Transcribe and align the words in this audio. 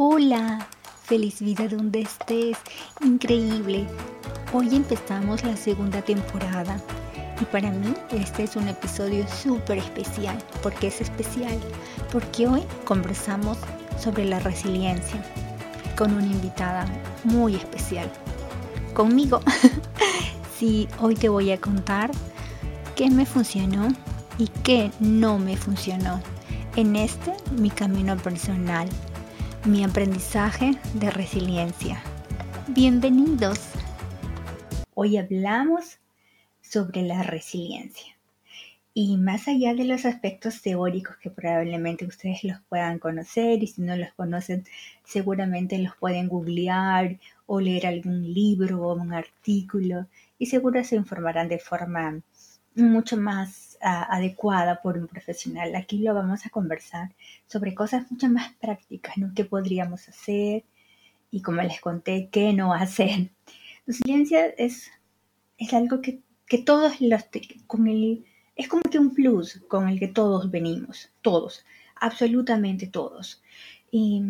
Hola, 0.00 0.68
feliz 1.02 1.40
vida 1.40 1.66
donde 1.66 2.02
estés, 2.02 2.56
increíble. 3.04 3.84
Hoy 4.52 4.76
empezamos 4.76 5.42
la 5.42 5.56
segunda 5.56 6.00
temporada 6.02 6.80
y 7.40 7.44
para 7.46 7.72
mí 7.72 7.92
este 8.12 8.44
es 8.44 8.54
un 8.54 8.68
episodio 8.68 9.26
súper 9.26 9.78
especial. 9.78 10.38
¿Por 10.62 10.72
qué 10.74 10.86
es 10.86 11.00
especial? 11.00 11.58
Porque 12.12 12.46
hoy 12.46 12.62
conversamos 12.84 13.58
sobre 13.98 14.24
la 14.24 14.38
resiliencia 14.38 15.20
con 15.96 16.14
una 16.14 16.26
invitada 16.26 16.86
muy 17.24 17.56
especial. 17.56 18.08
Conmigo. 18.94 19.40
sí, 20.56 20.86
hoy 21.00 21.16
te 21.16 21.28
voy 21.28 21.50
a 21.50 21.60
contar 21.60 22.12
qué 22.94 23.10
me 23.10 23.26
funcionó 23.26 23.88
y 24.38 24.46
qué 24.62 24.92
no 25.00 25.40
me 25.40 25.56
funcionó 25.56 26.22
en 26.76 26.94
este 26.94 27.32
mi 27.56 27.70
camino 27.70 28.16
personal 28.16 28.88
mi 29.64 29.84
aprendizaje 29.84 30.78
de 30.94 31.10
resiliencia. 31.10 32.00
Bienvenidos. 32.68 33.58
Hoy 34.94 35.16
hablamos 35.16 35.98
sobre 36.60 37.02
la 37.02 37.22
resiliencia. 37.22 38.16
Y 38.94 39.16
más 39.16 39.46
allá 39.48 39.74
de 39.74 39.84
los 39.84 40.04
aspectos 40.06 40.62
teóricos 40.62 41.16
que 41.18 41.30
probablemente 41.30 42.06
ustedes 42.06 42.44
los 42.44 42.60
puedan 42.68 42.98
conocer 42.98 43.62
y 43.62 43.66
si 43.66 43.82
no 43.82 43.96
los 43.96 44.12
conocen 44.14 44.64
seguramente 45.04 45.78
los 45.78 45.94
pueden 45.96 46.28
googlear 46.28 47.18
o 47.46 47.60
leer 47.60 47.86
algún 47.86 48.32
libro 48.32 48.82
o 48.82 48.94
un 48.94 49.12
artículo 49.12 50.06
y 50.38 50.46
seguro 50.46 50.82
se 50.84 50.96
informarán 50.96 51.48
de 51.48 51.58
forma 51.58 52.20
mucho 52.74 53.16
más 53.16 53.67
adecuada 53.80 54.80
por 54.82 54.98
un 54.98 55.06
profesional. 55.06 55.74
Aquí 55.74 55.98
lo 55.98 56.14
vamos 56.14 56.46
a 56.46 56.50
conversar 56.50 57.12
sobre 57.46 57.74
cosas 57.74 58.10
mucho 58.10 58.28
más 58.28 58.52
prácticas, 58.54 59.16
¿no? 59.18 59.32
¿Qué 59.34 59.44
podríamos 59.44 60.08
hacer? 60.08 60.64
Y 61.30 61.42
como 61.42 61.62
les 61.62 61.80
conté, 61.80 62.28
¿qué 62.30 62.52
no 62.52 62.72
hacer? 62.72 63.30
Resiliencia 63.86 64.46
es, 64.46 64.90
es 65.58 65.72
algo 65.74 66.00
que, 66.00 66.20
que 66.46 66.58
todos 66.58 67.00
los, 67.00 67.24
con 67.66 67.86
el, 67.88 68.24
es 68.56 68.68
como 68.68 68.82
que 68.82 68.98
un 68.98 69.14
plus 69.14 69.62
con 69.68 69.88
el 69.88 69.98
que 69.98 70.08
todos 70.08 70.50
venimos, 70.50 71.10
todos, 71.22 71.64
absolutamente 71.96 72.86
todos. 72.86 73.42
¿Y 73.90 74.22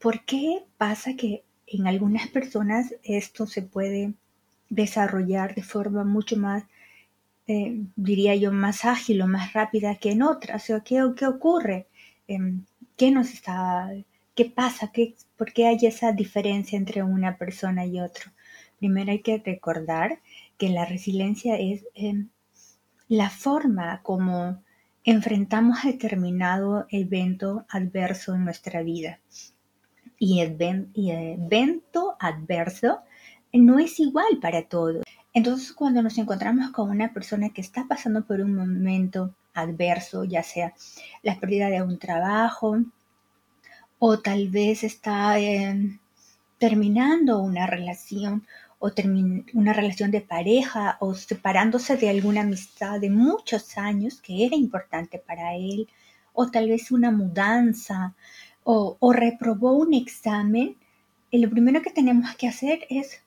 por 0.00 0.24
qué 0.24 0.64
pasa 0.78 1.14
que 1.14 1.44
en 1.66 1.86
algunas 1.86 2.28
personas 2.28 2.94
esto 3.02 3.46
se 3.46 3.62
puede 3.62 4.14
desarrollar 4.68 5.54
de 5.54 5.62
forma 5.62 6.04
mucho 6.04 6.36
más 6.36 6.64
eh, 7.48 7.84
diría 7.96 8.34
yo, 8.34 8.52
más 8.52 8.84
ágil 8.84 9.22
o 9.22 9.26
más 9.28 9.52
rápida 9.52 9.96
que 9.96 10.12
en 10.12 10.22
otras. 10.22 10.68
O 10.70 10.82
¿qué, 10.84 11.02
¿Qué 11.16 11.26
ocurre? 11.26 11.88
Em, 12.26 12.64
¿Qué 12.96 13.08
está, 13.08 13.90
qué 14.34 14.46
pasa? 14.46 14.90
¿Qué, 14.92 15.14
¿Por 15.36 15.52
qué 15.52 15.66
hay 15.66 15.78
esa 15.82 16.12
diferencia 16.12 16.76
entre 16.76 17.02
una 17.02 17.36
persona 17.38 17.86
y 17.86 18.00
otro? 18.00 18.32
Primero 18.78 19.12
hay 19.12 19.20
que 19.20 19.42
recordar 19.44 20.20
que 20.58 20.70
la 20.70 20.84
resiliencia 20.86 21.56
es 21.56 21.84
em, 21.94 22.28
la 23.08 23.30
forma 23.30 24.02
como 24.02 24.62
enfrentamos 25.04 25.84
determinado 25.84 26.86
evento 26.90 27.64
adverso 27.68 28.34
en 28.34 28.44
nuestra 28.44 28.82
vida. 28.82 29.20
Y 30.18 30.40
evento 30.40 32.16
adverso 32.18 33.00
no 33.52 33.78
es 33.78 34.00
igual 34.00 34.38
para 34.40 34.62
todos. 34.62 35.05
Entonces, 35.36 35.74
cuando 35.74 36.02
nos 36.02 36.16
encontramos 36.16 36.70
con 36.70 36.88
una 36.88 37.12
persona 37.12 37.50
que 37.50 37.60
está 37.60 37.84
pasando 37.86 38.24
por 38.24 38.40
un 38.40 38.54
momento 38.54 39.34
adverso, 39.52 40.24
ya 40.24 40.42
sea 40.42 40.72
la 41.22 41.38
pérdida 41.38 41.68
de 41.68 41.82
un 41.82 41.98
trabajo 41.98 42.78
o 43.98 44.18
tal 44.18 44.48
vez 44.48 44.82
está 44.82 45.38
em, 45.38 45.98
terminando 46.56 47.40
una 47.40 47.66
relación 47.66 48.46
o 48.78 48.90
una 49.52 49.74
relación 49.74 50.10
de 50.10 50.22
pareja 50.22 50.96
o 51.00 51.12
separándose 51.12 51.98
de 51.98 52.08
alguna 52.08 52.40
amistad 52.40 52.98
de 52.98 53.10
muchos 53.10 53.76
años 53.76 54.22
que 54.22 54.46
era 54.46 54.56
importante 54.56 55.18
para 55.18 55.54
él 55.54 55.86
o 56.32 56.50
tal 56.50 56.66
vez 56.70 56.90
una 56.90 57.10
mudanza 57.10 58.14
o, 58.64 58.96
o 59.00 59.12
reprobó 59.12 59.72
un 59.72 59.92
examen, 59.92 60.78
lo 61.30 61.50
primero 61.50 61.82
que 61.82 61.90
tenemos 61.90 62.34
que 62.36 62.48
hacer 62.48 62.86
es 62.88 63.20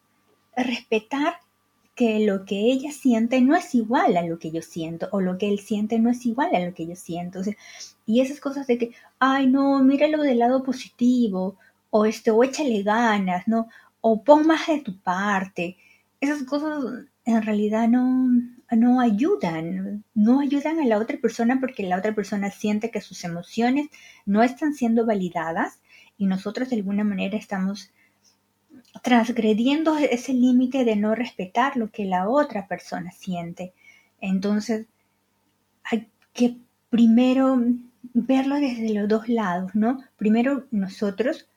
respetar 0.56 1.36
que 2.00 2.26
lo 2.26 2.46
que 2.46 2.56
ella 2.72 2.94
siente 2.94 3.42
no 3.42 3.58
es 3.58 3.76
igual 3.76 4.16
a 4.16 4.22
lo 4.22 4.40
que 4.40 4.52
yo 4.52 4.62
siento, 4.62 5.10
o 5.12 5.20
lo 5.20 5.38
que 5.38 5.50
él 5.50 5.60
siente 5.60 6.00
no 6.00 6.10
es 6.10 6.26
igual 6.26 6.56
a 6.56 6.66
lo 6.66 6.74
que 6.74 6.88
yo 6.88 6.96
siento. 6.96 7.42
y 8.06 8.22
esas 8.22 8.40
cosas 8.40 8.68
de 8.68 8.78
que, 8.78 8.92
ay, 9.20 9.48
no, 9.48 9.84
míralo 9.84 10.24
del 10.24 10.40
lado 10.40 10.64
positivo, 10.64 11.58
o 11.90 12.06
este, 12.06 12.32
o 12.32 12.42
échale 12.46 12.84
ganas, 12.84 13.50
¿no? 13.50 13.68
O 14.00 14.24
pon 14.24 14.48
más 14.48 14.68
de 14.68 14.80
tu 14.80 14.98
parte. 15.02 15.76
Esas 16.22 16.44
cosas 16.44 17.06
en 17.26 17.42
realidad 17.42 17.90
no, 17.90 18.30
no 18.72 19.02
ayudan, 19.02 20.06
no 20.14 20.40
ayudan 20.40 20.80
a 20.80 20.86
la 20.86 21.00
otra 21.00 21.18
persona 21.18 21.60
porque 21.60 21.84
la 21.84 21.98
otra 21.98 22.16
persona 22.16 22.50
siente 22.50 22.92
que 22.92 23.02
sus 23.02 23.26
emociones 23.26 23.90
no 24.26 24.42
están 24.42 24.74
siendo 24.74 25.06
validadas 25.06 25.82
y 26.18 26.28
nosotros 26.28 26.70
de 26.70 26.78
alguna 26.78 27.04
manera 27.04 27.38
estamos 27.38 27.92
transgrediendo 29.02 29.98
ese 29.98 30.34
límite 30.34 30.86
de 30.86 30.96
no 30.96 31.16
respetar 31.16 31.78
lo 31.78 31.90
que 31.92 32.06
la 32.06 32.30
otra 32.30 32.68
persona 32.68 33.12
siente. 33.12 33.74
Entonces, 34.22 34.88
hay 35.84 36.08
que 36.34 36.58
primero 36.90 37.62
verlo 38.14 38.56
desde 38.56 38.94
los 38.94 39.08
dos 39.08 39.30
lados, 39.30 39.76
¿no? 39.76 40.04
Primero 40.18 40.66
nosotros, 40.72 41.48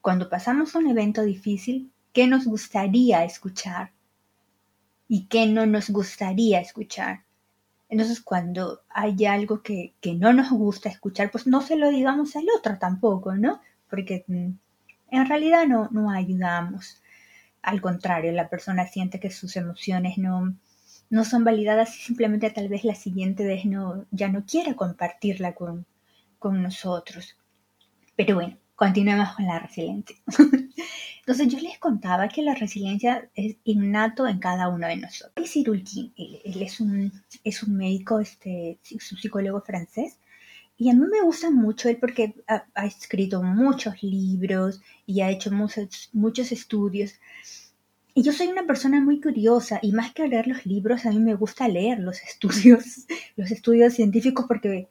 cuando 0.00 0.28
pasamos 0.28 0.74
un 0.74 0.88
evento 0.88 1.22
difícil, 1.22 1.90
¿qué 2.12 2.26
nos 2.26 2.44
gustaría 2.44 3.24
escuchar? 3.24 3.92
¿Y 5.08 5.26
qué 5.26 5.46
no 5.46 5.66
nos 5.66 5.90
gustaría 5.90 6.60
escuchar? 6.60 7.24
Entonces, 7.88 8.22
cuando 8.22 8.80
hay 8.88 9.26
algo 9.26 9.62
que, 9.62 9.92
que 10.00 10.14
no 10.14 10.32
nos 10.32 10.50
gusta 10.50 10.88
escuchar, 10.88 11.30
pues 11.30 11.46
no 11.46 11.60
se 11.60 11.76
lo 11.76 11.90
digamos 11.90 12.34
al 12.36 12.46
otro 12.56 12.78
tampoco, 12.78 13.34
¿no? 13.34 13.60
Porque 13.90 14.24
mm, 14.26 14.52
en 15.12 15.26
realidad 15.26 15.66
no, 15.66 15.88
no 15.92 16.10
ayudamos. 16.10 17.02
Al 17.62 17.80
contrario, 17.80 18.32
la 18.32 18.48
persona 18.48 18.86
siente 18.86 19.20
que 19.20 19.30
sus 19.30 19.56
emociones 19.56 20.18
no, 20.18 20.56
no 21.10 21.24
son 21.24 21.44
validadas 21.44 21.96
y 21.96 22.02
simplemente 22.02 22.50
tal 22.50 22.68
vez 22.68 22.84
la 22.84 22.94
siguiente 22.94 23.44
vez 23.44 23.64
no, 23.66 24.06
ya 24.10 24.28
no 24.28 24.44
quiere 24.44 24.74
compartirla 24.74 25.54
con, 25.54 25.86
con 26.38 26.62
nosotros. 26.62 27.36
Pero 28.16 28.34
bueno, 28.36 28.56
continuemos 28.74 29.30
con 29.36 29.46
la 29.46 29.58
resiliencia. 29.58 30.16
Entonces 31.20 31.48
yo 31.48 31.60
les 31.60 31.78
contaba 31.78 32.28
que 32.28 32.42
la 32.42 32.54
resiliencia 32.54 33.28
es 33.34 33.56
innato 33.64 34.26
en 34.26 34.38
cada 34.38 34.68
uno 34.68 34.88
de 34.88 34.96
nosotros. 34.96 35.48
Cyrulkin, 35.48 36.12
él, 36.16 36.40
él, 36.44 36.62
es, 36.62 36.80
un, 36.80 37.12
es 37.44 37.62
un 37.62 37.76
médico, 37.76 38.18
este, 38.18 38.80
es 38.90 39.12
un 39.12 39.18
psicólogo 39.18 39.60
francés, 39.60 40.18
y 40.76 40.90
a 40.90 40.94
mí 40.94 41.06
me 41.10 41.22
gusta 41.22 41.50
mucho 41.50 41.88
él 41.88 41.98
porque 41.98 42.34
ha, 42.48 42.86
escrito 42.86 43.42
muchos 43.42 44.02
libros 44.02 44.80
y 45.06 45.20
ha 45.20 45.30
hecho 45.30 45.50
muchos, 45.50 46.10
muchos 46.12 46.50
estudios. 46.52 47.14
Y 48.14 48.22
yo 48.22 48.32
soy 48.32 48.48
una 48.48 48.66
persona 48.66 49.00
muy 49.00 49.20
curiosa 49.20 49.78
y 49.82 49.92
más 49.92 50.12
que 50.12 50.28
leer 50.28 50.46
los 50.46 50.66
libros, 50.66 51.06
a 51.06 51.10
mí 51.10 51.18
me 51.18 51.34
gusta 51.34 51.68
leer 51.68 51.98
los 52.00 52.20
estudios, 52.22 53.06
los 53.36 53.50
estudios 53.50 53.94
científicos 53.94 54.46
porque 54.48 54.88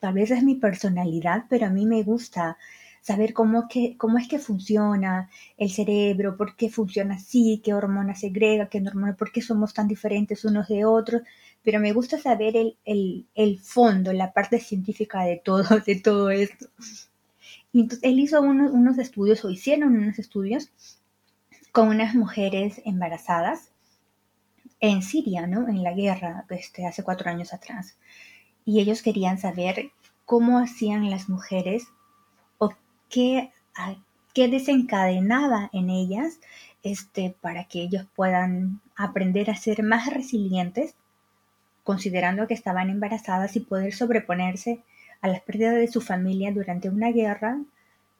tal 0.00 0.14
vez 0.14 0.30
es 0.30 0.42
mi 0.42 0.56
personalidad, 0.56 1.44
pero 1.48 1.66
a 1.66 1.70
mí 1.70 1.86
me 1.86 2.02
gusta 2.02 2.58
saber 3.02 3.34
cómo, 3.34 3.68
que, 3.68 3.96
cómo 3.96 4.18
es 4.18 4.28
que 4.28 4.38
funciona 4.38 5.28
el 5.56 5.70
cerebro, 5.70 6.36
por 6.36 6.56
qué 6.56 6.70
funciona 6.70 7.16
así, 7.16 7.60
qué 7.64 7.74
hormona 7.74 8.14
segrega, 8.14 8.68
qué 8.68 8.82
hormona, 8.86 9.16
por 9.16 9.32
qué 9.32 9.42
somos 9.42 9.74
tan 9.74 9.88
diferentes 9.88 10.44
unos 10.44 10.68
de 10.68 10.84
otros 10.84 11.22
pero 11.62 11.80
me 11.80 11.92
gusta 11.92 12.18
saber 12.18 12.54
el, 12.84 13.60
fondo, 13.60 14.12
la 14.12 14.32
parte 14.32 14.58
científica 14.58 15.22
de 15.22 15.40
todo, 15.42 15.62
de 15.86 15.96
todo 15.96 16.30
esto. 16.30 16.66
Entonces 17.72 18.00
él 18.02 18.18
hizo 18.20 18.40
unos, 18.42 18.98
estudios, 18.98 19.44
o 19.44 19.50
hicieron 19.50 19.96
unos 19.96 20.18
estudios, 20.18 20.70
con 21.70 21.88
unas 21.88 22.14
mujeres 22.14 22.82
embarazadas 22.84 23.70
en 24.80 25.02
Siria, 25.02 25.46
¿no? 25.46 25.68
En 25.68 25.82
la 25.82 25.94
guerra, 25.94 26.44
este, 26.50 26.86
hace 26.86 27.02
cuatro 27.02 27.30
años 27.30 27.54
atrás. 27.54 27.96
Y 28.64 28.80
ellos 28.80 29.00
querían 29.00 29.38
saber 29.38 29.92
cómo 30.26 30.58
hacían 30.58 31.08
las 31.08 31.28
mujeres 31.28 31.84
o 32.58 32.70
qué, 33.08 33.52
qué 34.34 34.48
desencadenaba 34.48 35.70
en 35.72 35.88
ellas 35.88 36.40
este, 36.82 37.34
para 37.40 37.64
que 37.64 37.82
ellos 37.82 38.06
puedan 38.14 38.80
aprender 38.96 39.50
a 39.50 39.56
ser 39.56 39.82
más 39.82 40.12
resilientes 40.12 40.96
considerando 41.82 42.46
que 42.46 42.54
estaban 42.54 42.90
embarazadas 42.90 43.56
y 43.56 43.60
poder 43.60 43.92
sobreponerse 43.92 44.80
a 45.20 45.28
las 45.28 45.40
pérdidas 45.40 45.74
de 45.76 45.88
su 45.88 46.00
familia 46.00 46.52
durante 46.52 46.88
una 46.88 47.10
guerra, 47.12 47.60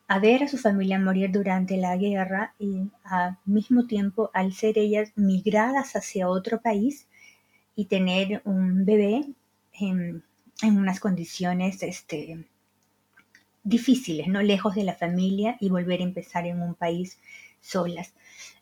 a 0.09 0.19
ver 0.19 0.43
a 0.43 0.49
su 0.49 0.59
familia 0.59 0.99
morir 0.99 1.31
durante 1.31 1.77
la 1.77 1.97
guerra 1.97 2.55
y 2.59 2.91
al 3.05 3.39
mismo 3.45 3.87
tiempo 3.87 4.31
al 4.35 4.53
ser 4.53 4.79
ellas 4.79 5.13
migradas 5.17 5.97
hacia 5.97 6.29
otro 6.29 6.61
país 6.61 7.07
y 7.75 7.87
tener 7.87 8.43
un 8.45 8.85
bebé 8.85 9.25
en, 9.73 10.23
unas 10.63 11.01
condiciones 11.01 11.83
este, 11.83 12.45
difíciles, 13.65 14.29
¿no? 14.29 14.43
Lejos 14.43 14.75
de 14.75 14.85
la 14.85 14.95
familia 14.95 15.57
y 15.61 15.71
volver 15.71 16.01
a 16.01 16.05
empezar 16.05 16.47
en 16.47 16.61
un 16.61 16.75
país 16.75 17.19
solas. 17.61 18.13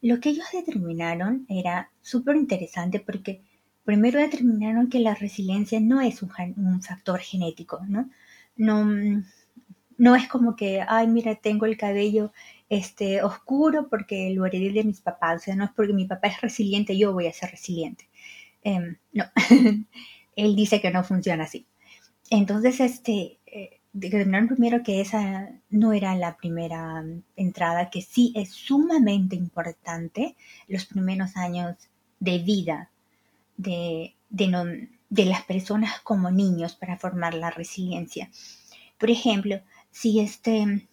Lo 0.00 0.20
que 0.20 0.30
ellos 0.30 0.46
determinaron 0.52 1.46
era 1.48 1.90
súper 2.00 2.36
interesante 2.36 3.00
porque 3.00 3.40
primero 3.90 4.20
determinaron 4.20 4.88
que 4.88 5.00
la 5.00 5.16
resiliencia 5.16 5.80
no 5.80 6.00
es 6.00 6.22
un, 6.22 6.30
un, 6.56 6.80
factor 6.80 7.18
genético, 7.18 7.80
¿no? 7.88 8.08
No, 8.56 8.84
no 9.98 10.14
es 10.14 10.28
como 10.28 10.54
que, 10.54 10.80
ay, 10.86 11.08
mira, 11.08 11.34
tengo 11.34 11.66
el 11.66 11.76
cabello 11.76 12.32
este, 12.68 13.20
oscuro 13.24 13.88
porque 13.88 14.30
lo 14.30 14.46
heredé 14.46 14.72
de 14.72 14.84
mis 14.84 15.00
papás, 15.00 15.42
o 15.42 15.44
sea, 15.46 15.56
no 15.56 15.64
es 15.64 15.72
porque 15.74 15.92
mi 15.92 16.06
papá 16.06 16.28
es 16.28 16.40
resiliente, 16.40 16.96
yo 16.96 17.12
voy 17.12 17.26
a 17.26 17.32
ser 17.32 17.50
resiliente. 17.50 18.08
Em, 18.62 18.96
no, 19.12 19.24
él 20.36 20.54
dice 20.54 20.80
que 20.80 20.92
no 20.92 21.02
funciona 21.02 21.42
así. 21.42 21.66
Entonces, 22.30 22.78
este, 22.78 23.40
eh, 23.44 23.80
determinaron 23.92 24.46
primero 24.46 24.84
que 24.84 25.00
esa 25.00 25.50
no 25.68 25.92
era 25.92 26.14
la 26.14 26.36
primera 26.36 27.04
entrada, 27.34 27.90
que 27.90 28.02
sí 28.02 28.32
es 28.36 28.50
sumamente 28.50 29.34
importante 29.34 30.36
los 30.68 30.86
primeros 30.86 31.36
años 31.36 31.76
de 32.20 32.38
vida 32.38 32.89
de, 33.62 34.16
de, 34.28 34.88
de 35.08 35.24
las 35.24 35.42
personas 35.44 36.00
como 36.00 36.30
niños 36.30 36.74
para 36.74 36.98
formar 36.98 37.34
la 37.34 37.50
resiliencia. 37.50 38.30
Por 38.98 39.10
ejemplo, 39.10 39.60
si 39.90 40.20
este, 40.20 40.88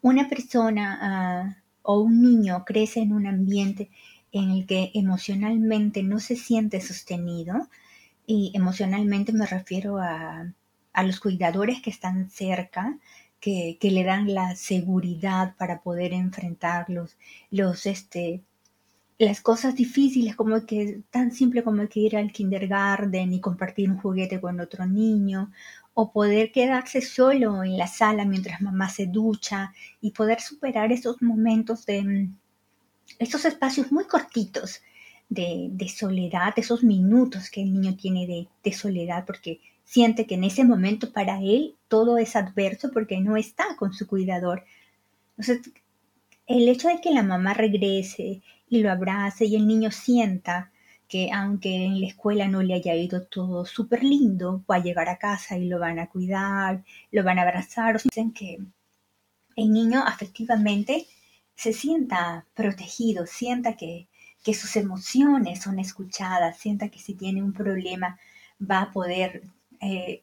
una 0.00 0.28
persona 0.28 0.98
ah, 1.00 1.56
o 1.82 2.00
un 2.00 2.22
niño 2.22 2.64
crece 2.64 3.00
en 3.00 3.12
un 3.12 3.26
ambiente 3.26 3.90
en 4.32 4.50
el 4.50 4.66
que 4.66 4.90
emocionalmente 4.94 6.02
no 6.02 6.18
se 6.18 6.36
siente 6.36 6.80
sostenido, 6.80 7.68
y 8.26 8.52
emocionalmente 8.54 9.32
me 9.32 9.46
refiero 9.46 9.98
a, 9.98 10.52
a 10.92 11.02
los 11.02 11.20
cuidadores 11.20 11.82
que 11.82 11.90
están 11.90 12.30
cerca, 12.30 12.98
que, 13.40 13.76
que, 13.78 13.90
le 13.90 14.04
dan 14.04 14.32
la 14.32 14.56
seguridad 14.56 15.54
para 15.58 15.82
poder 15.82 16.14
enfrentar 16.14 16.88
los, 16.88 17.18
los, 17.50 17.84
este, 17.84 18.42
las 19.18 19.40
cosas 19.40 19.76
difíciles, 19.76 20.34
como 20.34 20.66
que 20.66 21.02
tan 21.10 21.30
simple 21.30 21.62
como 21.62 21.88
que 21.88 22.00
ir 22.00 22.16
al 22.16 22.32
kindergarten 22.32 23.32
y 23.32 23.40
compartir 23.40 23.90
un 23.90 23.98
juguete 23.98 24.40
con 24.40 24.60
otro 24.60 24.86
niño, 24.86 25.52
o 25.94 26.10
poder 26.10 26.50
quedarse 26.50 27.00
solo 27.00 27.62
en 27.62 27.78
la 27.78 27.86
sala 27.86 28.24
mientras 28.24 28.60
mamá 28.60 28.90
se 28.90 29.06
ducha 29.06 29.72
y 30.00 30.10
poder 30.10 30.40
superar 30.40 30.90
esos 30.90 31.22
momentos 31.22 31.86
de 31.86 32.02
mm, 32.02 32.36
esos 33.18 33.44
espacios 33.44 33.92
muy 33.92 34.04
cortitos 34.06 34.82
de, 35.28 35.88
soledad, 35.88 36.52
esos 36.56 36.82
minutos 36.84 37.50
que 37.50 37.62
el 37.62 37.72
niño 37.72 37.96
tiene 37.96 38.26
de, 38.26 38.48
de 38.62 38.72
soledad, 38.72 39.24
porque 39.26 39.60
siente 39.84 40.26
que 40.26 40.34
en 40.34 40.44
ese 40.44 40.64
momento 40.64 41.12
para 41.12 41.40
él 41.40 41.76
todo 41.88 42.18
es 42.18 42.36
adverso 42.36 42.90
porque 42.92 43.20
no 43.20 43.36
está 43.36 43.76
con 43.76 43.92
su 43.92 44.06
cuidador. 44.06 44.64
Entonces, 45.36 45.72
el 46.46 46.68
hecho 46.68 46.88
de 46.88 47.00
que 47.00 47.10
la 47.10 47.22
mamá 47.22 47.54
regrese 47.54 48.42
y 48.74 48.82
lo 48.82 48.90
abrace 48.90 49.44
y 49.44 49.54
el 49.54 49.66
niño 49.66 49.90
sienta 49.90 50.72
que 51.08 51.30
aunque 51.32 51.84
en 51.84 52.00
la 52.00 52.08
escuela 52.08 52.48
no 52.48 52.62
le 52.62 52.74
haya 52.74 52.94
ido 52.94 53.24
todo 53.26 53.64
súper 53.66 54.02
lindo, 54.02 54.64
va 54.68 54.76
a 54.76 54.82
llegar 54.82 55.08
a 55.08 55.18
casa 55.18 55.56
y 55.56 55.68
lo 55.68 55.78
van 55.78 55.98
a 56.00 56.08
cuidar, 56.08 56.82
lo 57.12 57.22
van 57.22 57.38
a 57.38 57.42
abrazar, 57.42 57.94
o 57.94 57.98
dicen 58.02 58.32
que 58.32 58.58
el 59.56 59.72
niño 59.72 60.02
afectivamente 60.04 61.06
se 61.54 61.72
sienta 61.72 62.46
protegido, 62.54 63.26
sienta 63.26 63.76
que, 63.76 64.08
que 64.42 64.54
sus 64.54 64.74
emociones 64.76 65.62
son 65.62 65.78
escuchadas, 65.78 66.58
sienta 66.58 66.88
que 66.88 66.98
si 66.98 67.14
tiene 67.14 67.42
un 67.42 67.52
problema 67.52 68.18
va 68.60 68.82
a 68.82 68.92
poder 68.92 69.42
eh, 69.80 70.22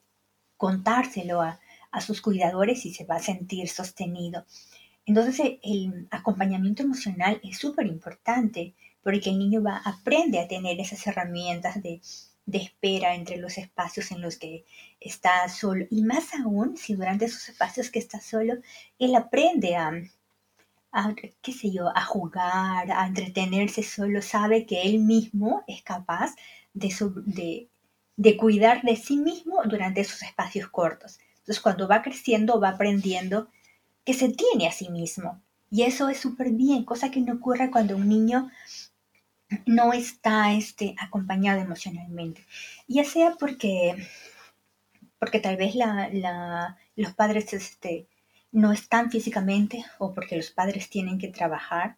contárselo 0.58 1.42
a, 1.42 1.60
a 1.92 2.02
sus 2.02 2.22
cuidadores 2.22 2.86
y 2.86 2.94
se 2.94 3.06
va 3.06 3.16
a 3.16 3.20
sentir 3.20 3.70
sostenido. 3.70 4.46
Entonces 5.06 5.60
el 5.64 6.08
acompañamiento 6.12 6.84
emocional 6.84 7.40
es 7.44 7.58
súper 7.58 7.88
importante 7.88 8.76
porque 9.04 9.32
el 9.32 9.40
niño 9.40 9.64
va, 9.64 9.78
aprende 9.84 10.40
a 10.40 10.48
tener 10.48 10.80
esas 10.80 11.06
herramientas 11.08 11.82
de, 11.82 12.02
espera 12.52 13.16
entre 13.16 13.38
los 13.38 13.58
espacios 13.58 14.12
en 14.12 14.22
los 14.22 14.38
que 14.38 14.66
está 15.00 15.48
solo. 15.48 15.86
Y 15.90 16.04
más 16.04 16.34
aún, 16.34 16.76
si 16.76 16.96
durante 16.96 17.26
esos 17.26 17.48
espacios 17.50 17.90
que 17.90 18.00
está 18.00 18.20
solo, 18.20 18.56
él 19.00 19.16
aprende 19.16 19.76
a, 19.78 19.92
qué 21.42 21.54
sé 21.54 21.72
yo, 21.72 21.88
a 21.96 22.04
jugar, 22.04 22.92
a 22.92 23.08
entretenerse 23.08 23.84
solo, 23.84 24.22
sabe 24.22 24.66
que 24.66 24.82
él 24.82 25.00
mismo 25.00 25.64
es 25.66 25.82
capaz 25.82 26.36
de, 26.74 27.70
de 28.18 28.38
cuidar 28.38 28.82
de 28.82 28.98
sí 28.98 29.18
mismo 29.18 29.62
durante 29.66 30.02
esos 30.02 30.22
espacios 30.22 30.68
cortos. 30.68 31.20
Entonces, 31.40 31.62
cuando 31.62 31.88
va 31.88 32.02
creciendo, 32.02 32.60
va 32.60 32.70
aprendiendo 32.70 33.48
que 34.06 34.14
se 34.14 34.30
tiene 34.30 34.68
a 34.68 34.72
sí 34.72 34.90
mismo. 34.90 35.42
Y 35.70 35.84
eso 35.84 36.10
es 36.10 36.20
súper 36.20 36.52
bien, 36.52 36.84
cosa 36.84 37.12
que 37.12 37.22
no 37.22 37.34
ocurre 37.34 37.72
cuando 37.72 37.96
un 37.96 38.10
niño 38.10 38.50
no 39.66 39.94
está 39.94 40.54
este, 40.54 40.96
acompañado 41.00 41.62
emocionalmente. 41.62 42.46
Ya 42.88 43.04
sea 43.04 43.36
porque, 43.40 43.96
porque 45.20 45.40
tal 45.40 45.58
vez 45.58 45.76
la, 45.76 46.78
los 46.96 47.14
padres 47.14 47.54
este, 47.54 48.08
no 48.52 48.72
están 48.72 49.12
físicamente 49.12 49.86
o 49.98 50.14
porque 50.14 50.38
los 50.38 50.52
padres 50.52 50.90
tienen 50.90 51.18
que 51.18 51.30
trabajar 51.30 51.98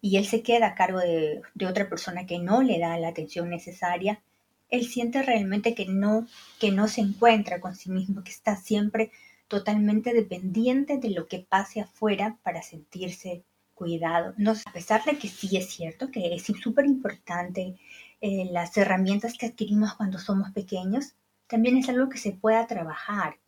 y 0.00 0.16
él 0.18 0.26
se 0.26 0.42
queda 0.42 0.68
a 0.68 0.74
cargo 0.74 0.98
de, 0.98 1.40
de, 1.54 1.66
otra 1.66 1.88
persona 1.88 2.26
que 2.26 2.38
no 2.38 2.62
le 2.62 2.78
da 2.78 2.98
la 2.98 3.08
atención 3.08 3.48
necesaria, 3.48 4.22
él 4.68 4.86
siente 4.86 5.22
realmente 5.22 5.74
que 5.74 5.86
no, 5.86 6.26
que 6.58 6.72
no 6.72 6.88
se 6.88 7.00
encuentra 7.00 7.60
con 7.60 7.74
sí 7.74 7.90
mismo, 7.90 8.22
que 8.22 8.30
está 8.30 8.56
siempre 8.56 9.10
totalmente 9.48 10.12
dependiente 10.12 10.98
de 10.98 11.10
lo 11.10 11.26
que 11.26 11.40
pase 11.40 11.80
afuera 11.80 12.38
para 12.42 12.62
sentirse 12.62 13.44
cuidado. 13.74 14.34
No, 14.36 14.52
a 14.52 14.72
pesar 14.72 15.04
de 15.04 15.18
que 15.18 15.28
sí 15.28 15.56
es 15.56 15.70
cierto 15.70 16.10
que 16.10 16.34
es 16.34 16.44
súper 16.44 16.86
importante 16.86 17.76
eh, 18.20 18.48
las 18.50 18.76
herramientas 18.76 19.34
que 19.38 19.46
adquirimos 19.46 19.94
cuando 19.94 20.18
somos 20.18 20.50
pequeños, 20.52 21.14
también 21.46 21.76
es 21.76 21.88
algo 21.88 22.08
que 22.08 22.18
se 22.18 22.32
pueda 22.32 22.66
trabajar. 22.66 23.38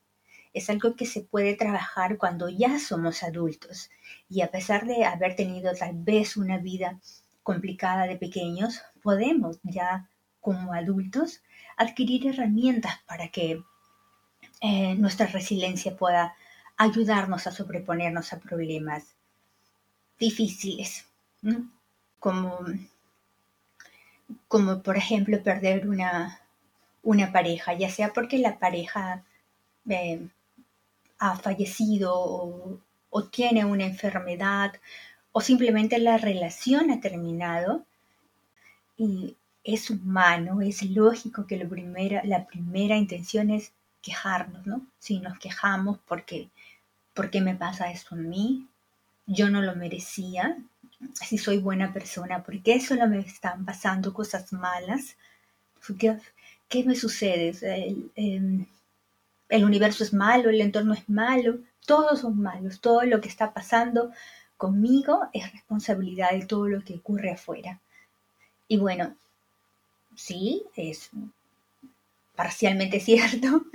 Es 0.53 0.71
algo 0.71 0.97
que 0.97 1.07
se 1.07 1.23
puede 1.23 1.55
trabajar 1.55 2.19
cuando 2.19 2.49
ya 2.49 2.79
somos 2.79 3.23
adultos. 3.23 3.91
Y 4.29 4.41
a 4.41 4.51
pesar 4.51 4.87
de 4.87 5.05
haber 5.05 5.37
tenido 5.37 5.73
tal 5.75 5.95
vez 5.95 6.37
una 6.37 6.59
vida 6.59 6.99
complicada 7.43 8.07
de 8.07 8.17
pequeños, 8.17 8.83
podemos 9.03 9.61
ya 9.63 10.09
como 10.41 10.73
adultos 10.73 11.43
adquirir 11.77 12.27
herramientas 12.27 13.01
para 13.07 13.29
que 13.29 13.63
eh, 14.69 14.97
nuestra 14.97 15.27
resiliencia 15.27 15.97
pueda 15.97 16.35
ayudarnos 16.77 17.47
a 17.47 17.53
sobreponernos 17.53 18.33
a 18.33 18.41
problemas 18.41 19.05
difíciles, 20.19 21.07
como, 22.19 22.59
como 24.49 24.83
por 24.83 24.97
ejemplo 24.97 25.41
perder 25.41 25.87
una, 25.89 26.41
una 27.05 27.31
pareja, 27.31 27.75
ya 27.75 27.91
sea 27.91 28.13
porque 28.13 28.39
la 28.39 28.59
pareja 28.59 29.23
eh, 29.89 30.27
ha 31.21 31.37
fallecido 31.37 32.81
o, 33.11 33.23
tiene 33.31 33.65
una 33.65 33.87
enfermedad 33.87 34.73
o 35.31 35.41
simplemente 35.41 35.99
la 36.01 36.19
relación 36.19 36.91
ha 36.91 37.01
terminado. 37.01 37.87
Y 38.97 39.37
es 39.63 39.91
humano, 39.91 40.61
es 40.61 40.83
lógico 40.83 41.47
que 41.47 41.65
primera, 41.67 42.23
la 42.25 42.47
primera 42.47 42.97
intención 42.97 43.51
es 43.51 43.73
quejarnos, 44.07 44.67
¿no? 44.67 44.87
Si 44.99 45.19
nos 45.21 45.39
quejamos 45.39 45.99
porque, 46.09 46.49
¿por 47.15 47.31
qué 47.31 47.41
me 47.41 47.55
pasa 47.55 47.91
esto 47.91 48.15
a 48.15 48.19
mí? 48.19 48.69
yo 49.27 49.51
no 49.51 49.61
lo 49.61 49.75
merecía, 49.75 50.57
si 51.13 51.37
soy 51.39 51.59
buena 51.59 51.93
persona, 51.93 52.43
porque 52.43 52.81
solo 52.81 53.09
me 53.09 53.21
están 53.21 53.65
pasando 53.65 54.15
cosas 54.15 54.53
malas, 54.53 55.17
¿qué, 55.99 56.17
qué 56.69 56.85
me 56.85 56.95
sucede? 56.95 57.51
El, 57.63 58.11
em, 58.15 58.67
el, 59.49 59.65
universo 59.65 60.05
es 60.05 60.13
malo, 60.13 60.49
el 60.51 60.61
entorno 60.61 60.95
es 60.95 61.09
malo, 61.09 61.59
todos 61.87 62.21
son 62.21 62.41
malos, 62.41 62.81
todo 62.81 63.03
lo 63.05 63.21
que 63.21 63.29
está 63.29 63.53
pasando 63.53 64.13
conmigo 64.57 65.29
es 65.33 65.53
responsabilidad 65.53 66.31
de 66.31 66.47
todo 66.47 66.69
lo 66.69 66.83
que 66.83 66.97
ocurre 66.97 67.33
afuera. 67.33 67.81
Y 68.69 68.79
bueno, 68.79 69.17
sí, 70.17 70.65
es 70.77 71.11
parcialmente 72.37 73.01
cierto, 73.01 73.67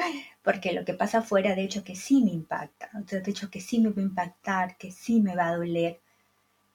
porque 0.43 0.71
lo 0.73 0.85
que 0.85 0.93
pasa 0.93 1.19
afuera, 1.19 1.55
de 1.55 1.63
hecho, 1.63 1.83
que 1.83 1.95
sí 1.95 2.23
me 2.23 2.31
impacta, 2.31 2.89
de 2.93 3.23
hecho, 3.31 3.49
que 3.49 3.61
sí 3.61 3.79
me 3.79 3.89
va 3.89 4.01
a 4.01 4.05
impactar, 4.05 4.77
que 4.77 4.91
sí 4.91 5.21
me 5.21 5.35
va 5.35 5.49
a 5.49 5.57
doler, 5.57 5.99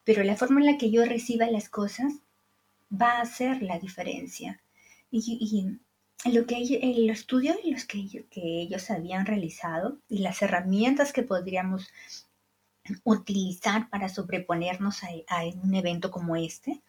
pero 0.05 0.23
la 0.23 0.37
forma 0.37 0.61
en 0.61 0.67
la 0.67 0.79
que 0.79 0.91
yo 0.91 1.05
reciba 1.05 1.47
las 1.47 1.69
cosas 1.69 2.13
va 2.93 3.19
a 3.19 3.23
hacer 3.23 3.63
la 3.63 3.79
diferencia. 3.79 4.61
Y, 5.11 5.79
lo 6.25 6.47
que 6.47 6.57
el 6.57 7.11
estudio 7.11 7.55
los 7.65 7.85
que, 7.85 7.99
ellos, 8.35 8.91
habían 8.91 9.27
realizado 9.27 9.99
y 10.09 10.19
las 10.19 10.43
herramientas 10.43 11.13
que 11.13 11.23
podríamos 11.23 11.89
utilizar 13.05 13.89
para 13.91 14.09
sobreponernos 14.09 15.03
a 15.05 15.45
un 15.63 15.75
evento 15.75 16.11
como 16.11 16.37
este, 16.37 16.83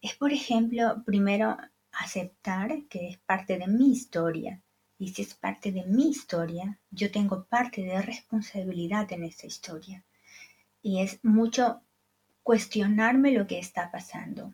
es, 0.00 0.14
por 0.14 0.32
ejemplo, 0.32 1.02
primero 1.04 1.56
aceptar 1.92 2.84
que 2.88 3.08
es 3.08 3.18
parte 3.18 3.58
de 3.58 3.66
mi 3.66 3.92
historia, 3.92 4.62
Y 5.00 5.10
si 5.14 5.22
es 5.22 5.34
parte 5.34 5.70
de 5.70 5.84
mi 5.84 6.10
historia, 6.10 6.78
yo 6.90 7.12
tengo 7.12 7.44
parte 7.44 7.82
de 7.82 8.02
responsabilidad 8.02 9.12
en 9.12 9.22
esa 9.22 9.46
historia. 9.46 10.04
Y 10.82 11.00
es 11.02 11.20
mucho 11.22 11.82
cuestionarme 12.42 13.30
lo 13.30 13.46
que 13.46 13.60
está 13.60 13.92
pasando 13.92 14.52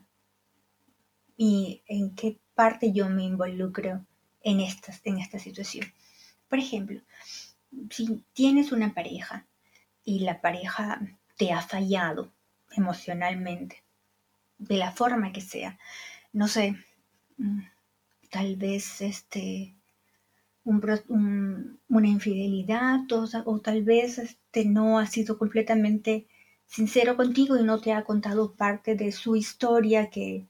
y 1.37 1.83
en 1.87 2.15
qué 2.15 2.39
parte 2.55 2.93
yo 2.93 3.09
me 3.09 3.25
involucro 3.25 4.05
en, 4.43 4.61
en 4.61 5.19
esta 5.19 5.39
situación. 5.39 5.87
Por 6.49 6.59
ejemplo, 6.59 7.01
si 7.91 8.25
tienes 8.33 8.73
una 8.73 8.95
pareja 8.95 9.47
y 10.05 10.21
la 10.21 10.41
pareja 10.41 11.01
te 11.37 11.53
ha 11.53 11.61
fallado 11.61 12.33
emocionalmente, 12.71 13.83
de 14.59 14.77
la 14.77 14.93
forma 14.93 15.33
que 15.33 15.41
sea, 15.41 15.79
no 16.33 16.49
sé, 16.49 16.77
tal 18.31 18.57
vez 18.57 19.01
este, 19.01 19.75
una 20.65 22.09
infidelidad 22.09 23.01
o, 23.13 23.61
tal 23.61 23.83
vez 23.85 24.19
este, 24.19 24.65
no 24.65 24.99
ha 24.99 25.07
sido 25.07 25.39
completamente 25.39 26.27
sincero 26.67 27.17
contigo 27.17 27.57
y 27.57 27.63
no 27.63 27.81
te 27.81 27.93
ha 27.93 28.05
contado 28.05 28.55
parte 28.55 28.95
de 28.95 29.13
su 29.13 29.37
historia 29.37 30.11
que, 30.11 30.47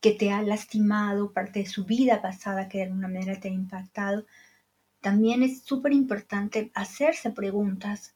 que 0.00 0.12
te 0.12 0.30
ha 0.30 0.42
lastimado, 0.42 1.32
parte 1.32 1.60
de 1.60 1.66
su 1.66 1.84
vida 1.84 2.20
pasada 2.20 2.68
que 2.68 2.78
de 2.78 2.84
alguna 2.84 3.08
manera 3.08 3.40
te 3.40 3.48
ha 3.48 3.52
impactado. 3.52 4.26
También 5.00 5.42
es 5.42 5.62
súper 5.62 5.92
importante 5.92 6.70
hacerse 6.74 7.30
preguntas. 7.30 8.14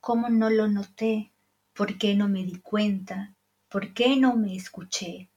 ¿Cómo 0.00 0.30
no 0.30 0.48
lo 0.48 0.68
noté? 0.68 1.32
¿Por 1.74 1.98
qué 1.98 2.14
no 2.14 2.28
me 2.28 2.44
di 2.44 2.58
cuenta? 2.60 3.34
¿Por 3.68 3.92
qué 3.92 4.16
no 4.16 4.36
me 4.36 4.54
escuché? 4.54 5.28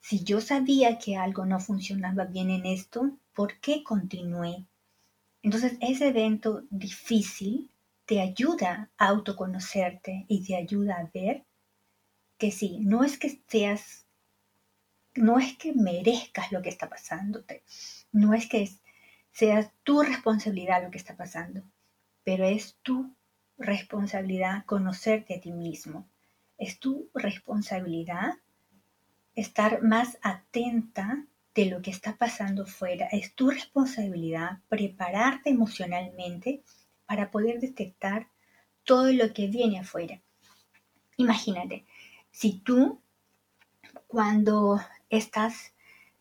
Si 0.00 0.24
yo 0.24 0.40
sabía 0.40 0.98
que 0.98 1.16
algo 1.16 1.44
no 1.44 1.60
funcionaba 1.60 2.24
bien 2.24 2.50
en 2.50 2.66
esto, 2.66 3.18
¿por 3.34 3.60
qué 3.60 3.84
continué? 3.84 4.64
Entonces 5.42 5.76
ese 5.80 6.08
evento 6.08 6.64
difícil 6.70 7.70
te 8.06 8.20
ayuda 8.20 8.90
a 8.98 9.08
autoconocerte 9.08 10.24
y 10.28 10.44
te 10.44 10.56
ayuda 10.56 10.98
a 10.98 11.10
ver 11.14 11.44
que 12.38 12.50
sí, 12.50 12.78
no 12.80 13.04
es 13.04 13.18
que 13.18 13.40
seas, 13.46 14.06
no 15.14 15.38
es 15.38 15.56
que 15.56 15.72
merezcas 15.74 16.50
lo 16.52 16.62
que 16.62 16.70
está 16.70 16.88
pasándote, 16.88 17.62
no 18.10 18.34
es 18.34 18.48
que 18.48 18.68
sea 19.30 19.72
tu 19.84 20.02
responsabilidad 20.02 20.82
lo 20.82 20.90
que 20.90 20.98
está 20.98 21.16
pasando, 21.16 21.62
pero 22.24 22.44
es 22.44 22.76
tu 22.82 23.14
responsabilidad 23.58 24.64
conocerte 24.64 25.36
a 25.36 25.40
ti 25.40 25.52
mismo, 25.52 26.08
es 26.58 26.80
tu 26.80 27.10
responsabilidad 27.14 28.34
estar 29.40 29.82
más 29.82 30.18
atenta 30.22 31.24
de 31.54 31.66
lo 31.66 31.82
que 31.82 31.90
está 31.90 32.16
pasando 32.16 32.66
fuera. 32.66 33.06
Es 33.06 33.34
tu 33.34 33.50
responsabilidad 33.50 34.58
prepararte 34.68 35.50
emocionalmente 35.50 36.62
para 37.06 37.30
poder 37.30 37.60
detectar 37.60 38.28
todo 38.84 39.12
lo 39.12 39.32
que 39.32 39.48
viene 39.48 39.80
afuera. 39.80 40.20
Imagínate, 41.16 41.84
si 42.30 42.58
tú 42.60 43.00
cuando 44.06 44.80
estás 45.08 45.72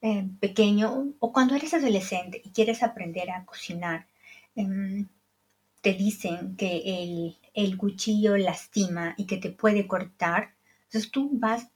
eh, 0.01 0.27
pequeño 0.39 1.13
o 1.19 1.33
cuando 1.33 1.55
eres 1.55 1.73
adolescente 1.73 2.41
y 2.43 2.51
quieres 2.51 2.83
aprender 2.83 3.31
a 3.31 3.45
cocinar, 3.45 4.07
em, 4.55 5.07
te 5.81 5.93
dicen 5.93 6.55
que 6.55 7.03
el, 7.03 7.37
el 7.53 7.77
cuchillo 7.77 8.37
lastima 8.37 9.13
y 9.17 9.25
que 9.25 9.37
te 9.37 9.49
puede 9.49 9.87
cortar, 9.87 10.53
entonces 10.85 11.11
tú 11.11 11.29
vas 11.33 11.69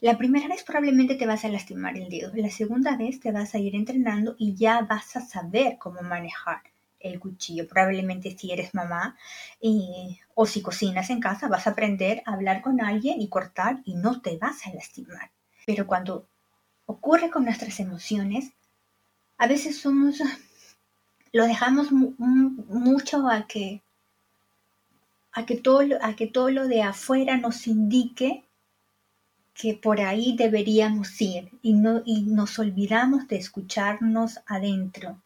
la 0.00 0.18
primera 0.18 0.48
vez 0.48 0.62
probablemente 0.62 1.14
te 1.14 1.26
vas 1.26 1.44
a 1.44 1.48
lastimar 1.48 1.96
el 1.96 2.10
dedo, 2.10 2.30
la 2.34 2.50
segunda 2.50 2.96
vez 2.96 3.18
te 3.20 3.32
vas 3.32 3.54
a 3.54 3.58
ir 3.58 3.74
entrenando 3.74 4.36
y 4.38 4.54
ya 4.54 4.82
vas 4.82 5.16
a 5.16 5.20
saber 5.22 5.78
cómo 5.78 6.02
manejar 6.02 6.60
el 7.00 7.18
cuchillo. 7.18 7.66
Probablemente 7.66 8.36
si 8.36 8.52
eres 8.52 8.74
mamá 8.74 9.16
y, 9.60 10.18
o 10.34 10.46
si 10.46 10.60
cocinas 10.60 11.10
en 11.10 11.20
casa 11.20 11.48
vas 11.48 11.66
a 11.66 11.70
aprender 11.70 12.22
a 12.26 12.34
hablar 12.34 12.60
con 12.60 12.80
alguien 12.80 13.20
y 13.20 13.28
cortar 13.28 13.80
y 13.84 13.94
no 13.94 14.20
te 14.20 14.36
vas 14.36 14.66
a 14.66 14.74
lastimar. 14.74 15.30
Pero 15.64 15.86
cuando 15.86 16.26
ocurre 16.86 17.30
con 17.30 17.44
nuestras 17.44 17.80
emociones, 17.80 18.52
a 19.38 19.46
veces 19.46 19.78
somos, 19.78 20.22
lo 21.32 21.46
dejamos 21.46 21.90
mucho 21.90 23.28
a 23.28 23.46
que, 23.46 23.82
a 25.32 25.46
que, 25.46 25.56
todo, 25.56 25.82
a 26.02 26.16
que 26.16 26.26
todo 26.26 26.50
lo 26.50 26.68
de 26.68 26.82
afuera 26.82 27.36
nos 27.36 27.66
indique 27.66 28.45
que 29.56 29.74
por 29.74 30.00
ahí 30.00 30.36
deberíamos 30.36 31.20
ir 31.20 31.50
y, 31.62 31.72
no, 31.72 32.02
y 32.04 32.22
nos 32.22 32.58
olvidamos 32.58 33.26
de 33.26 33.36
escucharnos 33.36 34.40
adentro. 34.46 35.18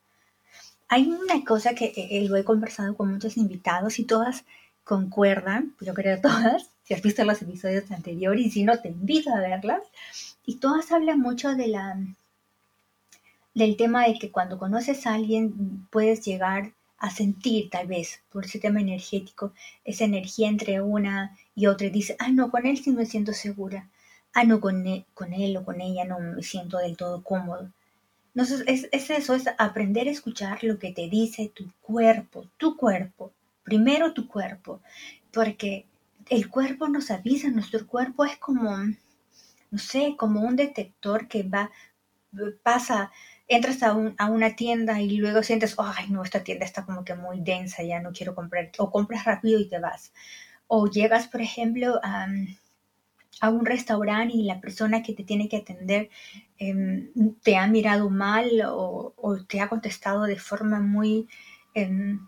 Hay 0.89 1.09
una 1.09 1.45
cosa 1.45 1.75
que 1.75 1.87
eh, 1.87 2.09
eh, 2.11 2.29
lo 2.29 2.37
he 2.37 2.45
conversado 2.45 2.97
con 2.97 3.13
muchos 3.13 3.37
invitados 3.37 3.99
y 3.99 4.05
todas 4.05 4.45
concuerdan, 4.85 5.75
yo 5.81 5.95
creo 5.95 6.21
todas, 6.21 6.71
si 6.85 6.95
has 6.95 7.03
visto 7.03 7.25
los 7.25 7.43
episodios 7.43 7.91
anteriores 7.91 8.47
y 8.47 8.51
si 8.51 8.63
no 8.65 8.79
te 8.81 8.89
invito 8.89 9.35
a 9.35 9.41
verlas, 9.41 9.83
y 10.47 10.57
todas 10.57 10.93
hablan 10.93 11.21
mucho 11.21 11.55
de 11.55 11.69
la 11.69 11.99
del 13.53 13.77
tema 13.77 14.07
de 14.07 14.15
que 14.15 14.31
cuando 14.31 14.59
conoces 14.59 15.07
a 15.07 15.15
alguien 15.15 15.87
puedes 15.91 16.25
llegar 16.25 16.73
a 16.99 17.11
sentir 17.11 17.69
tal 17.69 17.89
vez 17.89 18.21
por 18.31 18.45
ese 18.45 18.61
tema 18.61 18.81
energético 18.81 19.53
esa 19.85 20.05
energía 20.05 20.49
entre 20.49 20.81
una 20.81 21.37
y 21.57 21.67
otra 21.67 21.89
y 21.89 21.91
dice, 21.91 22.15
ah 22.21 22.31
no, 22.31 22.51
con 22.51 22.65
él 22.65 22.79
sí 22.79 22.93
me 22.93 23.07
siento 23.07 23.33
segura, 23.33 23.89
ah, 24.35 24.45
no, 24.45 24.61
con 24.61 24.87
él, 24.87 25.05
con 25.15 25.33
él 25.33 25.57
o 25.57 25.65
con 25.65 25.81
ella 25.81 26.05
no 26.05 26.21
me 26.21 26.43
siento 26.43 26.79
del 26.79 26.97
todo 26.97 27.23
cómodo. 27.23 27.71
Entonces, 28.35 28.63
es, 28.67 28.89
es, 28.93 29.11
eso, 29.11 29.35
es 29.35 29.45
aprender 29.59 30.07
a 30.09 30.13
escuchar 30.13 30.63
lo 30.63 30.79
que 30.79 30.93
te 30.93 31.09
dice 31.09 31.51
tu 31.55 31.71
cuerpo, 31.81 32.47
tu 32.57 32.77
cuerpo, 32.77 33.33
primero 33.65 34.13
tu 34.13 34.29
cuerpo, 34.29 34.81
porque 35.33 35.87
el 36.29 36.49
cuerpo 36.49 36.89
nos 36.89 37.11
avisa, 37.11 37.49
nuestro 37.51 37.87
cuerpo 37.87 38.25
es 38.25 38.37
como, 38.39 38.77
no 39.71 39.79
sé, 39.79 40.15
como 40.17 40.43
un 40.43 40.57
detector 40.57 41.27
que 41.29 41.43
va, 41.43 41.71
pasa, 42.63 43.11
entras 43.49 43.83
a, 43.83 43.95
un, 43.95 44.15
a 44.19 44.31
una 44.31 44.55
tienda 44.55 45.01
y 45.01 45.17
luego 45.17 45.43
sientes, 45.43 45.75
ay, 45.79 46.09
no, 46.11 46.23
esta 46.23 46.45
tienda 46.45 46.65
está 46.65 46.85
como 46.87 47.05
que 47.05 47.15
muy 47.15 47.41
densa, 47.41 47.83
ya 47.83 48.01
no 48.01 48.13
quiero 48.13 48.35
comprar, 48.35 48.71
o 48.79 48.91
compras 48.93 49.25
rápido 49.25 49.59
y 49.59 49.69
te 49.69 49.81
vas. 49.81 50.13
O 50.69 50.87
llegas, 50.87 51.27
por 51.27 51.41
ejemplo, 51.41 51.99
a 52.05 52.29
a 53.41 53.51
un 53.51 53.65
restaurante 53.65 54.37
y 54.37 54.43
la 54.45 54.61
persona 54.61 55.03
que 55.03 55.15
te 55.15 55.25
tiene 55.25 55.49
que 55.49 55.59
atender 55.59 56.11
em, 56.59 57.11
te 57.43 57.57
ha 57.57 57.67
mirado 57.67 58.11
mal 58.11 58.49
o, 58.67 59.15
te 59.49 59.61
ha 59.61 59.69
contestado 59.69 60.25
de 60.25 60.37
forma 60.37 60.81
muy, 60.81 61.29
em, 61.75 62.21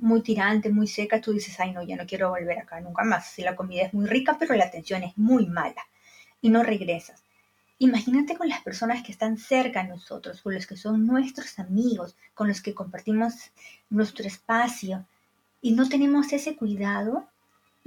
muy 0.00 0.22
tirante, 0.22 0.70
muy 0.70 0.86
seca, 0.86 1.20
tú 1.20 1.32
dices, 1.32 1.58
ay 1.60 1.72
no, 1.72 1.82
ya 1.82 1.96
no 1.96 2.06
quiero 2.06 2.30
volver 2.30 2.58
acá 2.58 2.80
nunca 2.80 3.04
más. 3.04 3.26
Si 3.30 3.42
la 3.42 3.56
comida 3.56 3.84
es 3.84 3.94
muy 3.94 4.06
rica, 4.06 4.36
pero 4.38 4.54
la 4.54 4.64
atención 4.64 5.02
es 5.02 5.16
muy 5.16 5.46
mala 5.46 5.82
y 6.40 6.50
no 6.50 6.62
regresas. 6.62 7.22
Imagínate 7.78 8.36
con 8.36 8.48
las 8.48 8.62
personas 8.62 9.02
que 9.02 9.12
están 9.12 9.36
cerca 9.36 9.80
a 9.80 9.86
nosotros, 9.86 10.40
con 10.40 10.54
los 10.54 10.66
que 10.66 10.76
son 10.76 11.06
nuestros 11.06 11.58
amigos, 11.58 12.16
con 12.34 12.48
los 12.48 12.62
que 12.62 12.74
compartimos 12.74 13.34
nuestro 13.90 14.26
espacio 14.26 15.06
y 15.60 15.72
no 15.72 15.88
tenemos 15.88 16.32
ese 16.32 16.56
cuidado 16.56 17.28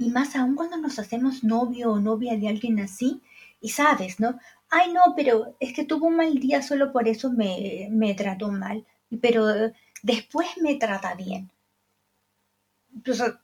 y 0.00 0.08
más 0.08 0.34
aún 0.34 0.54
cuando 0.56 0.78
nos 0.78 0.98
hacemos 0.98 1.44
novio 1.44 1.92
o 1.92 2.00
novia 2.00 2.34
de 2.38 2.48
alguien 2.48 2.80
así, 2.80 3.20
y 3.60 3.68
sabes, 3.68 4.18
¿no? 4.18 4.38
Ay, 4.70 4.94
no, 4.94 5.14
pero 5.14 5.54
es 5.60 5.74
que 5.74 5.84
tuvo 5.84 6.06
un 6.06 6.16
mal 6.16 6.40
día, 6.40 6.62
solo 6.62 6.90
por 6.90 7.06
eso 7.06 7.30
me, 7.30 7.86
me 7.90 8.14
trató 8.14 8.50
mal, 8.50 8.86
pero 9.20 9.44
después 10.02 10.48
me 10.62 10.76
trata 10.76 11.14
bien. 11.14 11.50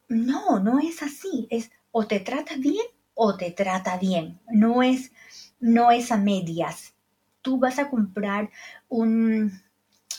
No, 0.08 0.58
no 0.58 0.78
es 0.78 1.02
así, 1.02 1.46
es 1.50 1.70
o 1.90 2.06
te 2.06 2.20
trata 2.20 2.56
bien 2.56 2.86
o 3.12 3.36
te 3.36 3.50
trata 3.50 3.98
bien, 3.98 4.40
no 4.50 4.82
es, 4.82 5.12
no 5.60 5.90
es 5.90 6.10
a 6.10 6.16
medias. 6.16 6.94
Tú 7.42 7.58
vas 7.58 7.78
a 7.78 7.90
comprar 7.90 8.48
un, 8.88 9.60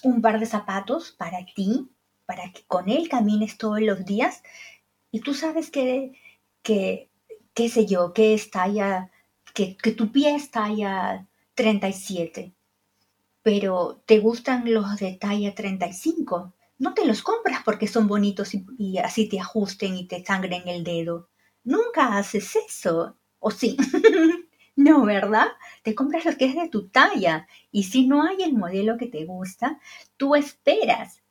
un 0.03 0.21
par 0.21 0.39
de 0.39 0.45
zapatos 0.45 1.13
para 1.13 1.39
ti, 1.55 1.89
para 2.27 2.51
que 2.51 2.61
con 2.67 2.89
él 2.89 3.09
camines 3.09 3.57
todos 3.57 3.81
los 3.81 4.05
días, 4.05 4.43
y 5.11 5.21
tú 5.21 5.33
sabes 5.33 5.71
que 5.71 6.13
que, 6.67 7.09
qué 7.53 7.69
sé 7.69 7.85
yo, 7.85 8.11
que 8.11 8.33
es 8.33 8.51
talla, 8.51 9.09
que, 9.53 9.77
que 9.77 9.91
tu 9.93 10.11
pie 10.11 10.35
es 10.35 10.51
talla 10.51 11.25
37, 11.55 12.53
pero 13.41 14.03
te 14.05 14.19
gustan 14.19 14.73
los 14.73 14.97
de 14.97 15.13
talla 15.13 15.55
35. 15.55 16.53
No 16.79 16.93
te 16.93 17.05
los 17.05 17.21
compras 17.21 17.61
porque 17.63 17.87
son 17.87 18.09
bonitos 18.09 18.53
y, 18.53 18.97
así 18.97 19.29
te 19.29 19.39
ajusten 19.39 19.95
y 19.95 20.07
te 20.09 20.25
sangren 20.25 20.67
el 20.67 20.83
dedo. 20.83 21.29
Nunca 21.63 22.17
haces 22.17 22.57
eso. 22.57 23.15
¿O 23.39 23.49
sí? 23.49 23.77
no, 24.75 25.05
¿verdad? 25.05 25.47
Te 25.83 25.95
compras 25.95 26.25
lo 26.25 26.35
que 26.35 26.45
es 26.47 26.55
de 26.55 26.67
tu 26.67 26.89
talla. 26.89 27.47
Y 27.71 27.83
si 27.83 28.07
no 28.07 28.23
hay 28.23 28.43
el 28.43 28.53
modelo 28.53 28.97
que 28.97 29.07
te 29.07 29.23
gusta, 29.23 29.79
tú 30.17 30.35
esperas 30.35 31.23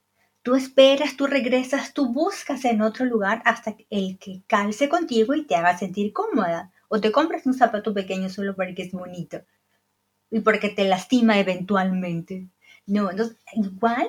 Tú 0.46 0.54
esperas, 0.54 1.16
tú 1.16 1.26
regresas, 1.26 1.92
tú 1.92 2.12
buscas 2.12 2.64
en 2.64 2.80
otro 2.80 3.04
lugar 3.04 3.42
hasta 3.44 3.74
el 3.90 4.16
que 4.16 4.42
calce 4.46 4.88
contigo 4.88 5.34
y 5.34 5.44
te 5.44 5.56
haga 5.56 5.76
sentir 5.76 6.12
cómoda. 6.12 6.70
O 6.86 7.00
te 7.00 7.10
compras 7.10 7.46
un 7.46 7.54
zapato 7.54 7.92
pequeño 7.92 8.28
solo 8.28 8.54
porque 8.54 8.82
es 8.82 8.92
bonito 8.92 9.42
y 10.30 10.38
porque 10.38 10.68
te 10.68 10.84
lastima 10.84 11.40
eventualmente. 11.40 12.46
No, 12.86 13.10
entonces 13.10 13.36
igual 13.54 14.08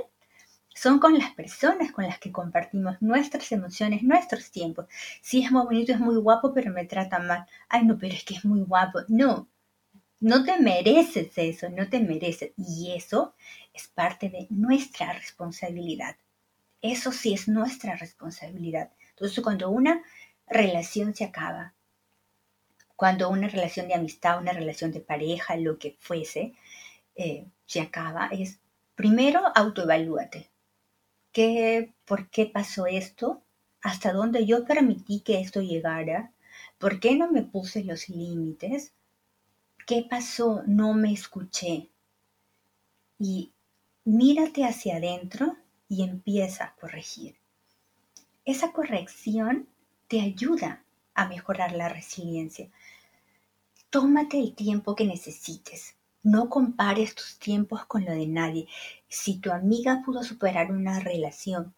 son 0.76 1.00
con 1.00 1.18
las 1.18 1.32
personas 1.34 1.92
con 1.92 2.06
las 2.06 2.20
que 2.20 2.32
compartimos 2.32 3.02
nuestras 3.02 3.52
emociones, 3.52 4.04
nuestros 4.04 4.52
tiempos. 4.52 4.86
Si 5.24 5.44
es 5.44 5.52
muy 5.52 5.66
bonito, 5.66 5.92
es 5.92 6.00
muy 6.00 6.18
guapo, 6.18 6.54
pero 6.54 6.72
me 6.72 6.86
trata 6.86 7.18
mal. 7.18 7.48
Ay, 7.68 7.84
no, 7.84 7.98
pero 7.98 8.14
es 8.14 8.24
que 8.24 8.36
es 8.36 8.46
muy 8.46 8.62
guapo. 8.62 9.00
No, 9.08 9.48
no 10.20 10.44
te 10.44 10.60
mereces 10.60 11.36
eso, 11.36 11.68
no 11.70 11.90
te 11.90 12.00
mereces. 12.00 12.52
Y 12.58 12.94
eso 12.96 13.34
es 13.74 13.88
parte 13.88 14.30
de 14.30 14.46
nuestra 14.52 15.14
responsabilidad. 15.14 16.16
Eso 16.82 17.12
sí 17.12 17.34
es 17.34 17.48
nuestra 17.48 17.96
responsabilidad. 17.96 18.92
Entonces, 19.10 19.44
cuando 19.44 19.70
una 19.70 20.04
relación 20.48 21.16
se 21.16 21.24
acaba, 21.24 21.74
cuando 22.96 23.30
una 23.30 23.48
relación 23.48 23.88
de 23.88 23.94
amistad, 23.94 24.40
una 24.40 24.54
relación 24.54 24.92
de 24.92 25.02
pareja, 25.02 25.56
lo 25.56 25.78
que 25.78 25.98
fuese, 26.00 26.54
eh, 27.16 27.46
se 27.66 27.82
acaba, 27.82 28.28
es 28.32 28.60
primero 28.96 29.42
autoevalúate. 29.56 30.50
¿Qué, 31.32 31.94
¿Por 32.06 32.30
qué 32.30 32.48
pasó 32.48 32.88
esto? 32.88 33.44
¿Hasta 33.82 34.14
dónde 34.14 34.46
yo 34.46 34.66
permití 34.66 35.20
que 35.22 35.40
esto 35.40 35.62
llegara? 35.62 36.32
¿Por 36.80 37.00
qué 37.00 37.16
no 37.16 37.32
me 37.32 37.44
puse 37.44 37.84
los 37.84 38.10
límites? 38.10 38.94
¿Qué 39.86 40.06
pasó? 40.10 40.64
No 40.66 40.94
me 40.94 41.14
escuché. 41.14 41.90
Y 43.20 43.54
mírate 44.04 44.66
hacia 44.66 44.98
adentro 44.98 45.58
y 45.90 46.04
empieza 46.04 46.66
a 46.66 46.76
corregir. 46.76 47.36
Esa 48.46 48.72
corrección 48.72 49.68
te 50.08 50.22
ayuda 50.22 50.84
a 51.14 51.28
mejorar 51.28 51.74
la 51.74 51.90
resiliencia. 51.90 52.70
Tómate 53.90 54.40
el 54.40 54.54
tiempo 54.54 54.96
que 54.96 55.06
necesites. 55.06 55.96
No 56.24 56.50
compares 56.50 57.16
tus 57.16 57.40
tiempos 57.40 57.86
con 57.86 58.06
lo 58.06 58.12
de 58.12 58.28
nadie. 58.28 58.68
Si 59.08 59.38
tu 59.38 59.52
amiga 59.52 60.02
pudo 60.06 60.24
superar 60.24 60.72
una 60.72 61.00
relación 61.00 61.74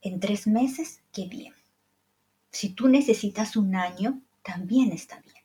en 0.00 0.18
tres 0.18 0.46
meses, 0.46 1.00
qué 1.12 1.26
bien. 1.26 1.54
Si 2.50 2.70
tú 2.70 2.88
necesitas 2.88 3.56
un 3.56 3.76
año, 3.76 4.20
también 4.42 4.92
está 4.92 5.20
bien. 5.20 5.41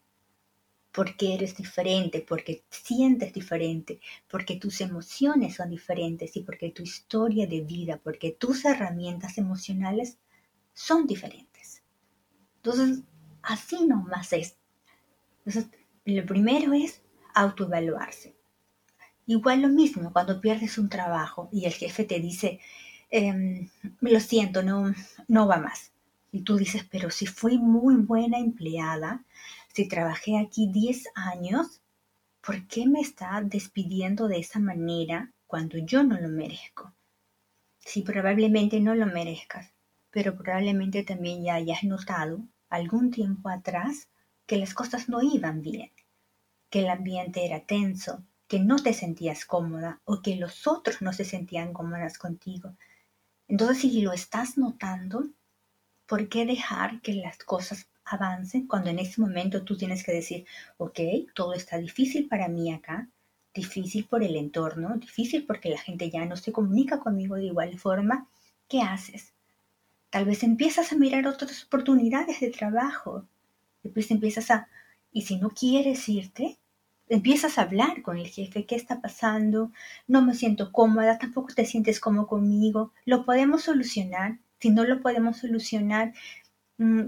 Porque 0.97 1.35
eres 1.35 1.55
diferente, 1.55 2.25
porque 2.27 2.63
sientes 2.71 3.31
diferente, 3.31 3.99
porque 4.27 4.55
tus 4.55 4.81
emociones 4.81 5.53
son 5.57 5.69
diferentes 5.69 6.35
y 6.35 6.41
porque 6.41 6.71
tu 6.71 6.81
historia 6.81 7.45
de 7.45 7.61
vida, 7.61 8.01
porque 8.03 8.31
tus 8.31 8.65
herramientas 8.65 9.37
emocionales 9.37 10.17
son 10.73 11.05
diferentes. 11.05 11.83
Entonces, 12.55 13.03
así 13.43 13.85
nomás 13.85 14.33
es. 14.33 14.57
Entonces, 15.45 15.69
lo 16.03 16.25
primero 16.25 16.73
es 16.73 17.03
autoevaluarse. 17.35 18.35
Igual 19.27 19.61
lo 19.61 19.67
mismo 19.67 20.11
cuando 20.11 20.41
pierdes 20.41 20.79
un 20.79 20.89
trabajo 20.89 21.47
y 21.51 21.65
el 21.65 21.73
jefe 21.73 22.05
te 22.05 22.19
dice, 22.19 22.59
em, 23.11 23.69
lo 24.01 24.19
siento, 24.19 24.63
no, 24.63 24.95
no 25.27 25.47
va 25.47 25.57
más. 25.57 25.91
Y 26.31 26.41
tú 26.41 26.57
dices, 26.57 26.85
pero 26.89 27.11
si 27.11 27.27
fui 27.27 27.59
muy 27.59 27.97
buena 27.97 28.39
empleada, 28.39 29.23
si 29.77 29.87
trabajé 29.87 30.39
aquí 30.39 30.71
10 30.71 31.03
años, 31.13 31.83
¿por 32.41 32.65
qué 32.65 32.87
me 32.87 32.99
está 32.99 33.43
despidiendo 33.43 34.27
de 34.27 34.39
esa 34.39 34.57
manera 34.57 35.31
cuando 35.45 35.77
yo 35.77 36.03
no 36.03 36.19
lo 36.19 36.29
merezco? 36.29 36.95
Si 37.77 38.01
probablemente 38.01 38.79
no 38.79 38.95
lo 38.95 39.05
merezcas, 39.05 39.71
pero 40.09 40.35
probablemente 40.35 41.03
también 41.03 41.43
ya 41.43 41.53
hayas 41.53 41.83
notado 41.83 42.39
algún 42.69 43.11
tiempo 43.11 43.49
atrás 43.49 44.09
que 44.47 44.57
las 44.57 44.73
cosas 44.73 45.09
no 45.09 45.21
iban 45.21 45.61
bien, 45.61 45.91
que 46.71 46.79
el 46.79 46.89
ambiente 46.89 47.45
era 47.45 47.59
tenso, 47.59 48.23
que 48.47 48.57
no 48.57 48.77
te 48.77 48.93
sentías 48.93 49.45
cómoda 49.45 50.01
o 50.05 50.23
que 50.23 50.37
los 50.37 50.65
otros 50.65 51.03
no 51.03 51.13
se 51.13 51.23
sentían 51.23 51.71
cómodas 51.71 52.17
contigo. 52.17 52.75
Entonces, 53.47 53.77
si 53.77 54.01
lo 54.01 54.11
estás 54.11 54.57
notando, 54.57 55.27
¿por 56.07 56.29
qué 56.29 56.47
dejar 56.47 56.99
que 57.01 57.13
las 57.13 57.37
cosas 57.37 57.87
avancen 58.09 58.67
cuando 58.67 58.89
en 58.89 58.99
ese 58.99 59.21
momento 59.21 59.63
tú 59.63 59.77
tienes 59.77 60.03
que 60.03 60.11
decir, 60.11 60.45
ok, 60.77 60.99
todo 61.33 61.53
está 61.53 61.77
difícil 61.77 62.27
para 62.27 62.47
mí 62.47 62.71
acá, 62.73 63.09
difícil 63.53 64.05
por 64.05 64.23
el 64.23 64.35
entorno, 64.35 64.97
difícil 64.97 65.45
porque 65.45 65.69
la 65.69 65.79
gente 65.79 66.09
ya 66.09 66.25
no 66.25 66.35
se 66.37 66.51
comunica 66.51 66.99
conmigo 66.99 67.35
de 67.35 67.45
igual 67.45 67.77
forma, 67.79 68.27
¿qué 68.67 68.81
haces? 68.81 69.33
Tal 70.09 70.25
vez 70.25 70.43
empiezas 70.43 70.91
a 70.91 70.97
mirar 70.97 71.27
otras 71.27 71.65
oportunidades 71.65 72.39
de 72.39 72.49
trabajo, 72.49 73.25
después 73.83 74.09
empiezas 74.11 74.51
a, 74.51 74.69
y 75.11 75.23
si 75.23 75.37
no 75.37 75.49
quieres 75.49 76.07
irte, 76.07 76.57
empiezas 77.09 77.57
a 77.57 77.63
hablar 77.63 78.01
con 78.01 78.17
el 78.17 78.27
jefe, 78.27 78.65
¿qué 78.65 78.75
está 78.75 79.01
pasando? 79.01 79.71
No 80.07 80.21
me 80.21 80.33
siento 80.33 80.71
cómoda, 80.71 81.17
tampoco 81.17 81.53
te 81.53 81.65
sientes 81.65 81.99
cómodo 81.99 82.27
conmigo, 82.27 82.93
lo 83.05 83.25
podemos 83.25 83.63
solucionar. 83.63 84.39
Si 84.59 84.69
no 84.71 84.85
lo 84.85 85.01
podemos 85.01 85.37
solucionar, 85.37 86.13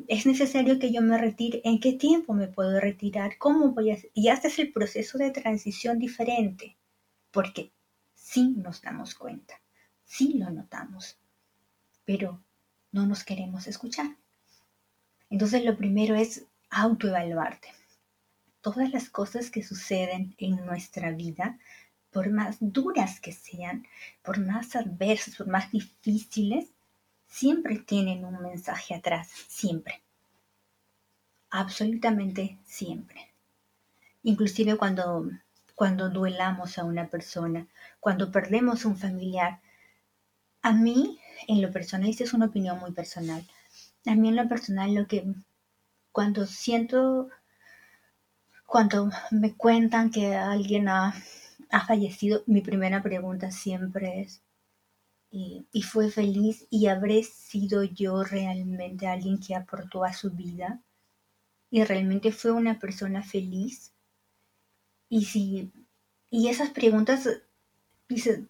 es 0.07 0.25
necesario 0.25 0.79
que 0.79 0.91
yo 0.91 1.01
me 1.01 1.17
retire. 1.17 1.61
¿En 1.63 1.79
qué 1.79 1.93
tiempo 1.93 2.33
me 2.33 2.47
puedo 2.47 2.79
retirar? 2.79 3.37
¿Cómo 3.37 3.69
voy 3.69 3.91
a? 3.91 3.97
Y 4.13 4.29
haces 4.29 4.59
el 4.59 4.71
proceso 4.71 5.17
de 5.17 5.31
transición 5.31 5.99
diferente, 5.99 6.77
porque 7.31 7.71
sí 8.13 8.55
nos 8.57 8.81
damos 8.81 9.15
cuenta, 9.15 9.61
sí 10.05 10.33
lo 10.37 10.49
notamos, 10.49 11.17
pero 12.05 12.43
no 12.91 13.05
nos 13.05 13.23
queremos 13.23 13.67
escuchar. 13.67 14.17
Entonces 15.29 15.63
lo 15.63 15.77
primero 15.77 16.15
es 16.15 16.45
autoevaluarte 16.71 17.69
todas 18.61 18.91
las 18.91 19.09
cosas 19.09 19.49
que 19.51 19.63
suceden 19.63 20.35
en 20.37 20.65
nuestra 20.65 21.11
vida, 21.11 21.57
por 22.11 22.29
más 22.29 22.57
duras 22.59 23.19
que 23.19 23.31
sean, 23.31 23.85
por 24.23 24.39
más 24.39 24.75
adversas, 24.75 25.35
por 25.35 25.47
más 25.47 25.71
difíciles, 25.71 26.71
siempre 27.29 27.77
tienen 27.79 28.25
un 28.25 28.41
mensaje 28.41 28.95
atrás, 28.95 29.29
siempre. 29.47 30.01
Absolutamente 31.49 32.57
siempre. 32.65 33.31
Inclusive 34.23 34.75
cuando, 34.75 35.29
cuando 35.75 36.09
duelamos 36.09 36.77
a 36.77 36.83
una 36.83 37.07
persona, 37.07 37.67
cuando 37.99 38.31
perdemos 38.31 38.83
un 38.83 38.97
familiar. 38.97 39.61
A 40.61 40.73
mí, 40.73 41.19
en 41.47 41.61
lo 41.61 41.71
personal, 41.71 42.09
esta 42.09 42.25
es 42.25 42.33
una 42.33 42.47
opinión 42.47 42.79
muy 42.79 42.91
personal, 42.91 43.47
a 44.05 44.15
mí 44.15 44.27
en 44.27 44.35
lo 44.35 44.47
personal 44.49 44.93
lo 44.93 45.07
que 45.07 45.25
cuando 46.11 46.45
siento 46.45 47.29
cuando 48.69 49.09
me 49.31 49.55
cuentan 49.55 50.11
que 50.11 50.35
alguien 50.35 50.89
ha, 50.89 51.13
fallecido, 51.87 52.43
mi 52.45 52.61
primera 52.61 53.01
pregunta 53.01 53.51
siempre 53.51 54.21
es, 54.21 54.41
¿y, 55.31 55.81
fue 55.83 56.09
feliz? 56.09 56.67
¿Y 56.69 56.87
habré 56.87 57.23
sido 57.23 57.83
yo 57.83 58.23
realmente 58.23 59.07
alguien 59.07 59.39
que 59.39 59.55
aportó 59.55 60.03
a 60.03 60.13
su 60.13 60.31
vida? 60.31 60.81
¿Y 61.69 61.83
realmente 61.83 62.31
fue 62.31 62.51
una 62.51 62.79
persona 62.79 63.23
feliz? 63.23 63.93
Y 65.09 65.25
si, 65.25 65.71
y 66.29 66.49
esas 66.49 66.69
preguntas, 66.71 67.27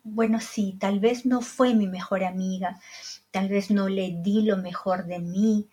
bueno, 0.04 0.40
sí, 0.40 0.78
tal 0.80 1.00
vez 1.00 1.26
no 1.26 1.42
fue 1.42 1.74
mi 1.74 1.88
mejor 1.88 2.24
amiga, 2.24 2.80
tal 3.32 3.50
vez 3.50 3.72
no 3.72 3.90
le 3.90 4.16
di 4.22 4.44
lo 4.44 4.58
mejor 4.58 5.06
de 5.06 5.20
mí, 5.20 5.70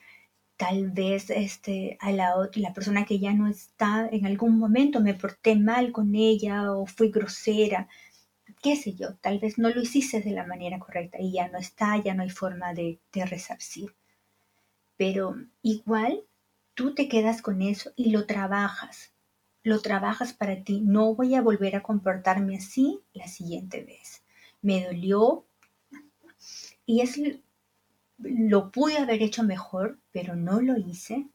tal 0.57 0.91
vez 0.91 1.31
este, 1.31 1.99
a 2.01 2.13
la, 2.13 2.35
la 2.55 2.73
persona 2.73 3.05
que 3.05 3.19
ya 3.19 3.33
no 3.33 3.47
está, 3.49 4.09
en 4.11 4.27
algún 4.27 4.59
momento 4.59 5.01
me 5.01 5.15
porté 5.15 5.55
mal 5.57 5.93
con 5.93 6.15
ella 6.15 6.73
o 6.73 6.87
fui 6.87 7.11
grosera, 7.11 7.89
qué 8.63 8.77
sé 8.77 8.95
yo, 8.95 9.15
tal 9.17 9.39
vez 9.39 9.59
no 9.59 9.71
lo 9.71 9.81
hiciste 9.81 10.21
de 10.21 10.31
la 10.31 10.47
manera 10.47 10.79
correcta 10.79 11.19
y 11.21 11.33
ya 11.33 11.49
no 11.49 11.59
está, 11.59 11.97
ya 11.99 12.15
no 12.15 12.23
hay 12.23 12.31
forma 12.31 12.75
de, 12.75 12.99
de 13.13 13.27
resarcir. 13.27 13.95
Pero 14.97 15.37
igual 15.63 16.23
tú 16.75 16.95
te 16.95 17.09
quedas 17.09 17.43
con 17.43 17.63
eso 17.63 17.93
y 17.97 18.11
lo 18.11 18.27
trabajas, 18.27 19.13
lo 19.63 19.81
trabajas 19.81 20.33
para 20.33 20.63
ti. 20.63 20.81
No 20.81 21.15
voy 21.15 21.35
a 21.35 21.43
volver 21.43 21.77
a 21.77 21.83
comportarme 21.83 22.57
así 22.57 23.01
la 23.13 23.29
siguiente 23.29 23.83
vez. 23.83 24.23
Me 24.63 24.85
dolió 24.85 25.45
y 26.87 27.01
es 27.01 27.21
lo 28.19 28.71
pude 28.71 28.97
haber 28.99 29.23
hecho 29.23 29.43
mejor, 29.43 29.99
pero 30.13 30.37
no 30.37 30.61
lo 30.61 30.77
hice, 30.77 31.29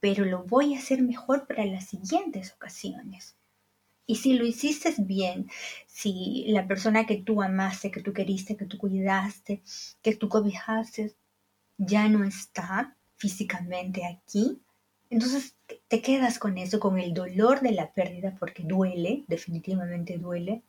pero 0.00 0.24
lo 0.24 0.44
voy 0.44 0.74
a 0.74 0.78
hacer 0.78 1.02
mejor 1.02 1.46
para 1.46 1.64
las 1.66 1.86
siguientes 1.86 2.52
ocasiones. 2.52 3.36
Y 4.06 4.16
si 4.16 4.34
lo 4.34 4.44
hiciste 4.44 4.94
bien, 4.98 5.48
si 5.86 6.44
la 6.48 6.66
persona 6.66 7.06
que 7.06 7.16
tú 7.16 7.42
amaste, 7.42 7.90
que 7.90 8.02
tú 8.02 8.12
queriste, 8.12 8.56
que 8.56 8.66
tú 8.66 8.78
cuidaste, 8.78 9.62
que 10.02 10.14
tú 10.14 10.28
cobijaste, 10.28 11.14
ya 11.78 12.08
no 12.08 12.24
está 12.24 12.96
físicamente 13.16 14.04
aquí, 14.04 14.60
entonces 15.10 15.54
te 15.88 16.02
quedas 16.02 16.38
con 16.38 16.58
eso, 16.58 16.80
con 16.80 16.98
el 16.98 17.14
dolor 17.14 17.60
de 17.60 17.72
la 17.72 17.92
pérdida, 17.92 18.36
porque 18.38 18.62
duele, 18.64 19.24
definitivamente 19.28 20.18
duele, 20.18 20.62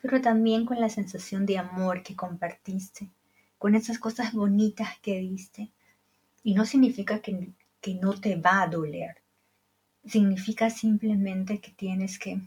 pero 0.00 0.20
también 0.20 0.64
con 0.64 0.80
la 0.80 0.88
sensación 0.88 1.46
de 1.46 1.58
amor 1.58 2.02
que 2.02 2.16
compartiste 2.16 3.08
con 3.60 3.74
esas 3.74 3.98
cosas 3.98 4.32
bonitas 4.32 4.88
que 5.02 5.18
diste. 5.18 5.68
Y 6.42 6.54
no 6.54 6.64
significa 6.64 7.20
que, 7.20 7.50
que 7.82 7.94
no 7.94 8.18
te 8.18 8.36
va 8.36 8.62
a 8.62 8.66
doler. 8.66 9.16
Significa 10.06 10.70
simplemente 10.70 11.60
que 11.60 11.70
tienes 11.70 12.18
que 12.18 12.40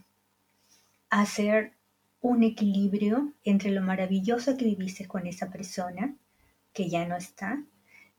hacer 1.20 1.72
un 2.20 2.42
equilibrio 2.42 3.32
entre 3.44 3.70
lo 3.70 3.82
maravilloso 3.82 4.56
que 4.56 4.64
viviste 4.64 5.06
con 5.06 5.26
esa 5.26 5.50
persona 5.50 6.16
que 6.72 6.88
ya 6.88 7.06
no 7.06 7.16
está 7.16 7.62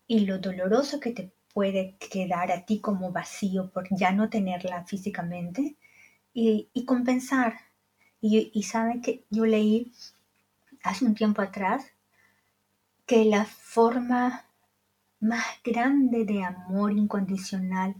y 0.08 0.22
lo 0.22 0.40
doloroso 0.40 1.00
que 1.00 1.12
te 1.12 1.32
puede 1.54 1.98
quedar 1.98 2.52
a 2.52 2.66
ti 2.66 2.80
como 2.80 3.12
vacío 3.12 3.70
por 3.72 3.88
ya 3.92 4.12
no 4.12 4.30
tenerla 4.30 4.86
físicamente 4.86 5.76
y, 6.34 6.70
compensar. 6.86 7.56
Y, 8.22 8.52
y 8.54 8.64
saben 8.64 9.02
que 9.02 9.26
yo 9.30 9.46
leí 9.46 9.92
hace 10.84 11.06
un 11.06 11.16
tiempo 11.16 11.42
atrás 11.42 11.86
que 13.06 13.26
la 13.26 13.46
forma 13.46 14.46
más 15.20 15.46
grande 15.64 16.26
de 16.26 16.44
amor 16.44 16.92
incondicional 16.92 17.96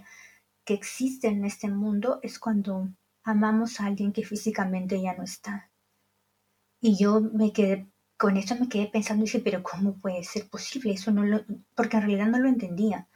que 0.64 0.74
existe 0.74 1.28
en 1.28 1.46
este 1.46 1.70
mundo 1.70 2.20
es 2.24 2.40
cuando 2.40 2.90
amamos 3.26 3.80
a 3.80 3.88
alguien 3.88 4.14
que 4.14 4.24
físicamente 4.24 5.02
ya 5.02 5.14
no 5.16 5.24
está. 5.24 5.70
Y 6.80 6.96
yo 6.98 7.20
me 7.20 7.52
quedé, 7.52 7.88
con 8.16 8.38
eso 8.38 8.56
me 8.56 8.70
quedé 8.70 8.88
pensando 8.88 9.24
y 9.24 9.26
dije, 9.26 9.40
pero 9.40 9.64
¿cómo 9.64 9.98
puede 9.98 10.24
ser 10.24 10.48
posible? 10.48 10.94
Eso 10.94 11.12
no 11.12 11.26
lo, 11.26 11.44
porque 11.76 11.98
en 11.98 12.04
realidad 12.04 12.28
no 12.28 12.40
lo 12.40 12.48
entendía. 12.48 13.08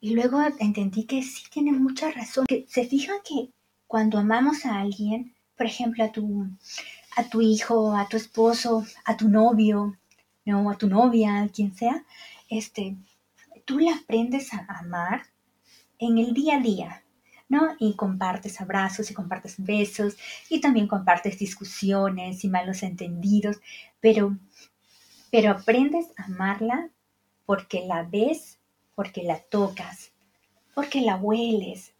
Y 0.00 0.14
luego 0.14 0.42
entendí 0.58 1.04
que 1.04 1.22
sí 1.22 1.44
tiene 1.50 1.72
mucha 1.72 2.10
razón. 2.10 2.44
Que 2.46 2.66
se 2.68 2.84
fijan 2.86 3.18
que 3.24 3.50
cuando 3.86 4.18
amamos 4.18 4.66
a 4.66 4.80
alguien, 4.80 5.34
por 5.56 5.66
ejemplo, 5.66 6.04
a 6.04 6.12
tu, 6.12 6.48
a 7.16 7.24
tu 7.24 7.40
hijo, 7.40 7.96
a 7.96 8.08
tu 8.08 8.16
esposo, 8.16 8.84
a 9.04 9.16
tu 9.16 9.28
novio, 9.28 9.96
no, 10.44 10.68
a 10.70 10.76
tu 10.76 10.88
novia, 10.88 11.42
a 11.42 11.48
quien 11.48 11.74
sea, 11.74 12.04
este, 12.50 12.96
tú 13.64 13.78
le 13.78 13.90
aprendes 13.90 14.52
a 14.52 14.66
amar 14.80 15.22
en 15.98 16.18
el 16.18 16.34
día 16.34 16.56
a 16.56 16.60
día, 16.60 17.03
Y 17.78 17.94
compartes 17.96 18.60
abrazos 18.60 19.10
y 19.10 19.14
compartes 19.14 19.56
besos 19.58 20.16
y 20.48 20.60
también 20.60 20.86
compartes 20.86 21.38
discusiones 21.38 22.44
y 22.44 22.48
malos 22.48 22.82
entendidos, 22.82 23.60
pero, 24.00 24.36
pero 25.30 25.50
aprendes 25.50 26.06
a 26.16 26.24
amarla 26.24 26.90
porque 27.46 27.86
la 27.86 28.02
ves, 28.02 28.58
porque 28.94 29.22
la 29.22 29.38
tocas, 29.38 30.12
porque 30.74 31.00
la 31.00 31.16
hueles 31.16 31.92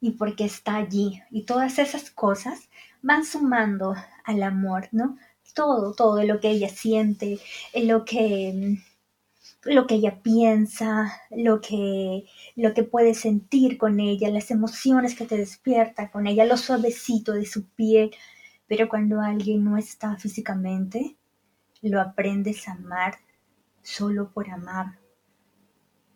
y 0.00 0.12
porque 0.12 0.44
está 0.44 0.76
allí. 0.76 1.22
Y 1.30 1.42
todas 1.42 1.78
esas 1.78 2.10
cosas 2.10 2.68
van 3.02 3.24
sumando 3.24 3.94
al 4.24 4.42
amor, 4.42 4.88
¿no? 4.92 5.16
Todo, 5.54 5.94
todo 5.94 6.22
lo 6.24 6.40
que 6.40 6.50
ella 6.50 6.68
siente, 6.68 7.38
lo 7.74 8.04
que 8.04 8.78
lo 9.68 9.86
que 9.86 9.96
ella 9.96 10.22
piensa, 10.22 11.12
lo 11.30 11.60
que, 11.60 12.24
lo 12.56 12.74
que 12.74 12.82
puede 12.82 13.14
sentir 13.14 13.78
con 13.78 14.00
ella, 14.00 14.30
las 14.30 14.50
emociones 14.50 15.14
que 15.14 15.26
te 15.26 15.36
despierta 15.36 16.10
con 16.10 16.26
ella, 16.26 16.44
lo 16.44 16.56
suavecito 16.56 17.32
de 17.32 17.46
su 17.46 17.66
piel. 17.68 18.10
Pero 18.66 18.88
cuando 18.88 19.20
alguien 19.20 19.64
no 19.64 19.76
está 19.76 20.16
físicamente, 20.16 21.16
lo 21.82 22.00
aprendes 22.00 22.68
a 22.68 22.72
amar 22.72 23.18
solo 23.82 24.30
por 24.30 24.50
amar, 24.50 24.98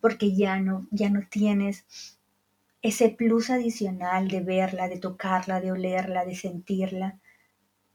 porque 0.00 0.34
ya 0.34 0.58
no, 0.58 0.86
ya 0.90 1.08
no 1.08 1.22
tienes 1.30 1.86
ese 2.82 3.10
plus 3.10 3.48
adicional 3.48 4.28
de 4.28 4.40
verla, 4.40 4.88
de 4.88 4.98
tocarla, 4.98 5.60
de 5.60 5.72
olerla, 5.72 6.24
de 6.24 6.34
sentirla. 6.34 7.20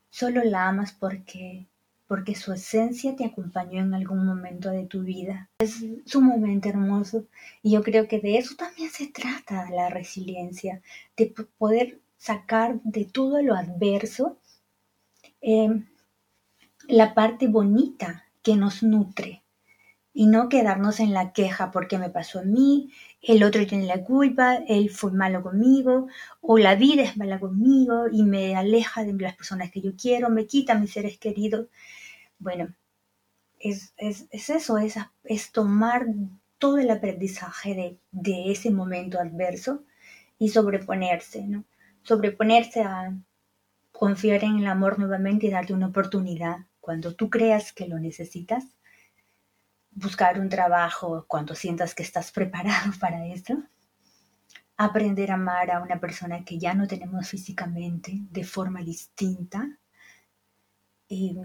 Solo 0.10 0.44
la 0.44 0.70
amas 0.70 0.94
porque 0.94 1.68
porque 2.08 2.36
su 2.36 2.54
esencia 2.54 3.16
te 3.16 3.26
acompañó 3.26 3.82
en 3.82 3.94
algún 3.94 4.26
momento 4.26 4.70
de 4.70 4.86
tu 4.86 5.02
vida. 5.02 5.50
Es 5.60 5.86
sumamente 6.06 6.70
hermoso 6.70 7.26
y 7.62 7.72
yo 7.72 7.84
creo 7.84 8.08
que 8.08 8.20
de 8.20 8.38
eso 8.38 8.56
también 8.56 8.90
se 8.90 9.08
trata 9.08 9.70
la 9.70 9.90
resiliencia, 9.90 10.82
de 11.16 11.34
poder 11.58 12.00
sacar 12.18 12.82
de 12.84 13.06
todo 13.06 13.42
lo 13.42 13.56
adverso 13.56 14.38
em, 15.42 15.86
la 16.88 17.14
parte 17.14 17.48
bonita 17.48 18.26
que 18.42 18.56
nos 18.56 18.82
nutre 18.82 19.44
y 20.20 20.26
no 20.26 20.50
quedarnos 20.50 21.00
en 21.00 21.14
la 21.14 21.32
queja 21.32 21.70
porque 21.70 22.00
me 22.00 22.10
pasó 22.10 22.40
a 22.40 22.44
mí, 22.44 22.92
el 23.22 23.44
otro 23.44 23.68
tiene 23.68 23.86
la 23.86 24.04
culpa, 24.04 24.56
él 24.68 24.90
fue 24.90 25.12
malo 25.12 25.44
conmigo, 25.44 26.08
o 26.42 26.58
la 26.58 26.74
vida 26.74 27.04
es 27.04 27.18
mala 27.18 27.40
conmigo 27.40 28.06
y 28.12 28.24
me 28.24 28.56
aleja 28.56 29.04
de 29.04 29.14
las 29.14 29.36
personas 29.36 29.70
que 29.70 29.80
yo 29.80 29.92
quiero, 29.96 30.32
me 30.32 30.48
quita 30.48 30.74
mis 30.74 30.92
seres 30.92 31.20
queridos. 31.20 31.68
Bueno, 32.40 32.74
es, 33.60 33.94
eso, 33.98 34.80
es, 34.80 34.96
es, 35.24 35.52
tomar 35.52 36.08
todo 36.58 36.80
el 36.80 36.90
aprendizaje 36.90 37.76
de, 37.76 38.00
de, 38.12 38.52
ese 38.52 38.72
momento 38.72 39.20
adverso 39.20 39.84
y 40.40 40.50
sobreponerse, 40.50 41.46
¿no? 41.46 41.64
Sobreponerse 42.02 42.82
a 42.82 43.16
confiar 43.92 44.44
en 44.46 44.58
el 44.58 44.66
amor 44.66 44.98
nuevamente 44.98 45.46
y 45.46 45.52
darte 45.52 45.74
una 45.74 45.90
oportunidad 45.90 46.66
cuando 46.80 47.14
tú 47.14 47.30
creas 47.30 47.72
que 47.72 47.88
lo 47.88 48.00
necesitas. 48.00 48.77
Buscar 49.98 50.40
un 50.40 50.50
trabajo 50.50 51.26
cuando 51.28 51.56
sientas 51.56 51.96
que 51.96 52.04
estás 52.04 52.32
preparado 52.32 52.92
para 53.00 53.26
eso. 53.28 53.64
Aprender 54.78 55.32
a 55.32 55.36
amar 55.36 55.72
a 55.72 55.82
una 55.82 56.00
persona 56.00 56.44
que 56.46 56.60
ya 56.60 56.74
no 56.74 56.88
tenemos 56.88 57.28
físicamente 57.28 58.20
de 58.32 58.44
forma 58.44 58.82
distinta. 58.82 59.68
Y 61.10 61.36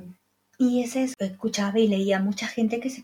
y 0.58 0.82
ese 0.82 1.10
escuchaba 1.18 1.78
y 1.80 1.88
leía 1.88 2.20
mucha 2.20 2.46
gente 2.46 2.78
que 2.78 2.88
se, 2.88 3.02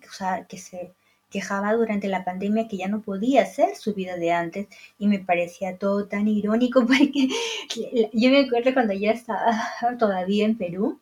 que 0.49 0.59
se 0.59 0.93
quejaba 1.29 1.73
durante 1.73 2.07
la 2.07 2.25
pandemia 2.25 2.69
que 2.69 2.77
ya 2.77 2.87
no 2.89 3.03
podía 3.03 3.43
hacer 3.43 3.75
su 3.75 3.95
vida 3.95 4.17
de 4.17 4.33
antes 4.33 4.69
y 4.97 5.09
me 5.09 5.19
parecía 5.19 5.77
todo 5.77 6.07
tan 6.07 6.29
irónico 6.29 6.87
porque 6.87 7.29
yo 8.13 8.31
me 8.31 8.41
acuerdo 8.41 8.73
cuando 8.75 8.93
ya 8.93 9.11
estaba 9.11 9.53
todavía 9.99 10.45
en 10.45 10.57
Perú 10.57 11.01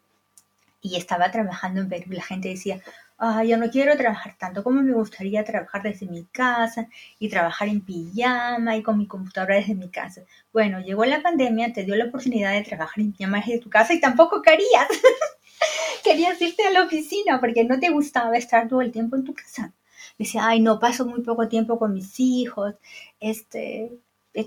y 0.81 0.97
estaba 0.97 1.31
trabajando 1.31 1.81
en 1.81 1.89
Perú, 1.89 2.13
la 2.13 2.23
gente 2.23 2.49
decía, 2.49 2.81
ah, 3.19 3.45
yo 3.45 3.57
no 3.57 3.71
quiero 3.71 3.97
trabajar 3.97 4.37
tanto 4.39 4.63
como 4.63 4.83
me 4.83 4.93
gustaría 4.93 5.45
trabajar 5.45 5.83
desde 5.83 6.07
mi 6.07 6.25
casa 6.27 6.89
y 7.19 7.29
trabajar 7.29 7.69
en 7.69 7.81
pijama 7.85 8.77
y 8.77 8.83
con 8.83 8.99
mi 8.99 9.07
computadora 9.07 9.57
desde 9.57 9.75
mi 9.75 9.91
casa. 9.91 10.23
Bueno, 10.53 10.81
llegó 10.81 11.05
la 11.05 11.23
pandemia, 11.23 11.73
te 11.73 11.85
dio 11.85 11.97
la 11.97 12.07
oportunidad 12.07 12.53
de 12.53 12.63
trabajar 12.63 13.01
en 13.01 13.13
pijama 13.13 13.39
desde 13.39 13.61
tu 13.61 13.71
casa 13.71 13.95
y 13.95 14.01
tampoco 14.01 14.43
querías. 14.43 14.89
querías 16.05 16.41
irte 16.41 16.65
a 16.65 16.71
la 16.71 16.85
oficina 16.85 17.41
porque 17.41 17.65
no 17.65 17.79
te 17.81 17.91
gustaba 17.91 18.37
estar 18.37 18.69
todo 18.69 18.81
el 18.81 18.93
tiempo 18.93 19.17
en 19.17 19.25
tu 19.25 19.35
casa. 19.35 19.73
Decía, 20.19 20.47
ay, 20.47 20.61
no, 20.61 20.79
paso 20.79 21.05
muy 21.07 21.23
poco 21.23 21.49
tiempo 21.49 21.79
con 21.79 21.93
mis 21.93 22.19
hijos, 22.21 22.75
este, 23.21 23.93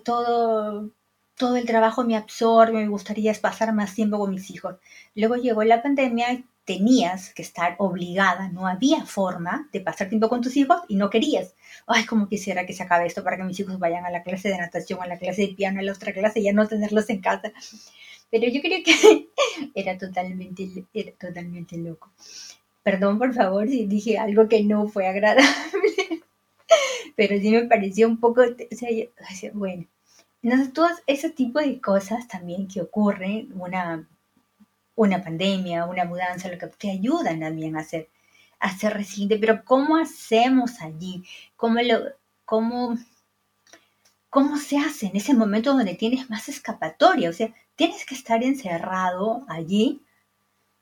todo, 0.03 0.89
todo 1.36 1.58
el 1.58 1.65
trabajo 1.65 2.03
me 2.03 2.15
absorbe, 2.15 2.73
me 2.73 2.88
gustaría 2.88 3.34
pasar 3.34 3.73
más 3.73 3.93
tiempo 3.93 4.17
con 4.19 4.32
mis 4.32 4.49
hijos. 4.51 4.75
Luego 5.15 5.36
llegó 5.36 5.63
la 5.63 5.82
pandemia, 5.84 6.43
tenías 6.69 7.34
que 7.34 7.41
estar 7.41 7.73
obligada, 7.79 8.47
no 8.49 8.67
había 8.67 9.03
forma 9.03 9.67
de 9.73 9.82
pasar 9.82 10.08
tiempo 10.08 10.29
con 10.29 10.41
tus 10.41 10.55
hijos 10.55 10.77
y 10.88 10.97
no 10.97 11.10
querías. 11.10 11.55
Ay, 11.88 12.05
como 12.05 12.29
quisiera 12.29 12.67
que 12.67 12.73
se 12.73 12.84
acabe 12.84 13.08
esto 13.08 13.23
para 13.23 13.38
que 13.38 13.43
mis 13.43 13.60
hijos 13.60 13.79
vayan 13.79 14.05
a 14.05 14.12
la 14.12 14.21
clase 14.21 14.49
de 14.49 14.58
natación, 14.60 15.01
a 15.01 15.08
la 15.08 15.17
clase 15.17 15.47
de 15.47 15.55
piano, 15.55 15.79
a 15.79 15.82
la 15.82 15.93
otra 15.93 16.13
clase 16.13 16.41
y 16.41 16.43
ya 16.43 16.53
no 16.53 16.67
tenerlos 16.67 17.10
en 17.10 17.21
casa. 17.21 17.51
Pero 18.29 18.47
yo 18.49 18.62
creo 18.62 18.84
que 18.84 19.29
era 19.73 19.97
totalmente, 19.97 20.86
era 20.93 21.12
totalmente 21.13 21.75
loco. 21.75 22.12
Perdón, 22.84 23.17
por 23.17 23.34
favor, 23.34 23.67
si 23.67 23.88
dije 23.88 24.19
algo 24.19 24.47
que 24.47 24.62
no 24.62 24.88
fue 24.88 25.08
agradable. 25.08 25.49
Pero 27.15 27.39
sí 27.39 27.49
me 27.49 27.63
pareció 27.63 28.08
un 28.08 28.19
poco, 28.19 28.43
bueno. 29.53 29.88
Entonces, 30.43 30.71
todo 30.71 30.88
ese 31.08 31.32
tipo 31.32 31.60
de 31.60 31.82
cosas 31.82 32.27
también 32.27 32.67
que 32.67 32.82
ocurren, 32.82 33.51
una, 33.60 34.08
una 34.99 35.23
pandemia, 35.23 35.85
una 35.85 36.03
mudanza, 36.03 36.49
lo 36.49 36.57
que 36.57 36.67
te 36.67 36.91
ayudan 36.91 37.39
también 37.39 37.77
a 37.77 37.83
ser, 37.85 38.09
a 38.59 38.77
ser 38.77 38.93
resiliente. 38.93 39.38
Pero 39.38 39.63
¿cómo 39.63 39.95
hacemos 39.95 40.81
allí? 40.81 41.23
¿Cómo 41.55 41.81
lo, 41.81 41.99
cómo, 42.43 42.97
cómo 44.29 44.57
se 44.57 44.77
hace 44.77 45.07
en 45.07 45.15
ese 45.15 45.33
momento 45.33 45.71
donde 45.73 45.95
tienes 45.95 46.29
más 46.29 46.49
escapatoria? 46.49 47.29
O 47.29 47.33
sea, 47.33 47.53
tienes 47.77 48.05
que 48.05 48.13
estar 48.13 48.43
encerrado 48.43 49.45
allí, 49.47 50.01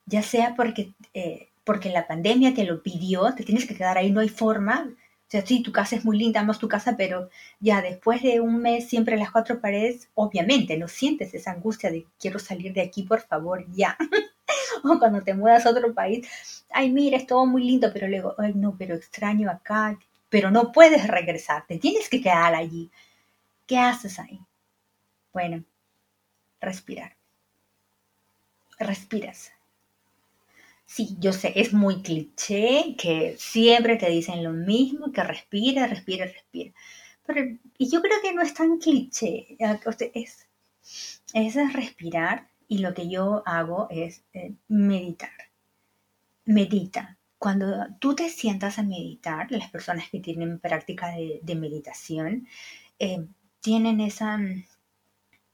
ya 0.08 0.24
sea 0.24 0.56
porque, 0.56 0.94
eh, 1.14 1.50
porque 1.64 1.90
la 1.92 2.08
pandemia 2.08 2.56
te 2.56 2.64
lo 2.64 2.82
pidió, 2.82 3.36
te 3.36 3.44
tienes 3.44 3.68
que 3.68 3.76
quedar 3.76 4.00
ahí, 4.00 4.10
no 4.12 4.22
hay 4.22 4.30
forma. 4.30 4.90
O 5.28 5.30
sea, 5.30 5.46
sí, 5.46 5.62
tu 5.62 5.74
casa 5.74 5.98
es 5.98 6.06
muy 6.06 6.18
linda, 6.18 6.40
amas 6.40 6.58
tu 6.58 6.70
casa, 6.70 6.96
pero 6.98 7.30
ya 7.60 7.82
después 7.82 8.22
de 8.24 8.40
un 8.40 8.62
mes 8.62 8.88
siempre 8.88 9.18
las 9.18 9.30
cuatro 9.32 9.60
paredes, 9.60 10.10
obviamente 10.16 10.78
no 10.78 10.88
sientes 10.88 11.34
esa 11.34 11.52
angustia 11.52 11.92
de 11.92 12.06
quiero 12.18 12.40
salir 12.40 12.74
de 12.74 12.82
aquí, 12.82 13.04
por 13.04 13.20
favor, 13.22 13.66
ya. 13.74 13.98
o 14.86 15.00
cuando 15.00 15.22
te 15.24 15.34
mudas 15.34 15.66
a 15.66 15.72
otro 15.72 15.94
país, 15.94 16.66
ay, 16.72 16.92
mira, 16.92 17.18
es 17.18 17.28
todo 17.28 17.46
muy 17.46 17.64
lindo, 17.64 17.92
pero 17.92 18.08
luego, 18.08 18.36
ay, 18.38 18.54
no, 18.56 18.76
pero 18.78 18.96
extraño 18.96 19.52
acá, 19.52 20.00
pero 20.30 20.50
no 20.50 20.72
puedes 20.72 21.06
regresar, 21.08 21.66
te 21.68 21.78
tienes 21.78 22.10
que 22.10 22.22
quedar 22.22 22.56
allí. 22.56 22.90
¿Qué 23.66 23.78
haces 23.78 24.20
ahí? 24.20 24.40
Bueno, 25.34 25.64
respirar. 26.62 27.18
Respiras. 28.80 29.52
Sí, 30.88 31.18
yo 31.20 31.34
sé, 31.34 31.52
es 31.56 31.74
muy 31.74 32.02
cliché 32.02 32.96
que 32.98 33.36
siempre 33.38 33.98
te 33.98 34.10
dicen 34.10 34.44
lo 34.44 34.54
mismo, 34.54 35.12
que 35.12 35.22
respira, 35.24 35.86
respira, 35.86 36.26
respira. 36.26 36.74
Pero 37.26 37.42
y 37.78 37.92
yo 37.92 38.02
creo 38.02 38.22
que 38.24 38.34
no 38.34 38.42
es 38.42 38.54
tan 38.54 38.78
cliché. 38.80 39.58
Es, 40.14 40.48
es 41.34 41.74
respirar 41.74 42.48
y 42.70 42.80
lo 42.80 42.94
que 42.94 43.10
yo 43.10 43.44
hago 43.46 43.88
es 43.92 44.24
eh, 44.34 44.54
meditar. 44.70 45.32
Medita. 46.46 47.18
Cuando 47.38 47.88
tú 48.00 48.16
te 48.16 48.30
sientas 48.30 48.80
a 48.80 48.84
meditar, 48.84 49.52
las 49.52 49.70
personas 49.70 50.10
que 50.10 50.22
tienen 50.22 50.60
práctica 50.60 51.10
de, 51.10 51.56
meditación 51.56 52.48
eh, 52.98 53.28
tienen 53.60 54.00
esa, 54.00 54.40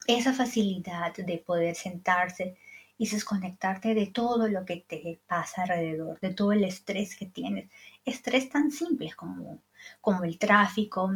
esa 0.07 0.33
facilidad 0.33 1.13
de 1.15 1.37
poder 1.39 1.75
sentarse 1.75 2.55
y 2.97 3.09
desconectarte 3.09 3.93
de 3.95 4.07
todo 4.07 4.47
lo 4.47 4.65
que 4.65 4.77
te 4.77 5.21
pasa 5.27 5.63
alrededor, 5.63 6.19
de 6.19 6.33
todo 6.33 6.51
el 6.51 6.63
estrés 6.63 7.15
que 7.15 7.25
tienes. 7.25 7.69
Estrés 8.05 8.49
tan 8.49 8.71
simples 8.71 9.15
como, 9.15 9.61
como 10.01 10.23
el 10.23 10.37
tráfico, 10.37 11.11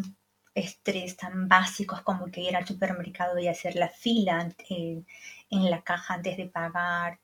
estrés 0.57 1.15
tan 1.17 1.47
básicos 1.47 2.01
como 2.01 2.31
que 2.31 2.41
ir 2.41 2.55
al 2.55 2.67
supermercado 2.67 3.37
y 3.39 3.47
hacer 3.47 3.75
la 3.75 3.89
fila 3.89 4.49
en, 4.69 5.05
la 5.49 5.81
caja 5.83 6.15
antes 6.15 6.37
de 6.37 6.47
pagar. 6.47 7.19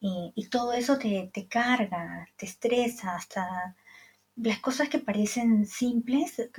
Y, 0.00 0.48
todo 0.50 0.72
eso 0.72 0.98
te, 0.98 1.30
carga, 1.48 2.26
te 2.36 2.46
estresa, 2.46 3.14
hasta 3.14 3.76
las 4.36 4.58
cosas 4.58 4.88
que 4.88 4.98
parecen 4.98 5.66
simples, 5.66 6.50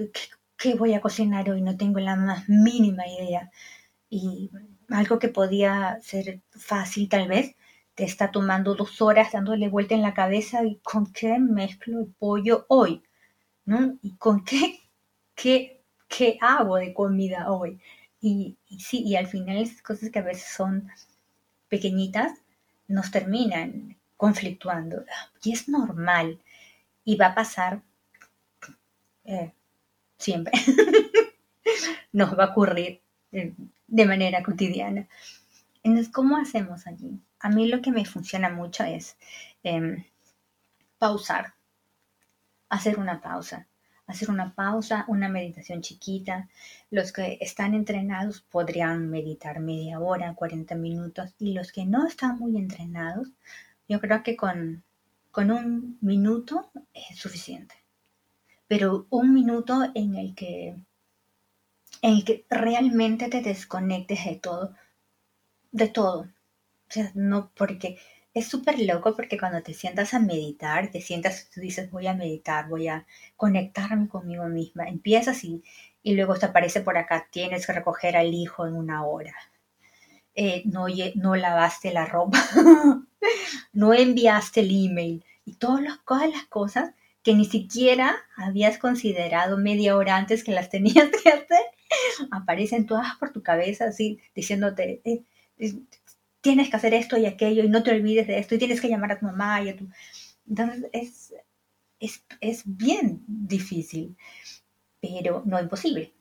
que, 0.58 0.76
voy 0.76 0.94
a 0.94 1.02
cocinar 1.02 1.50
hoy? 1.50 1.62
No 1.62 1.76
tengo 1.78 2.00
la 2.00 2.16
más 2.16 2.48
mínima 2.48 3.06
idea. 3.08 3.52
Y 4.10 4.50
algo 4.90 5.20
que 5.20 5.30
podía 5.30 6.00
ser 6.02 6.42
fácil 6.52 7.10
tal 7.10 7.28
vez, 7.28 7.56
te 7.96 8.04
está 8.04 8.32
tomando 8.32 8.76
dos 8.76 9.02
horas 9.02 9.32
dándole 9.32 9.70
vuelta 9.70 9.96
en 9.96 10.02
la 10.02 10.14
cabeza 10.14 10.66
y 10.66 10.78
con 10.84 11.12
qué 11.14 11.38
mezclo 11.40 12.00
el 12.00 12.08
pollo 12.08 12.66
hoy, 12.70 13.04
¿no? 13.66 13.98
Y 14.02 14.16
con 14.18 14.44
qué, 14.44 14.80
qué 15.36 15.84
¿qué 16.16 16.38
hago 16.42 16.78
de 16.78 16.94
comida 16.94 17.52
hoy? 17.52 17.80
Y, 18.22 18.58
sí, 18.78 19.04
y 19.04 19.16
al 19.16 19.28
final 19.28 19.58
esas 19.58 19.82
cosas 19.82 20.10
que 20.10 20.20
a 20.20 20.24
veces 20.24 20.48
son 20.56 20.90
pequeñitas 21.70 22.32
nos 22.88 23.12
terminan 23.12 23.98
conflictuando. 24.18 25.04
Y 25.44 25.54
es 25.54 25.68
normal. 25.68 26.40
Y 27.04 27.18
va 27.18 27.28
a 27.28 27.36
pasar 27.36 27.82
eh, 29.26 29.52
siempre. 30.18 30.54
nos 32.14 32.38
va 32.38 32.46
a 32.46 32.52
ocurrir 32.52 33.02
eh, 33.32 33.54
de 33.94 34.06
manera 34.06 34.42
cotidiana. 34.42 35.08
Entonces, 35.84 36.12
¿cómo 36.12 36.38
hacemos 36.38 36.88
allí? 36.88 37.22
A 37.40 37.50
mí 37.50 37.68
lo 37.68 37.82
que 37.82 37.92
me 37.92 38.06
funciona 38.06 38.50
mucho 38.50 38.84
es 38.84 39.18
em, 39.64 40.04
pausar, 40.98 41.54
hacer 42.70 42.98
una 42.98 43.22
pausa 43.22 43.68
hacer 44.08 44.30
una 44.30 44.54
pausa, 44.54 45.06
una 45.08 45.30
meditación 45.30 45.82
chiquita. 45.82 46.50
Los 46.92 47.12
que 47.12 47.38
están 47.42 47.74
entrenados 47.74 48.42
podrían 48.42 49.10
meditar 49.10 49.60
media 49.60 50.00
hora, 50.00 50.36
40 50.36 50.76
minutos 50.76 51.34
y 51.40 51.54
los 51.54 51.72
que 51.72 51.86
no 51.86 52.06
están 52.08 52.38
muy 52.38 52.58
entrenados, 52.58 53.30
yo 53.88 54.00
creo 54.00 54.24
que 54.24 54.36
con, 54.36 54.84
con 55.32 55.52
un 55.52 55.98
minuto 56.02 56.72
es 56.94 57.18
suficiente. 57.18 57.76
Pero 58.68 59.08
un 59.10 59.34
minuto 59.34 59.92
en 59.94 60.16
el 60.16 60.36
que 60.36 60.76
en 62.04 62.16
el 62.16 62.26
que 62.26 62.46
realmente 62.50 63.30
te 63.30 63.42
desconectes 63.42 64.26
de 64.26 64.36
todo, 64.36 64.76
de 65.72 65.88
todo. 65.88 66.22
O 66.90 66.92
sea, 66.92 67.12
no 67.16 67.52
porque 67.56 67.98
es 68.34 68.48
súper 68.48 68.80
loco 68.82 69.16
porque 69.16 69.38
cuando 69.38 69.64
te 69.64 69.74
sientas 69.74 70.14
a 70.14 70.20
meditar, 70.20 70.92
te 70.92 71.00
sientas, 71.00 71.50
tú 71.50 71.62
dices, 71.62 71.90
voy 71.90 72.08
a 72.08 72.14
meditar, 72.14 72.68
voy 72.68 72.90
a 72.90 73.06
conectarme 73.38 74.10
conmigo 74.10 74.46
misma, 74.48 74.84
empiezas 74.86 75.46
y, 75.46 75.64
y 76.04 76.16
luego 76.16 76.36
te 76.36 76.48
aparece 76.48 76.82
por 76.82 76.98
acá, 76.98 77.28
tienes 77.32 77.66
que 77.66 77.74
recoger 77.74 78.18
al 78.18 78.34
hijo 78.34 78.68
en 78.68 78.76
una 78.76 79.06
hora. 79.06 79.34
Eh, 80.36 80.64
no, 80.66 80.88
no 81.16 81.36
lavaste 81.38 81.94
la 81.94 82.06
ropa, 82.06 82.40
no 83.74 83.94
enviaste 83.94 84.60
el 84.60 84.72
email 84.88 85.24
y 85.46 85.56
todas 85.56 85.82
las, 85.82 86.00
todas 86.06 86.30
las 86.30 86.46
cosas 86.48 86.94
que 87.24 87.34
ni 87.34 87.46
siquiera 87.46 88.18
habías 88.36 88.78
considerado 88.78 89.58
media 89.58 89.96
hora 89.96 90.18
antes 90.18 90.44
que 90.44 90.52
las 90.52 90.70
tenías 90.70 91.10
que 91.24 91.30
hacer, 91.30 91.64
aparecen 92.32 92.86
todas 92.86 93.16
por 93.18 93.32
tu 93.32 93.42
cabeza 93.42 93.86
así 93.86 94.20
diciéndote, 94.36 95.02
eh, 95.04 95.24
tienes 96.42 96.70
que 96.70 96.76
hacer 96.76 96.94
esto 96.94 97.18
y 97.18 97.26
aquello 97.26 97.64
y 97.64 97.70
no 97.70 97.84
te 97.84 97.92
olvides 97.92 98.28
de 98.28 98.40
esto 98.40 98.56
y 98.56 98.58
tienes 98.60 98.82
que 98.82 98.90
llamar 98.90 99.14
a 99.14 99.20
tu 99.20 99.26
mamá 99.26 99.62
y 99.62 99.70
a 99.70 99.76
tu... 99.76 99.88
Entonces 100.48 100.90
es, 100.92 101.34
es, 102.00 102.26
es 102.42 102.64
bien 102.66 103.24
difícil, 103.28 104.18
pero 105.00 105.44
no 105.46 105.60
imposible. 105.60 106.14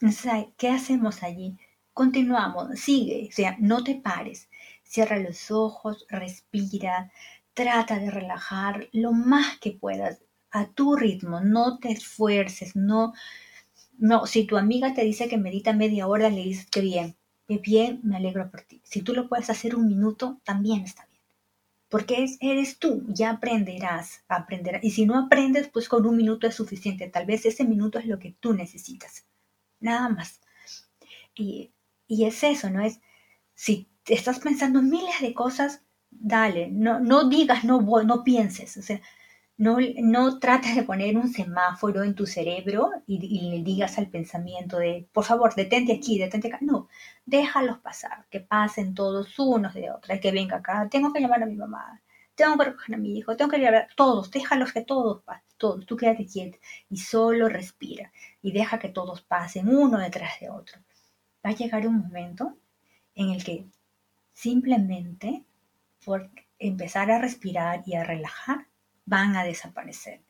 Entonces, 0.00 0.46
¿qué 0.56 0.68
hacemos 0.68 1.22
allí? 1.22 1.56
Continuamos, 1.92 2.78
sigue, 2.78 3.28
o 3.30 3.32
sea, 3.32 3.56
no 3.60 3.84
te 3.84 3.94
pares, 3.94 4.50
cierra 4.82 5.18
los 5.18 5.50
ojos, 5.50 6.04
respira, 6.08 7.10
trata 7.54 7.98
de 7.98 8.10
relajar 8.10 8.88
lo 8.92 9.12
más 9.12 9.58
que 9.58 9.72
puedas 9.72 10.20
a 10.50 10.66
tu 10.66 10.96
ritmo, 10.96 11.40
no 11.40 11.78
te 11.78 11.90
esfuerces, 11.92 12.76
no, 12.76 13.14
no, 13.98 14.26
si 14.26 14.44
tu 14.44 14.56
amiga 14.56 14.94
te 14.94 15.04
dice 15.04 15.28
que 15.28 15.38
medita 15.38 15.72
media 15.72 16.06
hora, 16.06 16.30
le 16.30 16.42
dices 16.42 16.66
que 16.66 16.80
bien, 16.80 17.16
de 17.48 17.58
bien, 17.58 18.00
me 18.02 18.16
alegro 18.16 18.50
por 18.50 18.62
ti. 18.62 18.80
Si 18.84 19.02
tú 19.02 19.12
lo 19.14 19.28
puedes 19.28 19.50
hacer 19.50 19.76
un 19.76 19.86
minuto, 19.86 20.40
también 20.44 20.82
está 20.82 21.06
bien. 21.06 21.22
Porque 21.88 22.26
eres 22.40 22.78
tú, 22.78 23.04
ya 23.08 23.30
aprenderás, 23.30 24.24
aprenderás. 24.28 24.82
Y 24.82 24.90
si 24.90 25.06
no 25.06 25.18
aprendes, 25.18 25.68
pues 25.68 25.88
con 25.88 26.06
un 26.06 26.16
minuto 26.16 26.46
es 26.46 26.54
suficiente. 26.54 27.08
Tal 27.08 27.26
vez 27.26 27.46
ese 27.46 27.64
minuto 27.64 27.98
es 27.98 28.06
lo 28.06 28.18
que 28.18 28.34
tú 28.40 28.52
necesitas. 28.52 29.26
Nada 29.80 30.08
más. 30.08 30.40
Y, 31.36 31.72
y 32.08 32.24
es 32.24 32.42
eso, 32.42 32.70
¿no? 32.70 32.80
Es, 32.84 33.00
si 33.54 33.88
estás 34.06 34.40
pensando 34.40 34.80
en 34.80 34.90
miles 34.90 35.20
de 35.20 35.34
cosas, 35.34 35.82
dale, 36.10 36.68
no, 36.70 37.00
no 37.00 37.28
digas, 37.28 37.64
no, 37.64 37.80
no 37.80 38.24
pienses. 38.24 38.76
O 38.76 38.82
sea, 38.82 39.00
no, 39.56 39.78
no 40.02 40.38
trates 40.40 40.74
de 40.74 40.82
poner 40.82 41.16
un 41.16 41.28
semáforo 41.32 42.02
en 42.02 42.14
tu 42.14 42.26
cerebro 42.26 42.90
y, 43.06 43.50
le 43.50 43.62
digas 43.62 43.98
al 43.98 44.08
pensamiento 44.08 44.78
de, 44.78 45.08
por 45.12 45.24
favor, 45.24 45.54
detente 45.54 45.92
aquí, 45.92 46.18
detente 46.18 46.48
acá. 46.48 46.58
No, 46.60 46.88
déjalos 47.24 47.78
pasar, 47.78 48.26
que 48.30 48.40
pasen 48.40 48.94
todos 48.94 49.38
unos 49.38 49.74
de 49.74 49.90
otros, 49.90 50.18
que 50.20 50.32
venga 50.32 50.56
acá, 50.56 50.88
tengo 50.90 51.12
que 51.12 51.20
llamar 51.20 51.42
a 51.42 51.46
mi 51.46 51.56
mamá, 51.56 52.02
tengo 52.34 52.58
que 52.58 52.64
recoger 52.64 52.94
a 52.96 52.98
mi 52.98 53.16
hijo, 53.16 53.36
tengo 53.36 53.50
que 53.50 53.58
llamar 53.58 53.82
a 53.82 53.88
todos, 53.96 54.30
déjalos 54.30 54.72
que 54.72 54.82
todos 54.82 55.22
pasen, 55.22 55.44
todos, 55.56 55.86
tú 55.86 55.96
quédate 55.96 56.26
quieto 56.26 56.58
y 56.90 56.98
solo 56.98 57.48
respira 57.48 58.12
y 58.42 58.52
deja 58.52 58.78
que 58.78 58.88
todos 58.88 59.22
pasen 59.22 59.68
uno 59.68 59.98
detrás 59.98 60.40
de 60.40 60.50
otro. 60.50 60.80
Va 61.44 61.50
a 61.50 61.54
llegar 61.54 61.86
un 61.86 61.98
momento 62.00 62.56
en 63.14 63.30
el 63.30 63.44
que 63.44 63.66
simplemente 64.32 65.44
por 66.04 66.30
empezar 66.58 67.10
a 67.10 67.18
respirar 67.20 67.82
y 67.86 67.94
a 67.94 68.04
relajar, 68.04 68.66
van 69.06 69.36
a 69.36 69.44
desaparecer. 69.44 70.22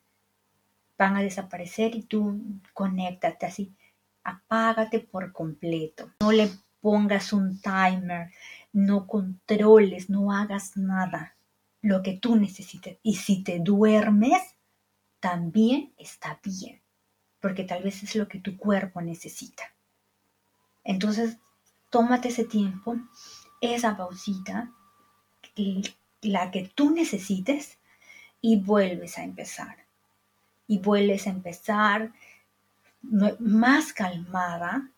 Van 0.98 1.16
a 1.16 1.22
desaparecer 1.22 1.94
y 1.94 2.02
tú 2.02 2.40
conéctate 2.72 3.46
así, 3.46 3.74
apágate 4.22 5.00
por 5.00 5.32
completo. 5.32 6.10
No 6.20 6.32
le 6.32 6.50
pongas 6.80 7.32
un 7.32 7.60
timer, 7.60 8.30
no 8.72 9.06
controles, 9.06 10.10
no 10.10 10.32
hagas 10.32 10.76
nada. 10.76 11.36
Lo 11.80 12.02
que 12.02 12.14
tú 12.14 12.36
necesites. 12.36 12.98
Y 13.02 13.16
si 13.16 13.42
te 13.42 13.58
duermes, 13.58 14.40
también 15.20 15.92
está 15.96 16.38
bien, 16.42 16.82
porque 17.40 17.64
tal 17.64 17.82
vez 17.82 18.02
es 18.02 18.14
lo 18.14 18.28
que 18.28 18.40
tu 18.40 18.56
cuerpo 18.56 19.00
necesita. 19.00 19.64
Entonces, 20.84 21.38
tómate 21.90 22.28
ese 22.28 22.44
tiempo, 22.44 22.96
esa 23.60 23.96
pausita, 23.96 24.70
la 26.20 26.50
que 26.50 26.70
tú 26.74 26.90
necesites 26.90 27.78
y 28.46 28.56
vuelves 28.56 29.16
a 29.16 29.24
empezar. 29.24 29.78
Y 30.66 30.78
vuelves 30.78 31.26
a 31.26 31.30
empezar 31.30 32.12
más 33.00 33.94
calmada 33.94 34.90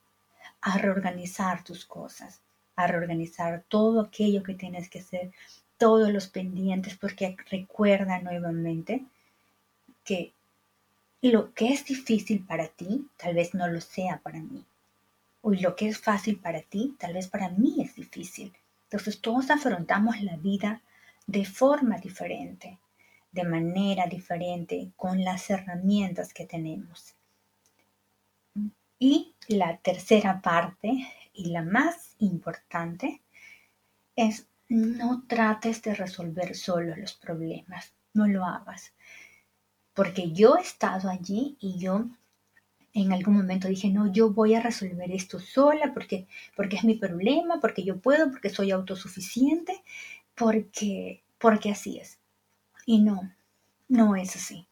a 0.61 0.79
reorganizar 0.79 1.63
tus 1.63 1.85
cosas, 1.85 2.41
a 2.75 2.89
reorganizar 2.89 3.63
todo 3.69 4.01
aquello 4.01 4.43
que 4.43 4.55
tienes 4.55 4.91
que 4.91 4.99
hacer, 4.99 5.31
todos 5.79 6.13
los 6.13 6.27
pendientes, 6.27 6.97
porque 6.97 7.37
recuerda 7.49 8.19
nuevamente 8.19 9.05
que 10.03 10.33
lo 11.23 11.55
que 11.55 11.69
es 11.73 11.85
difícil 11.85 12.45
para 12.45 12.67
ti, 12.67 13.07
tal 13.17 13.37
vez 13.37 13.55
no 13.55 13.69
lo 13.69 13.81
sea 13.81 14.19
para 14.19 14.41
mí. 14.41 14.65
O 15.43 15.53
lo 15.53 15.77
que 15.77 15.87
es 15.87 15.99
fácil 15.99 16.41
para 16.41 16.63
ti, 16.63 16.97
tal 16.99 17.13
vez 17.13 17.29
para 17.29 17.49
mí 17.51 17.77
es 17.79 17.95
difícil. 17.95 18.53
Entonces 18.91 19.21
todos 19.21 19.51
afrontamos 19.51 20.21
la 20.23 20.37
vida 20.37 20.83
de 21.29 21.45
forma 21.45 21.99
diferente 21.99 22.81
de 23.37 23.45
manera 23.45 24.07
diferente 24.07 24.91
con 24.97 25.23
las 25.23 25.51
herramientas 25.51 26.33
que 26.33 26.47
tenemos. 26.47 27.15
Y 28.99 29.35
la 29.49 29.77
tercera 29.77 30.41
parte 30.41 31.07
y 31.35 31.51
la 31.51 31.63
más 31.63 32.17
importante 32.19 33.21
es 34.17 34.49
no 34.69 35.25
trates 35.29 35.83
de 35.83 35.95
resolver 35.95 36.57
solo 36.57 36.97
los 36.97 37.13
problemas, 37.13 37.93
no 38.15 38.27
lo 38.27 38.45
hagas. 38.45 38.95
Porque 39.93 40.33
yo 40.33 40.57
he 40.57 40.63
estado 40.63 41.11
allí 41.11 41.57
y 41.61 41.79
yo 41.79 42.07
en 42.95 43.13
algún 43.13 43.37
momento 43.37 43.69
dije, 43.69 43.91
no, 43.91 44.11
yo 44.11 44.31
voy 44.31 44.55
a 44.55 44.63
resolver 44.63 45.13
esto 45.13 45.39
sola 45.39 45.93
porque, 45.93 46.27
porque 46.57 46.77
es 46.77 46.85
mi 46.85 46.95
problema, 46.95 47.61
porque 47.61 47.85
yo 47.85 48.01
puedo, 48.01 48.31
porque 48.31 48.49
soy 48.49 48.71
autosuficiente, 48.71 49.83
porque, 50.35 51.23
porque 51.39 51.71
así 51.71 51.99
es. 51.99 52.19
Y 52.87 53.03
no, 53.03 53.31
no 53.89 54.17
es 54.17 54.37
así. 54.37 54.67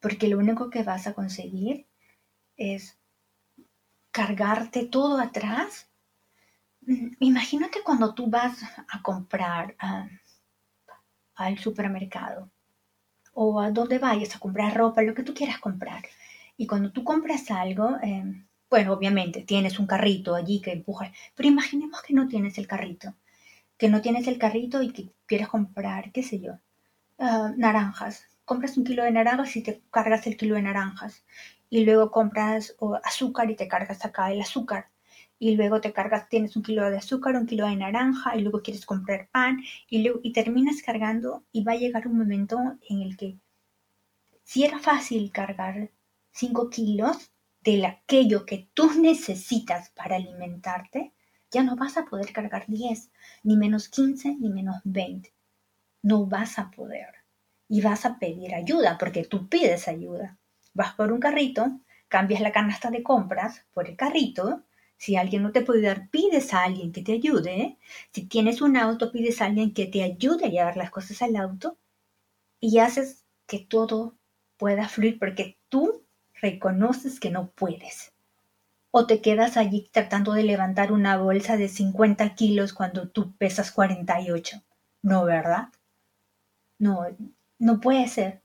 Porque 0.00 0.28
lo 0.28 0.38
único 0.38 0.70
que 0.70 0.84
vas 0.84 1.08
a 1.08 1.14
conseguir 1.14 1.86
es 2.56 2.96
cargarte 4.12 4.86
todo 4.86 5.18
atrás. 5.18 5.88
Mm, 6.82 7.14
imagínate 7.18 7.82
cuando 7.82 8.14
tú 8.14 8.28
vas 8.28 8.62
a 8.88 9.02
comprar 9.02 9.74
al 11.34 11.58
supermercado 11.58 12.50
o 13.34 13.60
a 13.60 13.70
donde 13.70 13.98
vayas 13.98 14.36
a 14.36 14.38
comprar 14.38 14.76
ropa, 14.76 15.02
lo 15.02 15.14
que 15.14 15.22
tú 15.24 15.34
quieras 15.34 15.58
comprar 15.60 16.04
y 16.56 16.66
cuando 16.66 16.92
tú 16.92 17.04
compras 17.04 17.50
algo, 17.50 17.96
em, 18.02 18.46
bueno, 18.70 18.92
obviamente 18.92 19.42
tienes 19.42 19.78
un 19.78 19.86
carrito 19.86 20.34
allí 20.34 20.60
que 20.60 20.72
empujas, 20.72 21.10
pero 21.34 21.48
imaginemos 21.48 22.02
que 22.02 22.14
no 22.14 22.28
tienes 22.28 22.58
el 22.58 22.66
carrito, 22.66 23.14
que 23.78 23.88
no 23.88 24.02
tienes 24.02 24.26
el 24.28 24.38
carrito 24.38 24.82
y 24.82 24.92
que 24.92 25.10
quieres 25.26 25.48
comprar, 25.48 26.12
qué 26.12 26.22
sé 26.22 26.40
yo, 26.40 26.58
ah, 27.18 27.52
naranjas. 27.56 28.26
Compras 28.44 28.76
un 28.76 28.84
kilo 28.84 29.04
de 29.04 29.10
naranjas 29.12 29.56
y 29.56 29.62
te 29.62 29.82
cargas 29.90 30.26
el 30.26 30.36
kilo 30.36 30.54
de 30.56 30.62
naranjas. 30.62 31.24
Y 31.70 31.84
luego 31.84 32.10
compras 32.10 32.76
azúcar 33.04 33.50
y 33.50 33.56
te 33.56 33.68
cargas 33.68 34.04
acá 34.04 34.32
el 34.32 34.40
azúcar. 34.40 34.90
Y 35.38 35.56
luego 35.56 35.80
te 35.80 35.92
cargas, 35.92 36.28
tienes 36.28 36.56
un 36.56 36.62
kilo 36.62 36.88
de 36.90 36.98
azúcar, 36.98 37.36
un 37.36 37.46
kilo 37.46 37.66
de 37.66 37.76
naranja, 37.76 38.36
y 38.36 38.42
luego 38.42 38.62
quieres 38.62 38.86
comprar 38.86 39.28
pan, 39.32 39.62
y, 39.90 40.02
luego, 40.02 40.20
y 40.22 40.32
terminas 40.32 40.82
cargando, 40.82 41.44
y 41.52 41.64
va 41.64 41.72
a 41.72 41.76
llegar 41.76 42.06
un 42.06 42.18
momento 42.18 42.58
en 42.88 43.02
el 43.02 43.16
que 43.16 43.36
si 44.44 44.64
era 44.64 44.78
fácil 44.78 45.32
cargar 45.32 45.90
5 46.30 46.70
kilos 46.70 47.32
de 47.62 47.84
aquello 47.86 48.46
que 48.46 48.68
tú 48.74 48.90
necesitas 49.00 49.90
para 49.90 50.16
alimentarte, 50.16 51.12
ya 51.50 51.62
no 51.62 51.76
vas 51.76 51.96
a 51.96 52.04
poder 52.04 52.32
cargar 52.32 52.66
10, 52.68 53.10
ni 53.42 53.56
menos 53.56 53.88
15, 53.88 54.36
ni 54.36 54.50
menos 54.50 54.76
20. 54.84 55.33
No 56.04 56.26
vas 56.26 56.58
a 56.58 56.70
poder. 56.70 57.08
Y 57.66 57.80
vas 57.80 58.04
a 58.04 58.18
pedir 58.18 58.54
ayuda, 58.54 58.98
porque 58.98 59.24
tú 59.24 59.48
pides 59.48 59.88
ayuda. 59.88 60.36
Vas 60.74 60.92
por 60.92 61.10
un 61.10 61.18
carrito, 61.18 61.80
cambias 62.08 62.42
la 62.42 62.52
canasta 62.52 62.90
de 62.90 63.02
compras 63.02 63.64
por 63.72 63.88
el 63.88 63.96
carrito. 63.96 64.64
Si 64.98 65.16
alguien 65.16 65.42
no 65.42 65.50
te 65.50 65.62
puede 65.62 65.80
dar, 65.80 66.10
pides 66.10 66.52
a 66.52 66.64
alguien 66.64 66.92
que 66.92 67.00
te 67.00 67.14
ayude. 67.14 67.78
Si 68.12 68.26
tienes 68.26 68.60
un 68.60 68.76
auto, 68.76 69.10
pides 69.10 69.40
a 69.40 69.46
alguien 69.46 69.72
que 69.72 69.86
te 69.86 70.02
ayude 70.02 70.44
a 70.44 70.50
llevar 70.50 70.76
las 70.76 70.90
cosas 70.90 71.22
al 71.22 71.36
auto. 71.36 71.78
Y 72.60 72.80
haces 72.80 73.24
que 73.46 73.60
todo 73.60 74.14
pueda 74.58 74.88
fluir, 74.88 75.18
porque 75.18 75.56
tú 75.70 76.04
reconoces 76.34 77.18
que 77.18 77.30
no 77.30 77.50
puedes. 77.52 78.12
O 78.90 79.06
te 79.06 79.22
quedas 79.22 79.56
allí 79.56 79.88
tratando 79.90 80.34
de 80.34 80.42
levantar 80.42 80.92
una 80.92 81.16
bolsa 81.16 81.56
de 81.56 81.70
50 81.70 82.34
kilos 82.34 82.74
cuando 82.74 83.08
tú 83.08 83.34
pesas 83.38 83.72
48. 83.72 84.62
No, 85.00 85.24
¿verdad? 85.24 85.68
No, 86.78 87.06
no 87.58 87.80
puede 87.80 88.08
ser. 88.08 88.42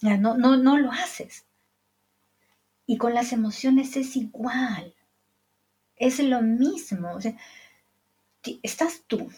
No, 0.00 0.36
no, 0.36 0.56
no 0.56 0.78
lo 0.78 0.92
haces. 0.92 1.44
Y 2.86 2.96
con 2.96 3.14
las 3.14 3.32
emociones 3.32 3.96
es 3.96 4.16
igual. 4.16 4.94
Es 5.96 6.20
lo 6.20 6.40
mismo. 6.42 7.18
Estás 8.62 9.02
tú, 9.06 9.30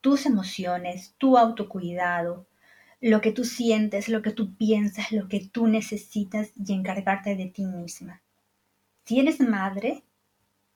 tus 0.00 0.26
emociones, 0.26 1.14
tu 1.18 1.38
autocuidado, 1.38 2.46
lo 3.00 3.20
que 3.20 3.32
tú 3.32 3.44
sientes, 3.44 4.08
lo 4.08 4.22
que 4.22 4.32
tú 4.32 4.54
piensas, 4.56 5.12
lo 5.12 5.28
que 5.28 5.40
tú 5.40 5.68
necesitas 5.68 6.50
y 6.56 6.72
encargarte 6.72 7.36
de 7.36 7.46
ti 7.46 7.64
misma. 7.64 8.20
Si 9.04 9.20
eres 9.20 9.40
madre, 9.40 10.02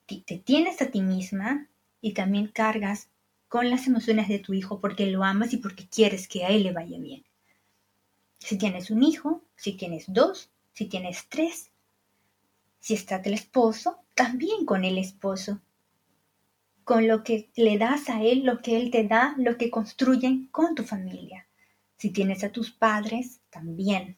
te 0.07 0.39
tienes 0.39 0.81
a 0.81 0.91
ti 0.91 1.03
misma 1.03 1.69
y 2.01 2.15
también 2.15 2.49
cargas 2.49 3.09
con 3.53 3.69
las 3.69 3.87
emociones 3.87 4.29
de 4.29 4.39
tu 4.39 4.55
hijo 4.55 4.81
porque 4.81 5.05
lo 5.05 5.25
amas 5.25 5.53
y 5.53 5.59
porque 5.59 5.87
quieres 5.87 6.27
que 6.27 6.43
a 6.43 6.49
él 6.49 6.63
le 6.63 6.73
vaya 6.73 6.99
bien. 6.99 7.23
Si 8.39 8.57
tienes 8.57 8.91
un 8.91 9.03
hijo, 9.03 9.45
si 9.57 9.75
tienes 9.75 10.07
dos, 10.09 10.49
si 10.73 10.87
tienes 10.87 11.29
tres, 11.29 11.71
si 12.81 12.95
está 12.95 13.17
el 13.17 13.35
esposo, 13.35 13.99
también 14.15 14.65
con 14.65 14.87
el 14.87 14.97
esposo. 14.97 15.61
Con 16.85 17.07
lo 17.07 17.23
que 17.23 17.51
le 17.55 17.77
das 17.77 18.09
a 18.09 18.23
él, 18.23 18.47
lo 18.47 18.63
que 18.63 18.79
él 18.79 18.91
te 18.91 19.07
da, 19.07 19.35
lo 19.37 19.59
que 19.59 19.71
construyen 19.71 20.47
con 20.47 20.75
tu 20.75 20.85
familia. 20.85 21.47
Si 21.99 22.09
tienes 22.09 22.45
a 22.45 22.53
tus 22.53 22.71
padres, 22.71 23.43
también. 23.51 24.17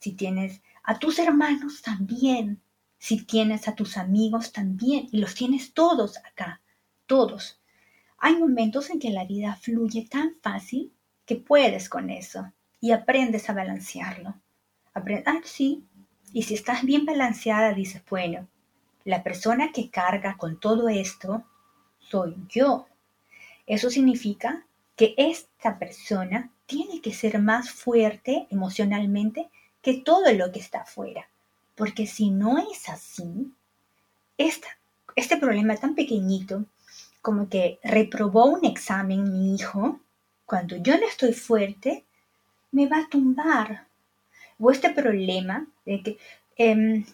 Si 0.00 0.12
tienes 0.12 0.60
a 0.82 0.98
tus 0.98 1.18
hermanos, 1.18 1.80
también. 1.80 2.60
Si 2.98 3.24
tienes 3.24 3.68
a 3.68 3.74
tus 3.74 3.96
amigos, 3.96 4.52
también. 4.52 5.08
Y 5.12 5.16
los 5.16 5.34
tienes 5.34 5.72
todos 5.72 6.18
acá, 6.18 6.60
todos. 7.06 7.59
Hay 8.20 8.36
momentos 8.36 8.90
en 8.90 8.98
que 8.98 9.10
la 9.10 9.24
vida 9.24 9.56
fluye 9.56 10.06
tan 10.08 10.36
fácil 10.42 10.92
que 11.24 11.36
puedes 11.36 11.88
con 11.88 12.10
eso 12.10 12.52
y 12.80 12.92
aprendes 12.92 13.48
a 13.48 13.54
balancearlo. 13.54 14.34
ah, 14.94 15.40
sí. 15.44 15.84
Y 16.32 16.42
si 16.42 16.54
estás 16.54 16.84
bien 16.84 17.06
balanceada, 17.06 17.72
dices, 17.72 18.02
bueno, 18.08 18.46
la 19.04 19.22
persona 19.22 19.72
que 19.72 19.90
carga 19.90 20.36
con 20.36 20.60
todo 20.60 20.88
esto 20.88 21.44
soy 21.98 22.36
yo. 22.48 22.86
Eso 23.66 23.88
significa 23.88 24.66
que 24.96 25.14
esta 25.16 25.78
persona 25.78 26.50
tiene 26.66 27.00
que 27.00 27.14
ser 27.14 27.38
más 27.38 27.70
fuerte 27.70 28.46
emocionalmente 28.50 29.48
que 29.80 29.94
todo 29.94 30.30
lo 30.32 30.52
que 30.52 30.60
está 30.60 30.80
afuera. 30.80 31.28
Porque 31.74 32.06
si 32.06 32.30
no 32.30 32.58
es 32.58 32.88
así, 32.88 33.50
este 34.36 35.36
problema 35.38 35.74
tan 35.76 35.94
pequeñito, 35.94 36.66
como 37.22 37.48
que 37.48 37.78
reprobó 37.82 38.46
un 38.46 38.64
examen 38.64 39.32
mi 39.32 39.54
hijo, 39.54 40.00
cuando 40.46 40.76
yo 40.76 40.98
no 40.98 41.06
estoy 41.06 41.32
fuerte, 41.32 42.04
me 42.72 42.86
va 42.86 42.98
a 42.98 43.08
tumbar. 43.08 43.86
O 44.58 44.70
este 44.70 44.90
problema 44.90 45.66
de 45.84 46.02
que, 46.02 46.18
em, 46.56 47.04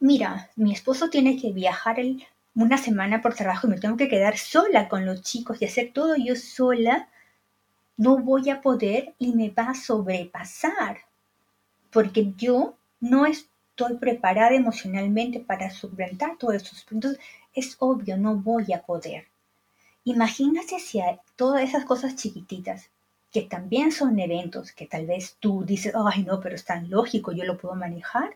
mira, 0.00 0.50
mi 0.56 0.72
esposo 0.72 1.10
tiene 1.10 1.36
que 1.40 1.52
viajar 1.52 2.00
el, 2.00 2.24
una 2.54 2.78
semana 2.78 3.20
por 3.22 3.34
trabajo 3.34 3.66
y 3.66 3.70
me 3.70 3.80
tengo 3.80 3.96
que 3.96 4.08
quedar 4.08 4.36
sola 4.38 4.88
con 4.88 5.06
los 5.06 5.22
chicos 5.22 5.60
y 5.60 5.64
hacer 5.64 5.92
todo 5.92 6.16
yo 6.16 6.36
sola, 6.36 7.08
no 7.96 8.18
voy 8.18 8.50
a 8.50 8.60
poder 8.60 9.14
y 9.18 9.32
me 9.34 9.50
va 9.50 9.70
a 9.70 9.74
sobrepasar, 9.74 10.98
porque 11.90 12.32
yo 12.36 12.76
no 13.00 13.26
estoy 13.26 13.96
preparada 13.98 14.54
emocionalmente 14.54 15.40
para 15.40 15.70
solventar 15.70 16.36
todos 16.38 16.54
esos 16.54 16.84
puntos. 16.84 17.16
Es 17.54 17.76
obvio, 17.78 18.16
no 18.16 18.36
voy 18.36 18.72
a 18.72 18.82
poder. 18.82 19.26
Imagínate 20.04 20.78
si 20.80 21.00
hay 21.00 21.18
todas 21.36 21.62
esas 21.62 21.84
cosas 21.84 22.16
chiquititas, 22.16 22.90
que 23.30 23.42
también 23.42 23.92
son 23.92 24.18
eventos, 24.18 24.72
que 24.72 24.86
tal 24.86 25.06
vez 25.06 25.36
tú 25.40 25.64
dices, 25.64 25.94
ay 25.94 26.24
no, 26.24 26.40
pero 26.40 26.54
es 26.54 26.64
tan 26.64 26.90
lógico, 26.90 27.32
yo 27.32 27.44
lo 27.44 27.56
puedo 27.56 27.74
manejar, 27.74 28.30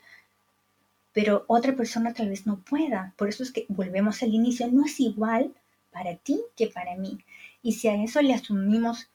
pero 1.12 1.44
otra 1.48 1.74
persona 1.74 2.14
tal 2.14 2.28
vez 2.30 2.46
no 2.46 2.58
pueda. 2.58 3.14
Por 3.16 3.28
eso 3.28 3.42
es 3.42 3.52
que 3.52 3.66
volvemos 3.68 4.22
al 4.22 4.34
inicio, 4.34 4.68
no 4.70 4.84
es 4.84 5.00
igual 5.00 5.54
para 5.90 6.16
ti 6.16 6.40
que 6.56 6.66
para 6.66 6.94
mí. 6.94 7.18
Y 7.62 7.72
si 7.72 7.88
a 7.88 8.02
eso 8.02 8.20
le 8.22 8.34
asumimos 8.34 9.08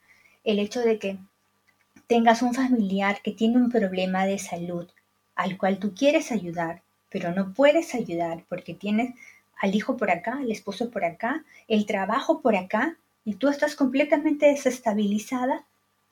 el 0.44 0.58
hecho 0.58 0.80
de 0.80 0.98
que 0.98 1.18
tengas 2.06 2.42
un 2.42 2.54
familiar 2.54 3.22
que 3.22 3.32
tiene 3.32 3.56
un 3.56 3.70
problema 3.70 4.26
de 4.26 4.38
salud 4.38 4.88
al 5.34 5.56
cual 5.56 5.78
tú 5.78 5.94
quieres 5.94 6.30
ayudar, 6.32 6.82
pero 7.08 7.32
no 7.32 7.52
puedes 7.54 7.94
ayudar 7.94 8.44
porque 8.48 8.74
tienes 8.74 9.14
al 9.62 9.76
hijo 9.76 9.96
por 9.96 10.10
acá, 10.10 10.38
al 10.38 10.50
esposo 10.50 10.90
por 10.90 11.04
acá, 11.04 11.44
el 11.68 11.86
trabajo 11.86 12.40
por 12.42 12.56
acá, 12.56 12.98
y 13.24 13.36
tú 13.36 13.48
estás 13.48 13.76
completamente 13.76 14.46
desestabilizada, 14.46 15.64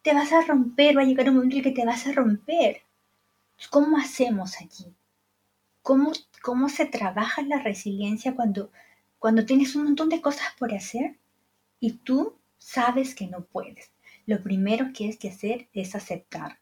te 0.03 0.15
vas 0.15 0.33
a 0.33 0.43
romper, 0.43 0.97
va 0.97 1.03
a 1.03 1.05
llegar 1.05 1.29
un 1.29 1.35
momento 1.35 1.57
en 1.57 1.63
que 1.65 1.73
te 1.73 1.85
vas 1.85 2.07
a 2.07 2.13
romper. 2.13 2.83
¿Cómo 3.69 3.99
hacemos 3.99 4.61
allí? 4.61 4.95
¿Cómo, 5.83 6.13
cómo 6.43 6.69
se 6.69 6.87
trabaja 6.87 7.43
la 7.43 7.59
resiliencia 7.59 8.37
cuando, 8.37 8.71
cuando 9.19 9.45
tienes 9.45 9.75
un 9.75 9.83
montón 9.83 10.11
de 10.11 10.21
cosas 10.21 10.55
por 10.57 10.73
hacer 10.73 11.17
y 11.81 11.95
tú 11.95 12.37
sabes 12.57 13.17
que 13.17 13.27
no 13.27 13.43
puedes? 13.43 13.91
Lo 14.27 14.41
primero 14.45 14.93
que 14.95 15.09
es 15.09 15.19
que 15.19 15.29
hacer 15.29 15.67
es 15.73 15.96
aceptar. 15.96 16.61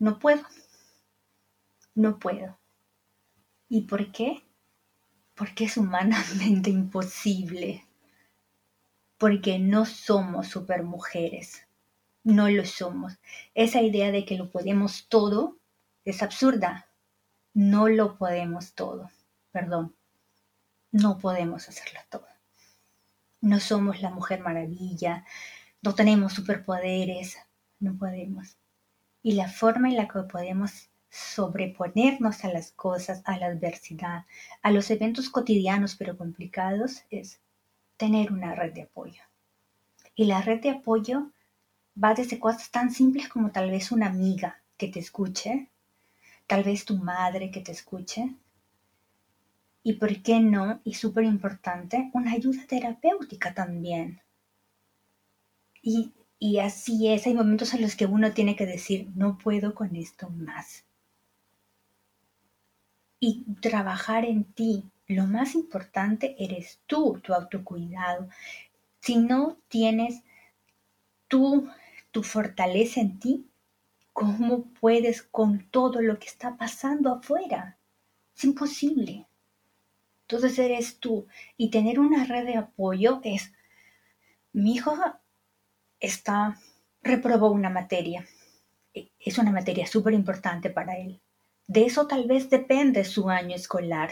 No 0.00 0.18
puedo. 0.18 0.42
No 1.94 2.18
puedo. 2.18 2.58
¿Y 3.68 3.82
por 3.82 4.10
qué? 4.10 4.42
Porque 5.40 5.64
es 5.64 5.78
humanamente 5.78 6.68
imposible. 6.68 7.86
Porque 9.16 9.58
no 9.58 9.86
somos 9.86 10.48
supermujeres. 10.48 11.66
No 12.24 12.50
lo 12.50 12.66
somos. 12.66 13.18
Esa 13.54 13.80
idea 13.80 14.12
de 14.12 14.26
que 14.26 14.36
lo 14.36 14.50
podemos 14.50 15.08
todo 15.08 15.56
es 16.04 16.22
absurda. 16.22 16.90
No 17.54 17.88
lo 17.88 18.18
podemos 18.18 18.74
todo. 18.74 19.10
Perdón. 19.50 19.96
No 20.92 21.16
podemos 21.16 21.70
hacerlo 21.70 22.00
todo. 22.10 22.26
No 23.40 23.60
somos 23.60 24.02
la 24.02 24.10
mujer 24.10 24.40
maravilla, 24.40 25.24
no 25.80 25.94
tenemos 25.94 26.34
superpoderes, 26.34 27.38
no 27.78 27.96
podemos. 27.96 28.58
Y 29.22 29.32
la 29.32 29.48
forma 29.48 29.88
en 29.88 29.96
la 29.96 30.06
que 30.06 30.20
podemos 30.20 30.89
sobreponernos 31.10 32.44
a 32.44 32.52
las 32.52 32.72
cosas, 32.72 33.22
a 33.24 33.36
la 33.36 33.46
adversidad, 33.46 34.24
a 34.62 34.70
los 34.70 34.90
eventos 34.90 35.28
cotidianos 35.28 35.96
pero 35.96 36.16
complicados, 36.16 37.02
es 37.10 37.40
tener 37.96 38.32
una 38.32 38.54
red 38.54 38.72
de 38.72 38.82
apoyo. 38.82 39.22
Y 40.14 40.24
la 40.24 40.40
red 40.40 40.60
de 40.60 40.70
apoyo 40.70 41.30
va 42.02 42.14
desde 42.14 42.38
cosas 42.38 42.70
tan 42.70 42.90
simples 42.90 43.28
como 43.28 43.50
tal 43.50 43.70
vez 43.70 43.92
una 43.92 44.06
amiga 44.06 44.62
que 44.76 44.88
te 44.88 45.00
escuche, 45.00 45.68
tal 46.46 46.62
vez 46.64 46.84
tu 46.84 46.96
madre 46.96 47.50
que 47.50 47.60
te 47.60 47.72
escuche, 47.72 48.34
y 49.82 49.94
por 49.94 50.22
qué 50.22 50.40
no, 50.40 50.80
y 50.84 50.94
súper 50.94 51.24
importante, 51.24 52.10
una 52.12 52.32
ayuda 52.32 52.66
terapéutica 52.66 53.54
también. 53.54 54.20
Y, 55.82 56.12
y 56.38 56.58
así 56.58 57.08
es, 57.08 57.26
hay 57.26 57.34
momentos 57.34 57.72
en 57.74 57.82
los 57.82 57.96
que 57.96 58.06
uno 58.06 58.32
tiene 58.32 58.56
que 58.56 58.66
decir, 58.66 59.08
no 59.14 59.38
puedo 59.38 59.74
con 59.74 59.96
esto 59.96 60.28
más. 60.30 60.84
Y 63.20 63.44
trabajar 63.60 64.24
en 64.24 64.44
ti. 64.44 64.90
Lo 65.06 65.26
más 65.26 65.54
importante 65.54 66.34
eres 66.38 66.80
tú, 66.86 67.20
tu 67.22 67.34
autocuidado. 67.34 68.28
Si 69.00 69.16
no 69.16 69.58
tienes 69.68 70.22
tú, 71.28 71.68
tu 72.10 72.22
fortaleza 72.22 73.00
en 73.00 73.18
ti, 73.18 73.46
¿cómo 74.12 74.64
puedes 74.80 75.22
con 75.22 75.68
todo 75.70 76.00
lo 76.00 76.18
que 76.18 76.26
está 76.26 76.56
pasando 76.56 77.12
afuera? 77.12 77.78
Es 78.36 78.44
imposible. 78.44 79.26
Entonces 80.22 80.58
eres 80.58 80.98
tú. 80.98 81.26
Y 81.56 81.70
tener 81.70 81.98
una 81.98 82.24
red 82.24 82.46
de 82.46 82.56
apoyo 82.56 83.20
es, 83.24 83.52
mi 84.52 84.74
hijo 84.74 84.96
está, 85.98 86.56
reprobó 87.02 87.50
una 87.50 87.68
materia. 87.68 88.26
Es 88.94 89.38
una 89.38 89.50
materia 89.50 89.86
súper 89.86 90.14
importante 90.14 90.70
para 90.70 90.96
él. 90.96 91.20
De 91.70 91.84
eso 91.84 92.06
tal 92.06 92.24
vez 92.26 92.50
depende 92.50 93.04
su 93.04 93.30
año 93.30 93.54
escolar. 93.54 94.10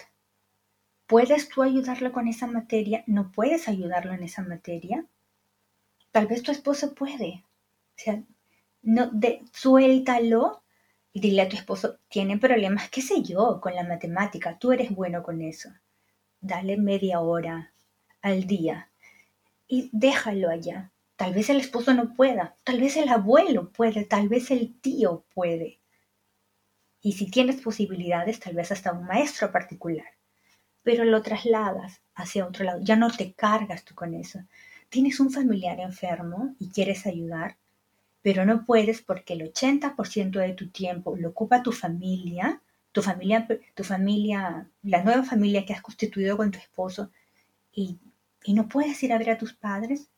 ¿Puedes 1.06 1.48
tú 1.48 1.62
ayudarlo 1.62 2.12
con 2.12 2.28
esa 2.28 2.46
materia? 2.46 3.02
¿No 3.06 3.32
puedes 3.32 3.68
ayudarlo 3.68 4.12
en 4.12 4.22
esa 4.22 4.42
materia? 4.42 5.04
Tal 6.12 6.26
vez 6.26 6.42
tu 6.42 6.52
esposo 6.52 6.94
puede. 6.94 7.44
O 7.96 8.00
sea, 8.00 8.22
no, 8.82 9.10
suéltalo 9.52 10.62
y 11.12 11.20
dile 11.20 11.42
a 11.42 11.48
tu 11.48 11.56
esposo, 11.56 11.98
tiene 12.08 12.38
problemas, 12.38 12.90
qué 12.90 13.02
sé 13.02 13.22
yo, 13.22 13.60
con 13.60 13.74
la 13.74 13.82
matemática, 13.82 14.58
tú 14.58 14.72
eres 14.72 14.94
bueno 14.94 15.22
con 15.22 15.42
eso 15.42 15.70
dale 16.40 16.76
media 16.76 17.20
hora 17.20 17.72
al 18.22 18.46
día 18.46 18.90
y 19.66 19.90
déjalo 19.92 20.50
allá. 20.50 20.90
Tal 21.16 21.34
vez 21.34 21.50
el 21.50 21.58
esposo 21.58 21.94
no 21.94 22.14
pueda, 22.14 22.56
tal 22.62 22.80
vez 22.80 22.96
el 22.96 23.08
abuelo 23.08 23.70
puede, 23.70 24.04
tal 24.04 24.28
vez 24.28 24.50
el 24.50 24.78
tío 24.80 25.24
puede. 25.34 25.77
Y 27.08 27.12
si 27.12 27.30
tienes 27.30 27.60
posibilidades, 27.60 28.40
tal 28.40 28.54
vez 28.54 28.70
hasta 28.72 28.92
un 28.92 29.06
maestro 29.06 29.50
particular. 29.50 30.08
Pero 30.82 31.04
lo 31.04 31.22
trasladas 31.22 32.00
hacia 32.14 32.46
otro 32.46 32.64
lado, 32.64 32.80
ya 32.82 32.96
no 32.96 33.10
te 33.10 33.32
cargas 33.32 33.84
tú 33.84 33.94
con 33.94 34.14
eso. 34.14 34.40
Tienes 34.88 35.20
un 35.20 35.30
familiar 35.30 35.80
enfermo 35.80 36.54
y 36.58 36.70
quieres 36.70 37.06
ayudar, 37.06 37.56
pero 38.22 38.44
no 38.44 38.64
puedes 38.64 39.02
porque 39.02 39.34
el 39.34 39.52
80% 39.52 40.38
de 40.38 40.52
tu 40.52 40.70
tiempo 40.70 41.16
lo 41.16 41.30
ocupa 41.30 41.62
tu 41.62 41.72
familia 41.72 42.62
tu 42.92 43.02
familia, 43.02 43.46
tu 43.74 43.84
familia, 43.84 44.68
la 44.82 45.02
nueva 45.04 45.22
familia 45.22 45.64
que 45.64 45.72
has 45.72 45.82
constituido 45.82 46.36
con 46.36 46.50
tu 46.50 46.58
esposo 46.58 47.10
y, 47.72 47.98
no 48.48 48.68
puedes 48.68 49.02
ir 49.02 49.12
a 49.12 49.18
ver 49.18 49.30
a 49.30 49.38
tus 49.38 49.52
padres, 49.52 50.10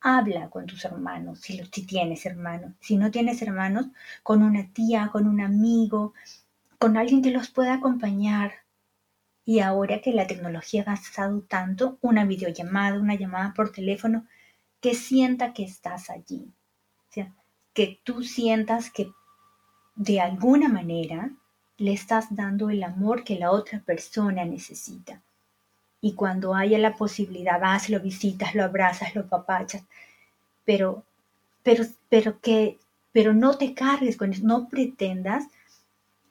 habla 0.00 0.48
con 0.50 0.66
tus 0.66 0.84
hermanos, 0.84 1.40
si, 1.40 1.58
si 1.72 1.86
tienes 1.86 2.26
hermanos. 2.26 2.72
Si 2.80 2.96
no 2.96 3.10
tienes 3.10 3.42
hermanos, 3.42 3.86
con 4.22 4.42
una 4.42 4.72
tía, 4.72 5.10
con 5.12 5.26
un 5.26 5.40
amigo, 5.40 6.14
con 6.78 6.96
alguien 6.96 7.22
que 7.22 7.30
los 7.30 7.50
pueda 7.50 7.74
acompañar. 7.74 8.52
Y 9.44 9.60
ahora 9.60 10.00
que 10.00 10.12
la 10.12 10.26
tecnología 10.26 10.82
ha 10.82 10.84
avanzado 10.84 11.42
tanto, 11.42 11.98
una 12.00 12.24
videollamada, 12.24 12.98
una 12.98 13.14
llamada 13.14 13.52
por 13.54 13.72
teléfono, 13.72 14.26
que 14.80 14.94
sienta 14.94 15.52
que 15.52 15.64
estás 15.64 16.10
allí. 16.10 16.52
O 17.08 17.12
sea, 17.12 17.34
que 17.74 18.00
tú 18.04 18.22
sientas 18.22 18.90
que 18.90 19.10
de 19.94 20.20
alguna 20.20 20.68
manera 20.68 21.30
le 21.76 21.92
estás 21.92 22.34
dando 22.34 22.70
el 22.70 22.82
amor 22.82 23.24
que 23.24 23.38
la 23.38 23.50
otra 23.50 23.80
persona 23.80 24.44
necesita. 24.44 25.22
Y 26.00 26.14
cuando 26.14 26.54
haya 26.54 26.78
la 26.78 26.96
posibilidad, 26.96 27.60
vas, 27.60 27.90
lo 27.90 28.00
visitas, 28.00 28.54
lo 28.54 28.64
abrazas, 28.64 29.14
lo 29.14 29.26
papachas, 29.26 29.82
pero, 30.64 31.04
pero, 31.62 31.84
pero 32.08 32.40
que, 32.40 32.78
pero 33.12 33.34
no 33.34 33.58
te 33.58 33.74
cargues 33.74 34.16
con 34.16 34.32
eso, 34.32 34.46
no 34.46 34.68
pretendas 34.68 35.44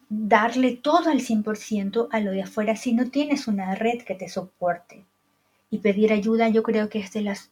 darle 0.09 0.75
todo 0.75 1.09
al 1.09 1.21
100% 1.21 2.07
a 2.11 2.19
lo 2.19 2.31
de 2.31 2.43
afuera 2.43 2.75
si 2.75 2.93
no 2.93 3.09
tienes 3.11 3.47
una 3.47 3.75
red 3.75 4.01
que 4.03 4.15
te 4.15 4.27
soporte. 4.27 5.05
Y 5.69 5.79
pedir 5.79 6.11
ayuda 6.11 6.49
yo 6.49 6.63
creo 6.63 6.89
que 6.89 6.99
es 6.99 7.13
de 7.13 7.21
los 7.21 7.51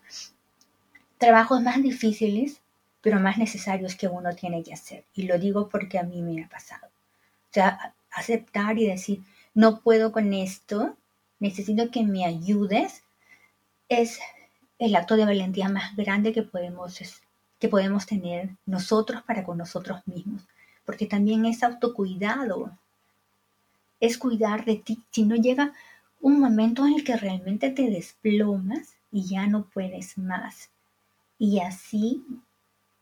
trabajos 1.19 1.61
más 1.61 1.83
difíciles, 1.83 2.61
pero 3.01 3.19
más 3.19 3.37
necesarios 3.37 3.95
que 3.95 4.07
uno 4.07 4.35
tiene 4.35 4.63
que 4.63 4.73
hacer. 4.73 5.03
Y 5.13 5.23
lo 5.23 5.37
digo 5.37 5.69
porque 5.69 5.99
a 5.99 6.03
mí 6.03 6.21
me 6.23 6.43
ha 6.43 6.49
pasado 6.49 6.87
sea, 7.57 7.93
aceptar 8.11 8.77
y 8.77 8.87
decir, 8.87 9.23
no 9.53 9.79
puedo 9.81 10.11
con 10.11 10.33
esto, 10.33 10.95
necesito 11.39 11.91
que 11.91 12.03
me 12.03 12.25
ayudes, 12.25 13.03
es 13.89 14.19
el 14.79 14.95
acto 14.95 15.15
de 15.15 15.25
valentía 15.25 15.69
más 15.69 15.95
grande 15.95 16.33
que 16.33 16.43
podemos, 16.43 16.99
que 17.59 17.69
podemos 17.69 18.05
tener 18.05 18.49
nosotros 18.65 19.23
para 19.23 19.43
con 19.43 19.57
nosotros 19.57 20.01
mismos. 20.05 20.43
Porque 20.85 21.05
también 21.05 21.45
es 21.45 21.63
autocuidado, 21.63 22.77
es 23.99 24.17
cuidar 24.17 24.65
de 24.65 24.77
ti. 24.77 25.03
Si 25.11 25.23
no 25.23 25.35
llega 25.35 25.73
un 26.21 26.39
momento 26.39 26.85
en 26.85 26.93
el 26.93 27.03
que 27.03 27.17
realmente 27.17 27.69
te 27.71 27.89
desplomas 27.89 28.95
y 29.11 29.23
ya 29.23 29.47
no 29.47 29.65
puedes 29.65 30.17
más. 30.17 30.69
Y 31.39 31.59
así 31.59 32.25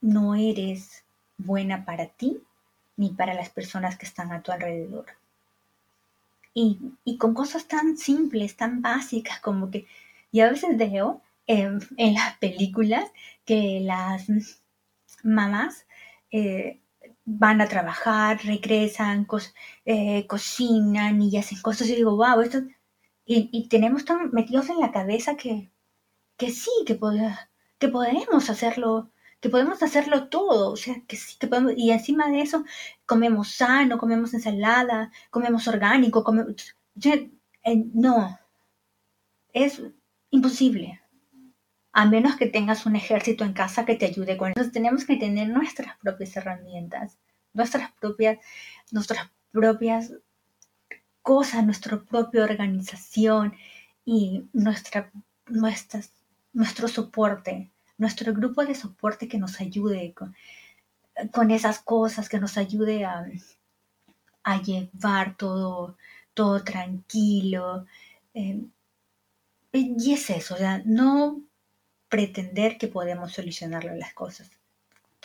no 0.01 0.35
eres 0.35 1.03
buena 1.37 1.85
para 1.85 2.07
ti 2.07 2.41
ni 2.97 3.09
para 3.09 3.33
las 3.33 3.49
personas 3.49 3.97
que 3.97 4.05
están 4.05 4.31
a 4.31 4.41
tu 4.41 4.51
alrededor. 4.51 5.05
Y, 6.57 7.17
con 7.17 7.33
cosas 7.33 7.67
tan 7.67 7.97
simples, 7.97 8.55
tan 8.55 8.81
básicas 8.81 9.39
como 9.41 9.69
que, 9.69 9.87
y 10.31 10.39
a 10.39 10.49
veces 10.49 10.77
veo 10.77 11.21
en, 11.47 11.79
las 11.97 12.37
películas 12.39 13.11
que 13.45 13.81
las 13.81 14.27
mamás 15.23 15.85
eh, 16.31 16.81
van 17.25 17.61
a 17.61 17.67
trabajar, 17.67 18.39
regresan, 18.45 19.27
eh, 19.85 20.25
cocinan 20.27 21.21
y 21.21 21.37
hacen 21.37 21.61
cosas 21.61 21.89
y 21.89 21.95
digo, 21.95 22.15
wow, 22.15 22.41
esto... 22.41 22.59
Y, 23.27 23.67
tenemos 23.69 24.05
tan 24.05 24.31
metidos 24.31 24.69
en 24.69 24.79
la 24.79 24.91
cabeza 24.91 25.35
que, 25.35 25.71
que 26.37 26.51
sí, 26.51 26.71
que, 26.85 26.99
que 27.79 27.87
podemos 27.89 28.49
hacerlo 28.49 29.09
que 29.39 29.49
podemos 29.49 29.83
hacerlo 29.83 30.29
todo, 30.29 30.71
o 30.71 30.75
sea, 30.77 30.95
que 31.07 31.15
sí, 31.17 31.37
que 31.39 31.47
podemos, 31.47 31.73
y 31.77 31.91
encima 31.91 32.29
de 32.29 32.41
eso 32.41 32.65
comemos 33.05 33.49
sano, 33.51 33.97
comemos 33.97 34.33
ensalada, 34.33 35.11
comemos 35.29 35.67
orgánico, 35.67 36.23
comemos, 36.23 36.75
eh, 37.03 37.29
no, 37.93 38.39
es 39.53 39.81
imposible, 40.31 41.01
a 41.93 42.05
menos 42.05 42.35
que 42.35 42.47
tengas 42.47 42.85
un 42.85 42.95
ejército 42.95 43.45
en 43.45 43.53
casa 43.53 43.85
que 43.85 43.95
te 43.95 44.05
ayude 44.05 44.37
con 44.37 44.51
eso. 44.55 44.69
Tenemos 44.71 45.05
que 45.05 45.15
tener 45.15 45.47
nuestras 45.47 45.97
propias 45.99 46.35
herramientas, 46.35 47.17
nuestras 47.53 47.91
propias, 47.93 48.37
nuestras 48.91 49.31
propias 49.51 50.13
cosas, 51.21 51.65
nuestra 51.65 52.03
propia 52.03 52.43
organización 52.43 53.55
y 54.03 54.43
nuestra, 54.53 55.11
nuestras, 55.47 56.11
nuestro 56.53 56.87
soporte 56.87 57.71
nuestro 57.97 58.33
grupo 58.33 58.65
de 58.65 58.75
soporte 58.75 59.27
que 59.27 59.37
nos 59.37 59.59
ayude 59.61 60.13
con, 60.13 61.51
esas 61.51 61.79
cosas, 61.79 62.29
que 62.29 62.39
nos 62.39 62.57
ayude 62.57 63.05
a, 63.05 63.25
llevar 64.61 65.35
todo, 65.37 65.97
todo 66.33 66.63
tranquilo. 66.63 67.85
Em, 68.33 68.69
y 69.71 70.13
es 70.13 70.29
eso, 70.29 70.55
o 70.55 70.57
sea, 70.57 70.81
no 70.85 71.41
pretender 72.09 72.77
que 72.77 72.87
podemos 72.87 73.33
solucionarlo 73.33 73.93
las 73.95 74.13
cosas, 74.13 74.49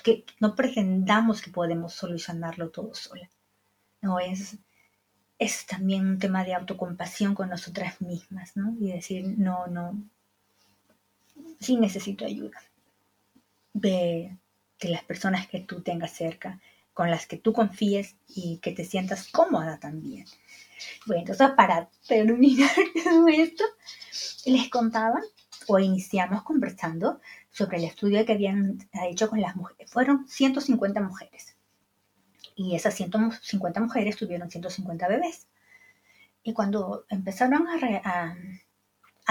que 0.03 0.25
no 0.41 0.55
pretendamos 0.55 1.43
que 1.43 1.51
podemos 1.51 1.93
solucionarlo 1.93 2.71
todo 2.71 2.95
sola. 2.95 3.29
No, 4.03 4.19
es, 4.19 4.57
es 5.39 5.67
también 5.67 6.07
un 6.07 6.19
tema 6.19 6.43
de 6.45 6.55
autocompasión 6.55 7.35
con 7.35 7.51
nosotras 7.51 8.01
mismas, 8.01 8.57
¿no? 8.57 8.75
Y 8.81 8.93
decir, 8.93 9.25
no, 9.39 9.67
no, 9.67 10.03
sí 11.61 11.77
necesito 11.77 12.25
ayuda 12.25 12.63
de, 13.73 14.37
las 14.81 15.05
personas 15.05 15.47
que 15.47 15.61
tú 15.61 15.83
tengas 15.83 16.13
cerca, 16.13 16.61
con 16.95 17.11
las 17.11 17.27
que 17.27 17.37
tú 17.37 17.53
confíes 17.53 18.17
y 18.29 18.59
que 18.59 18.73
te 18.73 18.85
sientas 18.85 19.29
cómoda 19.29 19.79
también. 19.79 20.25
Bueno, 21.07 21.23
entonces 21.23 21.51
para 21.57 21.91
terminar 22.07 22.71
todo 23.05 23.29
esto, 23.29 23.65
les 24.47 24.69
contaba 24.71 25.21
o 25.67 25.79
iniciamos 25.79 26.43
conversando 26.43 27.21
sobre 27.51 27.79
el 27.79 27.85
estudio 27.85 28.25
que 28.25 28.33
habían 28.33 28.79
hecho 29.09 29.29
con 29.29 29.41
las 29.41 29.57
mujeres. 29.57 29.91
Fueron 29.91 30.27
150 30.27 31.01
mujeres. 31.01 31.57
Y 32.55 32.75
esas 32.75 32.95
150 32.95 33.81
mujeres 33.81 34.17
tuvieron 34.17 34.51
150 34.51 35.09
bebés. 35.09 35.47
Y 36.43 36.53
cuando 36.53 37.05
empezaron 37.09 37.67
a, 37.69 38.37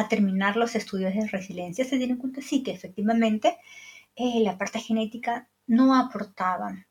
terminar 0.08 0.56
los 0.56 0.76
estudios 0.76 1.14
de 1.14 1.28
resiliencia, 1.28 1.86
se 1.86 1.98
dieron 1.98 2.18
cuenta, 2.18 2.42
sí, 2.42 2.64
que 2.64 2.72
efectivamente 2.72 3.58
eh, 4.16 4.40
la 4.42 4.58
parte 4.58 4.80
genética 4.80 5.50
no 5.68 5.96
aportaba 5.96 6.86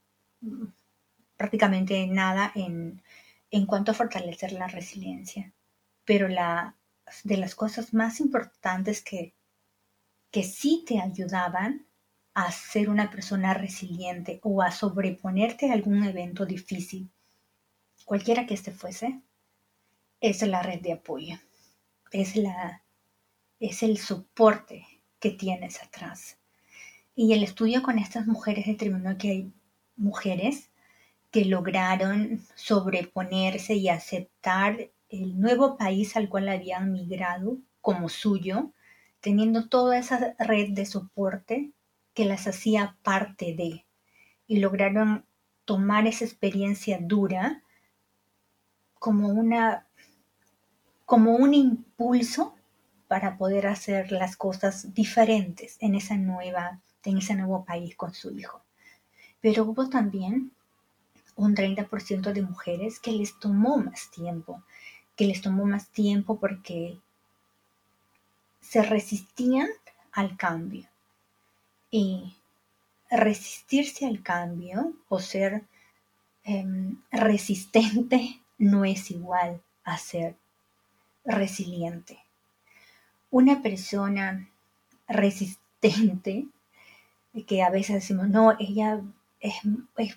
prácticamente 1.37 2.07
nada 2.07 2.53
en, 2.55 3.03
en 3.51 3.67
cuanto 3.67 3.93
a 3.93 3.95
fortalecer 3.95 4.53
la 4.53 4.69
resiliencia. 4.69 5.53
Pero 6.05 6.29
la, 6.29 6.77
de 7.25 7.37
las 7.37 7.55
cosas 7.55 7.95
más 7.95 8.21
importantes 8.21 9.03
que, 9.03 9.35
que 10.31 10.43
sí 10.43 10.85
te 10.87 11.01
ayudaban 11.01 11.87
a 12.35 12.53
ser 12.53 12.89
una 12.89 13.11
persona 13.11 13.55
resiliente 13.55 14.41
o 14.43 14.63
a 14.63 14.71
sobreponerte 14.71 15.71
a 15.71 15.73
algún 15.73 16.05
evento 16.05 16.47
difícil, 16.47 17.11
cualquiera 18.05 18.47
que 18.47 18.55
este 18.55 18.71
fuese, 18.71 19.21
es 20.21 20.43
la 20.43 20.63
red 20.63 20.81
de 20.81 20.93
apoyo, 20.93 21.37
es, 22.11 22.37
la, 22.37 22.83
es 23.61 23.83
el 23.83 23.99
soporte 23.99 24.87
que 25.21 25.31
tienes 25.31 25.83
atrás. 25.83 26.39
Y 27.15 27.33
el 27.33 27.43
estudio 27.43 27.83
con 27.83 27.99
estas 27.99 28.27
mujeres 28.27 28.67
determinó 28.67 29.19
que 29.19 29.31
hay 29.31 29.53
mujeres 29.97 30.71
que 31.31 31.45
lograron 31.45 32.41
sobreponerse 32.55 33.75
y 33.75 33.89
aceptar 33.89 34.91
el 35.09 35.41
nuevo 35.41 35.77
país 35.77 36.17
al 36.17 36.29
cual 36.29 36.49
habían 36.49 36.93
migrado 36.93 37.59
como 37.81 38.09
suyo, 38.09 38.73
teniendo 39.21 39.69
toda 39.69 39.99
esa 39.99 40.35
red 40.39 40.71
de 40.71 40.87
soporte 40.87 41.73
que 42.15 42.25
las 42.25 42.47
hacía 42.47 42.97
parte 43.03 43.55
de, 43.55 43.85
y 44.47 44.59
lograron 44.59 45.25
tomar 45.65 46.07
esa 46.07 46.25
experiencia 46.25 46.99
dura 47.01 47.63
como 48.99 49.29
una 49.29 49.87
como 51.05 51.37
un 51.37 51.55
impulso 51.55 52.58
para 53.09 53.37
poder 53.37 53.67
hacer 53.67 54.13
las 54.13 54.37
cosas 54.37 54.95
diferentes 54.95 55.77
en 55.81 55.95
esa 55.95 56.17
nueva 56.17 56.81
en 57.09 57.19
ese 57.19 57.35
nuevo 57.35 57.65
país 57.65 57.97
con 57.97 58.15
su 58.15 58.31
hijo. 58.37 58.63
Pero 59.41 59.65
hubo 59.65 59.89
también 59.89 60.53
un 61.37 61.55
30% 61.55 62.33
de 62.33 62.43
mujeres 62.43 62.99
que 62.99 63.13
les 63.13 63.39
tomó 63.39 63.79
más 63.79 64.11
tiempo, 64.11 64.63
que 65.17 65.27
les 65.27 65.41
tomó 65.41 65.65
más 65.65 65.89
tiempo 65.89 66.39
porque 66.39 66.99
se 68.61 68.83
resistían 68.83 69.69
al 70.13 70.37
cambio. 70.37 70.89
Y 71.91 72.37
resistirse 73.11 74.05
al 74.07 74.23
cambio 74.23 74.93
o 75.09 75.21
ser 75.21 75.65
em, 76.45 77.01
resistente 77.11 78.43
no 78.59 78.85
es 78.85 79.11
igual 79.11 79.63
a 79.85 79.97
ser 79.97 80.37
resiliente. 81.25 82.19
Una 83.31 83.63
persona 83.63 84.49
resistente, 85.07 86.47
que 87.47 87.63
a 87.63 87.71
veces 87.71 87.97
decimos, 87.97 88.29
no, 88.29 88.57
ella 88.59 89.01
es, 89.41 89.55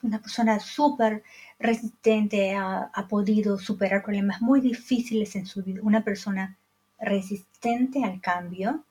una 0.03 0.20
persona 0.20 0.59
súper 0.59 1.24
resistente, 1.59 2.55
ha, 2.55 2.89
ha, 2.93 3.07
podido 3.07 3.59
superar 3.59 4.03
problemas 4.03 4.41
muy 4.41 4.62
difíciles 4.62 5.36
en 5.36 5.45
su 5.45 5.62
vida. 5.64 5.82
Una 5.84 6.03
persona 6.03 6.57
resistente 6.99 8.03
al 8.03 8.22
cambio 8.22 8.84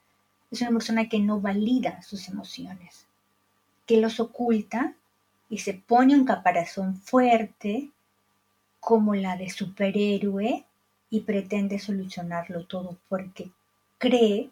es 0.51 0.61
una 0.63 0.71
persona 0.71 1.09
que 1.09 1.21
no 1.21 1.41
valida 1.41 2.03
sus 2.03 2.29
emociones, 2.29 3.07
que 3.87 4.01
los 4.01 4.21
oculta 4.21 4.95
y 5.49 5.59
se 5.59 5.75
pone 5.75 6.15
un 6.15 6.25
caparazón 6.25 6.97
fuerte 6.97 7.91
como 8.79 9.15
la 9.15 9.37
de 9.37 9.51
superhéroe 9.51 10.65
y 11.11 11.21
pretende 11.21 11.79
solucionarlo 11.79 12.67
todo 12.67 12.97
porque 13.09 13.51
cree 14.01 14.51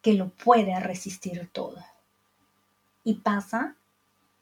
que 0.00 0.14
lo 0.14 0.28
puede 0.30 0.78
resistir 0.78 1.50
todo. 1.52 1.84
Y 3.02 3.14
pasa 3.14 3.74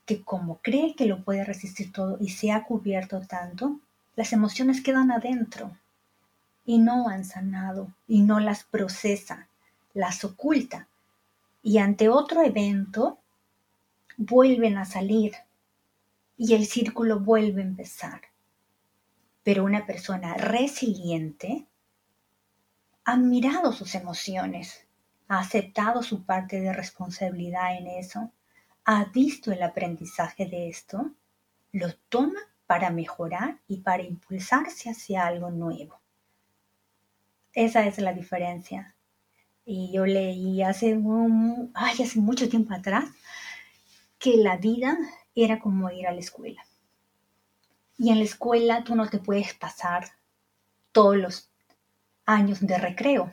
que 0.05 0.22
como 0.22 0.59
cree 0.59 0.95
que 0.95 1.07
lo 1.07 1.24
puede 1.24 1.45
resistir 1.45 1.90
todo 1.90 2.18
y 2.20 2.28
se 2.28 2.53
ha 2.53 2.64
cubierto 2.64 3.22
tanto, 3.22 3.80
las 4.16 4.34
emociones 4.34 4.82
quedan 4.82 5.11
adentro 5.11 5.74
y 6.66 6.78
no 6.78 7.09
han 7.09 7.24
sanado 7.24 7.88
y 8.07 8.20
no 8.20 8.38
las 8.38 8.64
procesa, 8.64 9.49
las 9.95 10.22
oculta. 10.24 10.88
Y 11.62 11.78
ante 11.78 12.11
otro 12.11 12.42
evento 12.42 13.18
vuelven 14.18 14.76
a 14.76 14.84
salir 14.84 15.32
y 16.36 16.53
el 16.53 16.66
círculo 16.66 17.18
vuelve 17.18 17.62
a 17.62 17.64
empezar. 17.64 18.20
Pero 19.42 19.64
una 19.64 19.86
persona 19.86 20.34
resiliente 20.34 21.66
ha 23.05 23.16
mirado 23.16 23.72
sus 23.72 23.94
emociones, 23.94 24.86
ha 25.28 25.38
aceptado 25.40 26.02
su 26.02 26.24
parte 26.24 26.61
de 26.61 26.72
responsabilidad 26.72 27.76
en 27.76 27.86
eso 27.86 28.32
ha 28.84 29.05
visto 29.07 29.50
el 29.50 29.62
aprendizaje 29.62 30.46
de 30.46 30.68
esto, 30.68 31.11
lo 31.72 31.94
toma 32.09 32.40
para 32.66 32.90
mejorar 32.90 33.61
y 33.66 33.78
para 33.78 34.02
impulsarse 34.02 34.90
hacia 34.90 35.26
algo 35.26 35.50
nuevo. 35.50 36.00
Esa 37.52 37.86
es 37.86 37.98
la 37.98 38.12
diferencia. 38.12 38.94
Y 39.64 39.90
yo 39.92 40.05
leí 40.05 40.62
hace, 40.62 41.00
hace 41.74 42.20
mucho 42.20 42.48
tiempo 42.48 42.74
atrás 42.74 43.09
que 44.18 44.36
la 44.36 44.59
vida 44.59 44.98
era 45.34 45.59
como 45.61 45.90
ir 45.90 46.07
a 46.07 46.12
la 46.12 46.20
escuela. 46.20 46.64
Y 47.96 48.11
en 48.11 48.18
la 48.18 48.24
escuela 48.24 48.84
tú 48.84 48.94
no 48.94 49.09
te 49.09 49.18
puedes 49.18 49.55
pasar 49.55 50.11
todos 50.92 51.16
los 51.16 51.50
años 52.27 52.61
de 52.61 52.79
recreo 52.79 53.33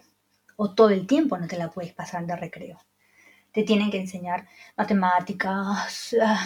o 0.55 0.73
todo 0.73 0.89
el 0.89 1.07
tiempo 1.07 1.37
no 1.37 1.47
te 1.47 1.57
la 1.57 1.69
puedes 1.69 1.93
pasar 1.93 2.25
de 2.25 2.35
recreo 2.35 2.79
te 3.51 3.63
tienen 3.63 3.91
que 3.91 3.99
enseñar 3.99 4.47
matemáticas, 4.77 6.15
ah, 6.21 6.45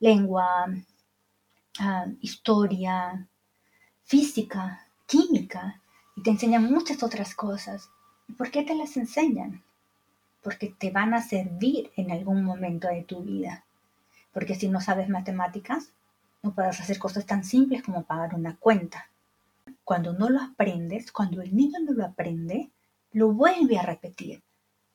lengua, 0.00 0.66
ah, 1.78 2.06
historia, 2.20 3.26
física, 4.04 4.86
química, 5.06 5.80
y 6.16 6.22
te 6.22 6.30
enseñan 6.30 6.64
muchas 6.64 7.02
otras 7.02 7.34
cosas. 7.34 7.90
¿Y 8.28 8.32
por 8.32 8.50
qué 8.50 8.62
te 8.62 8.74
las 8.74 8.96
enseñan? 8.96 9.62
Porque 10.42 10.74
te 10.78 10.90
van 10.90 11.14
a 11.14 11.22
servir 11.22 11.90
en 11.96 12.10
algún 12.10 12.44
momento 12.44 12.88
de 12.88 13.02
tu 13.02 13.22
vida. 13.22 13.64
Porque 14.32 14.54
si 14.54 14.68
no 14.68 14.80
sabes 14.80 15.08
matemáticas, 15.08 15.92
no 16.42 16.54
puedes 16.54 16.80
hacer 16.80 16.98
cosas 16.98 17.26
tan 17.26 17.44
simples 17.44 17.82
como 17.82 18.04
pagar 18.04 18.34
una 18.34 18.56
cuenta. 18.56 19.09
Cuando 19.84 20.12
no 20.12 20.30
lo 20.30 20.40
aprendes, 20.40 21.12
cuando 21.12 21.42
el 21.42 21.54
niño 21.54 21.78
no 21.80 21.92
lo 21.92 22.04
aprende, 22.04 22.70
lo 23.12 23.32
vuelve 23.32 23.78
a 23.78 23.82
repetir 23.82 24.42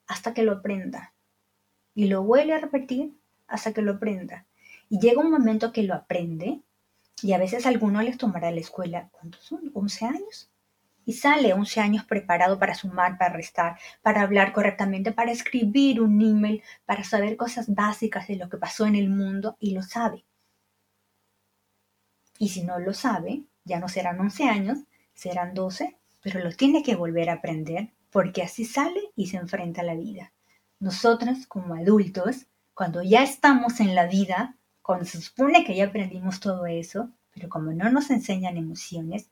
hasta 0.08 0.34
que 0.34 0.44
lo 0.44 0.54
aprenda 0.54 1.14
y 1.94 2.08
lo 2.08 2.24
vuelve 2.24 2.54
a 2.54 2.60
repetir 2.60 3.14
hasta 3.48 3.74
que 3.74 3.82
lo 3.82 3.94
aprenda. 3.94 4.46
Y 4.90 5.00
llega 5.00 5.22
un 5.22 5.32
momento 5.32 5.72
que 5.72 5.84
lo 5.84 5.96
aprende 5.96 6.62
y 7.22 7.34
a 7.34 7.38
veces 7.38 7.66
a 7.66 7.70
algunos 7.70 8.04
les 8.04 8.18
tomará 8.18 8.52
la 8.52 8.60
escuela, 8.60 9.10
¿cuántos 9.12 9.44
son? 9.44 9.74
¿11 9.74 10.08
años? 10.08 10.52
Y 11.06 11.14
sale 11.14 11.54
11 11.54 11.80
años 11.80 12.04
preparado 12.04 12.60
para 12.60 12.76
sumar, 12.76 13.18
para 13.18 13.34
restar, 13.34 13.78
para 14.02 14.22
hablar 14.22 14.54
correctamente, 14.54 15.12
para 15.12 15.32
escribir 15.32 16.02
un 16.02 16.22
email, 16.22 16.64
para 16.86 17.04
saber 17.04 17.38
cosas 17.38 17.74
básicas 17.74 18.28
de 18.28 18.36
lo 18.36 18.50
que 18.50 18.58
pasó 18.58 18.86
en 18.86 18.96
el 18.96 19.10
mundo 19.10 19.56
y 19.60 19.72
lo 19.72 19.84
sabe. 19.84 20.26
Y 22.38 22.50
si 22.50 22.64
no 22.64 22.80
lo 22.80 22.94
sabe, 22.94 23.44
ya 23.66 23.80
no 23.80 23.90
serán 23.90 24.20
11 24.20 24.46
años, 24.46 24.80
serán 25.14 25.54
12, 25.54 25.98
pero 26.22 26.40
lo 26.40 26.52
tiene 26.52 26.84
que 26.84 26.96
volver 26.96 27.30
a 27.30 27.34
aprender 27.34 27.92
porque 28.10 28.42
así 28.42 28.64
sale 28.64 29.02
y 29.16 29.28
se 29.28 29.38
enfrenta 29.38 29.82
a 29.82 29.86
la 29.86 29.96
vida 29.96 30.32
nosotros 30.80 31.48
como 31.48 31.76
adultos, 31.76 32.48
cuando 32.74 33.02
ya 33.02 33.24
estamos 33.24 33.80
en 33.80 33.96
la 33.96 34.06
vida, 34.06 34.58
cuando 34.82 35.06
se 35.06 35.22
supone 35.22 35.64
que 35.64 35.76
ya 35.76 35.86
aprendimos 35.86 36.40
todo 36.40 36.66
eso, 36.66 37.10
pero 37.34 37.50
como 37.50 37.72
no 37.72 37.90
nos 37.90 38.10
enseñan 38.10 38.58
emociones, 38.58 39.30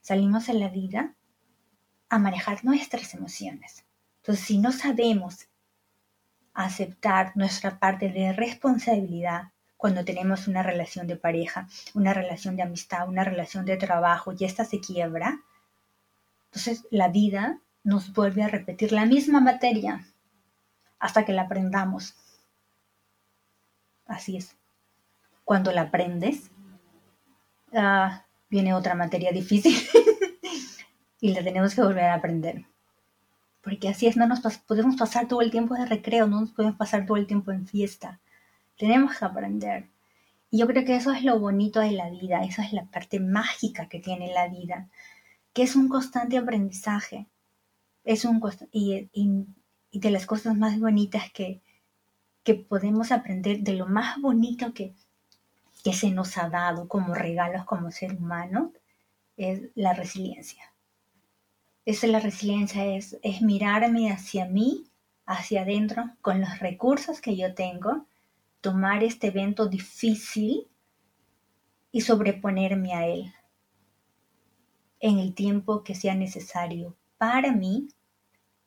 salimos 0.00 0.48
en 0.48 0.60
la 0.60 0.68
vida 0.68 1.14
a 2.08 2.18
manejar 2.18 2.64
nuestras 2.64 3.14
emociones. 3.14 3.84
Entonces, 4.22 4.44
si 4.44 4.58
no 4.58 4.72
sabemos 4.72 5.48
aceptar 6.54 7.32
nuestra 7.36 7.78
parte 7.78 8.10
de 8.10 8.32
responsabilidad 8.32 9.52
cuando 9.78 10.04
tenemos 10.04 10.48
una 10.48 10.62
relación 10.62 11.06
de 11.06 11.16
pareja, 11.16 11.68
una 11.94 12.12
relación 12.12 12.56
de 12.56 12.64
amistad, 12.64 13.08
una 13.08 13.24
relación 13.24 13.64
de 13.64 13.76
trabajo 13.76 14.34
y 14.36 14.44
esta 14.44 14.64
se 14.64 14.80
quiebra, 14.80 15.40
entonces 16.46 16.86
la 16.90 17.08
vida 17.08 17.60
nos 17.84 18.12
vuelve 18.12 18.42
a 18.42 18.48
repetir 18.48 18.92
la 18.92 19.06
misma 19.06 19.40
materia 19.40 20.04
hasta 20.98 21.24
que 21.24 21.32
la 21.32 21.42
aprendamos. 21.42 22.16
Así 24.06 24.36
es. 24.36 24.56
Cuando 25.44 25.70
la 25.70 25.82
aprendes, 25.82 26.50
ah, 27.72 28.24
viene 28.50 28.74
otra 28.74 28.96
materia 28.96 29.30
difícil 29.30 29.76
y 31.20 31.32
la 31.32 31.44
tenemos 31.44 31.76
que 31.76 31.82
volver 31.82 32.06
a 32.06 32.14
aprender. 32.14 32.66
Porque 33.62 33.88
así 33.88 34.08
es, 34.08 34.16
no 34.16 34.26
nos 34.26 34.40
podemos 34.58 34.96
pasar 34.96 35.28
todo 35.28 35.40
el 35.40 35.52
tiempo 35.52 35.76
de 35.76 35.86
recreo, 35.86 36.26
no 36.26 36.40
nos 36.40 36.50
podemos 36.50 36.76
pasar 36.76 37.06
todo 37.06 37.16
el 37.16 37.28
tiempo 37.28 37.52
en 37.52 37.68
fiesta. 37.68 38.18
Tenemos 38.78 39.18
que 39.18 39.24
aprender. 39.24 39.88
Y 40.50 40.58
yo 40.58 40.66
creo 40.66 40.84
que 40.84 40.96
eso 40.96 41.12
es 41.12 41.24
lo 41.24 41.38
bonito 41.38 41.80
de 41.80 41.92
la 41.92 42.08
vida, 42.08 42.42
esa 42.44 42.64
es 42.64 42.72
la 42.72 42.86
parte 42.86 43.20
mágica 43.20 43.88
que 43.88 43.98
tiene 43.98 44.32
la 44.32 44.48
vida, 44.48 44.88
que 45.52 45.62
es 45.64 45.76
un 45.76 45.88
constante 45.88 46.38
aprendizaje. 46.38 47.26
Es 48.04 48.24
un 48.24 48.40
y, 48.72 49.10
y, 49.12 49.98
de 49.98 50.10
las 50.10 50.24
cosas 50.24 50.56
más 50.56 50.78
bonitas 50.80 51.30
que, 51.32 51.60
que 52.44 52.54
podemos 52.54 53.12
aprender, 53.12 53.60
de 53.60 53.74
lo 53.74 53.86
más 53.86 54.20
bonito 54.20 54.72
que, 54.72 54.94
que 55.84 55.92
se 55.92 56.10
nos 56.10 56.38
ha 56.38 56.48
dado 56.48 56.88
como 56.88 57.14
regalos 57.14 57.64
como 57.66 57.90
ser 57.90 58.14
humano, 58.14 58.72
es 59.36 59.70
la 59.74 59.92
resiliencia. 59.92 60.72
Esa 61.84 62.06
es 62.06 62.12
la 62.12 62.20
resiliencia, 62.20 62.86
es, 62.86 63.18
es 63.22 63.42
mirarme 63.42 64.10
hacia 64.10 64.46
mí, 64.46 64.84
hacia 65.26 65.62
adentro, 65.62 66.10
con 66.22 66.40
los 66.40 66.58
recursos 66.58 67.20
que 67.20 67.36
yo 67.36 67.54
tengo, 67.54 68.06
tomar 68.60 69.04
este 69.04 69.28
evento 69.28 69.66
difícil 69.66 70.68
y 71.90 72.00
sobreponerme 72.00 72.94
a 72.94 73.06
él 73.06 73.32
en 75.00 75.18
el 75.18 75.34
tiempo 75.34 75.84
que 75.84 75.94
sea 75.94 76.14
necesario 76.14 76.96
para 77.18 77.52
mí, 77.52 77.88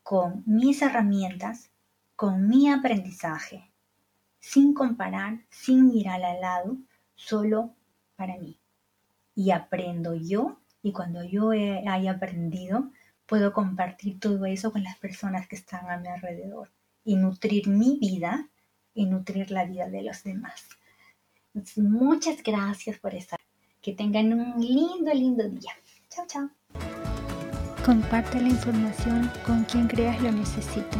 con 0.02 0.42
mis 0.46 0.82
herramientas, 0.82 1.70
con 2.16 2.48
mi 2.48 2.68
aprendizaje, 2.68 3.70
sin 4.40 4.74
comparar, 4.74 5.44
sin 5.50 5.86
mirar 5.86 6.22
al 6.22 6.40
lado, 6.40 6.76
solo 7.14 7.74
para 8.16 8.36
mí. 8.38 8.58
Y 9.34 9.50
aprendo 9.50 10.14
yo 10.14 10.58
y 10.82 10.92
cuando 10.92 11.22
yo 11.22 11.50
haya 11.50 12.12
aprendido, 12.12 12.90
puedo 13.26 13.52
compartir 13.52 14.18
todo 14.18 14.44
eso 14.46 14.72
con 14.72 14.82
las 14.82 14.98
personas 14.98 15.46
que 15.46 15.56
están 15.56 15.90
a 15.90 15.98
mi 15.98 16.08
alrededor 16.08 16.70
y 17.04 17.16
nutrir 17.16 17.68
mi 17.68 17.98
vida 17.98 18.48
y 18.94 19.06
nutrir 19.06 19.50
la 19.50 19.64
vida 19.64 19.88
de 19.88 20.02
los 20.02 20.22
demás. 20.22 20.68
Muchas 21.76 22.42
gracias 22.42 22.98
por 22.98 23.14
estar. 23.14 23.38
Que 23.80 23.92
tengan 23.92 24.32
un 24.32 24.60
lindo, 24.60 25.12
lindo 25.12 25.48
día. 25.48 25.72
Chao, 26.08 26.26
chao. 26.26 26.50
Comparte 27.84 28.40
la 28.40 28.48
información 28.48 29.30
con 29.44 29.64
quien 29.64 29.88
creas 29.88 30.20
lo 30.22 30.30
necesite 30.30 30.98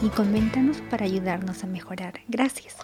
y 0.00 0.08
coméntanos 0.10 0.80
para 0.82 1.04
ayudarnos 1.04 1.64
a 1.64 1.66
mejorar. 1.66 2.20
Gracias. 2.28 2.76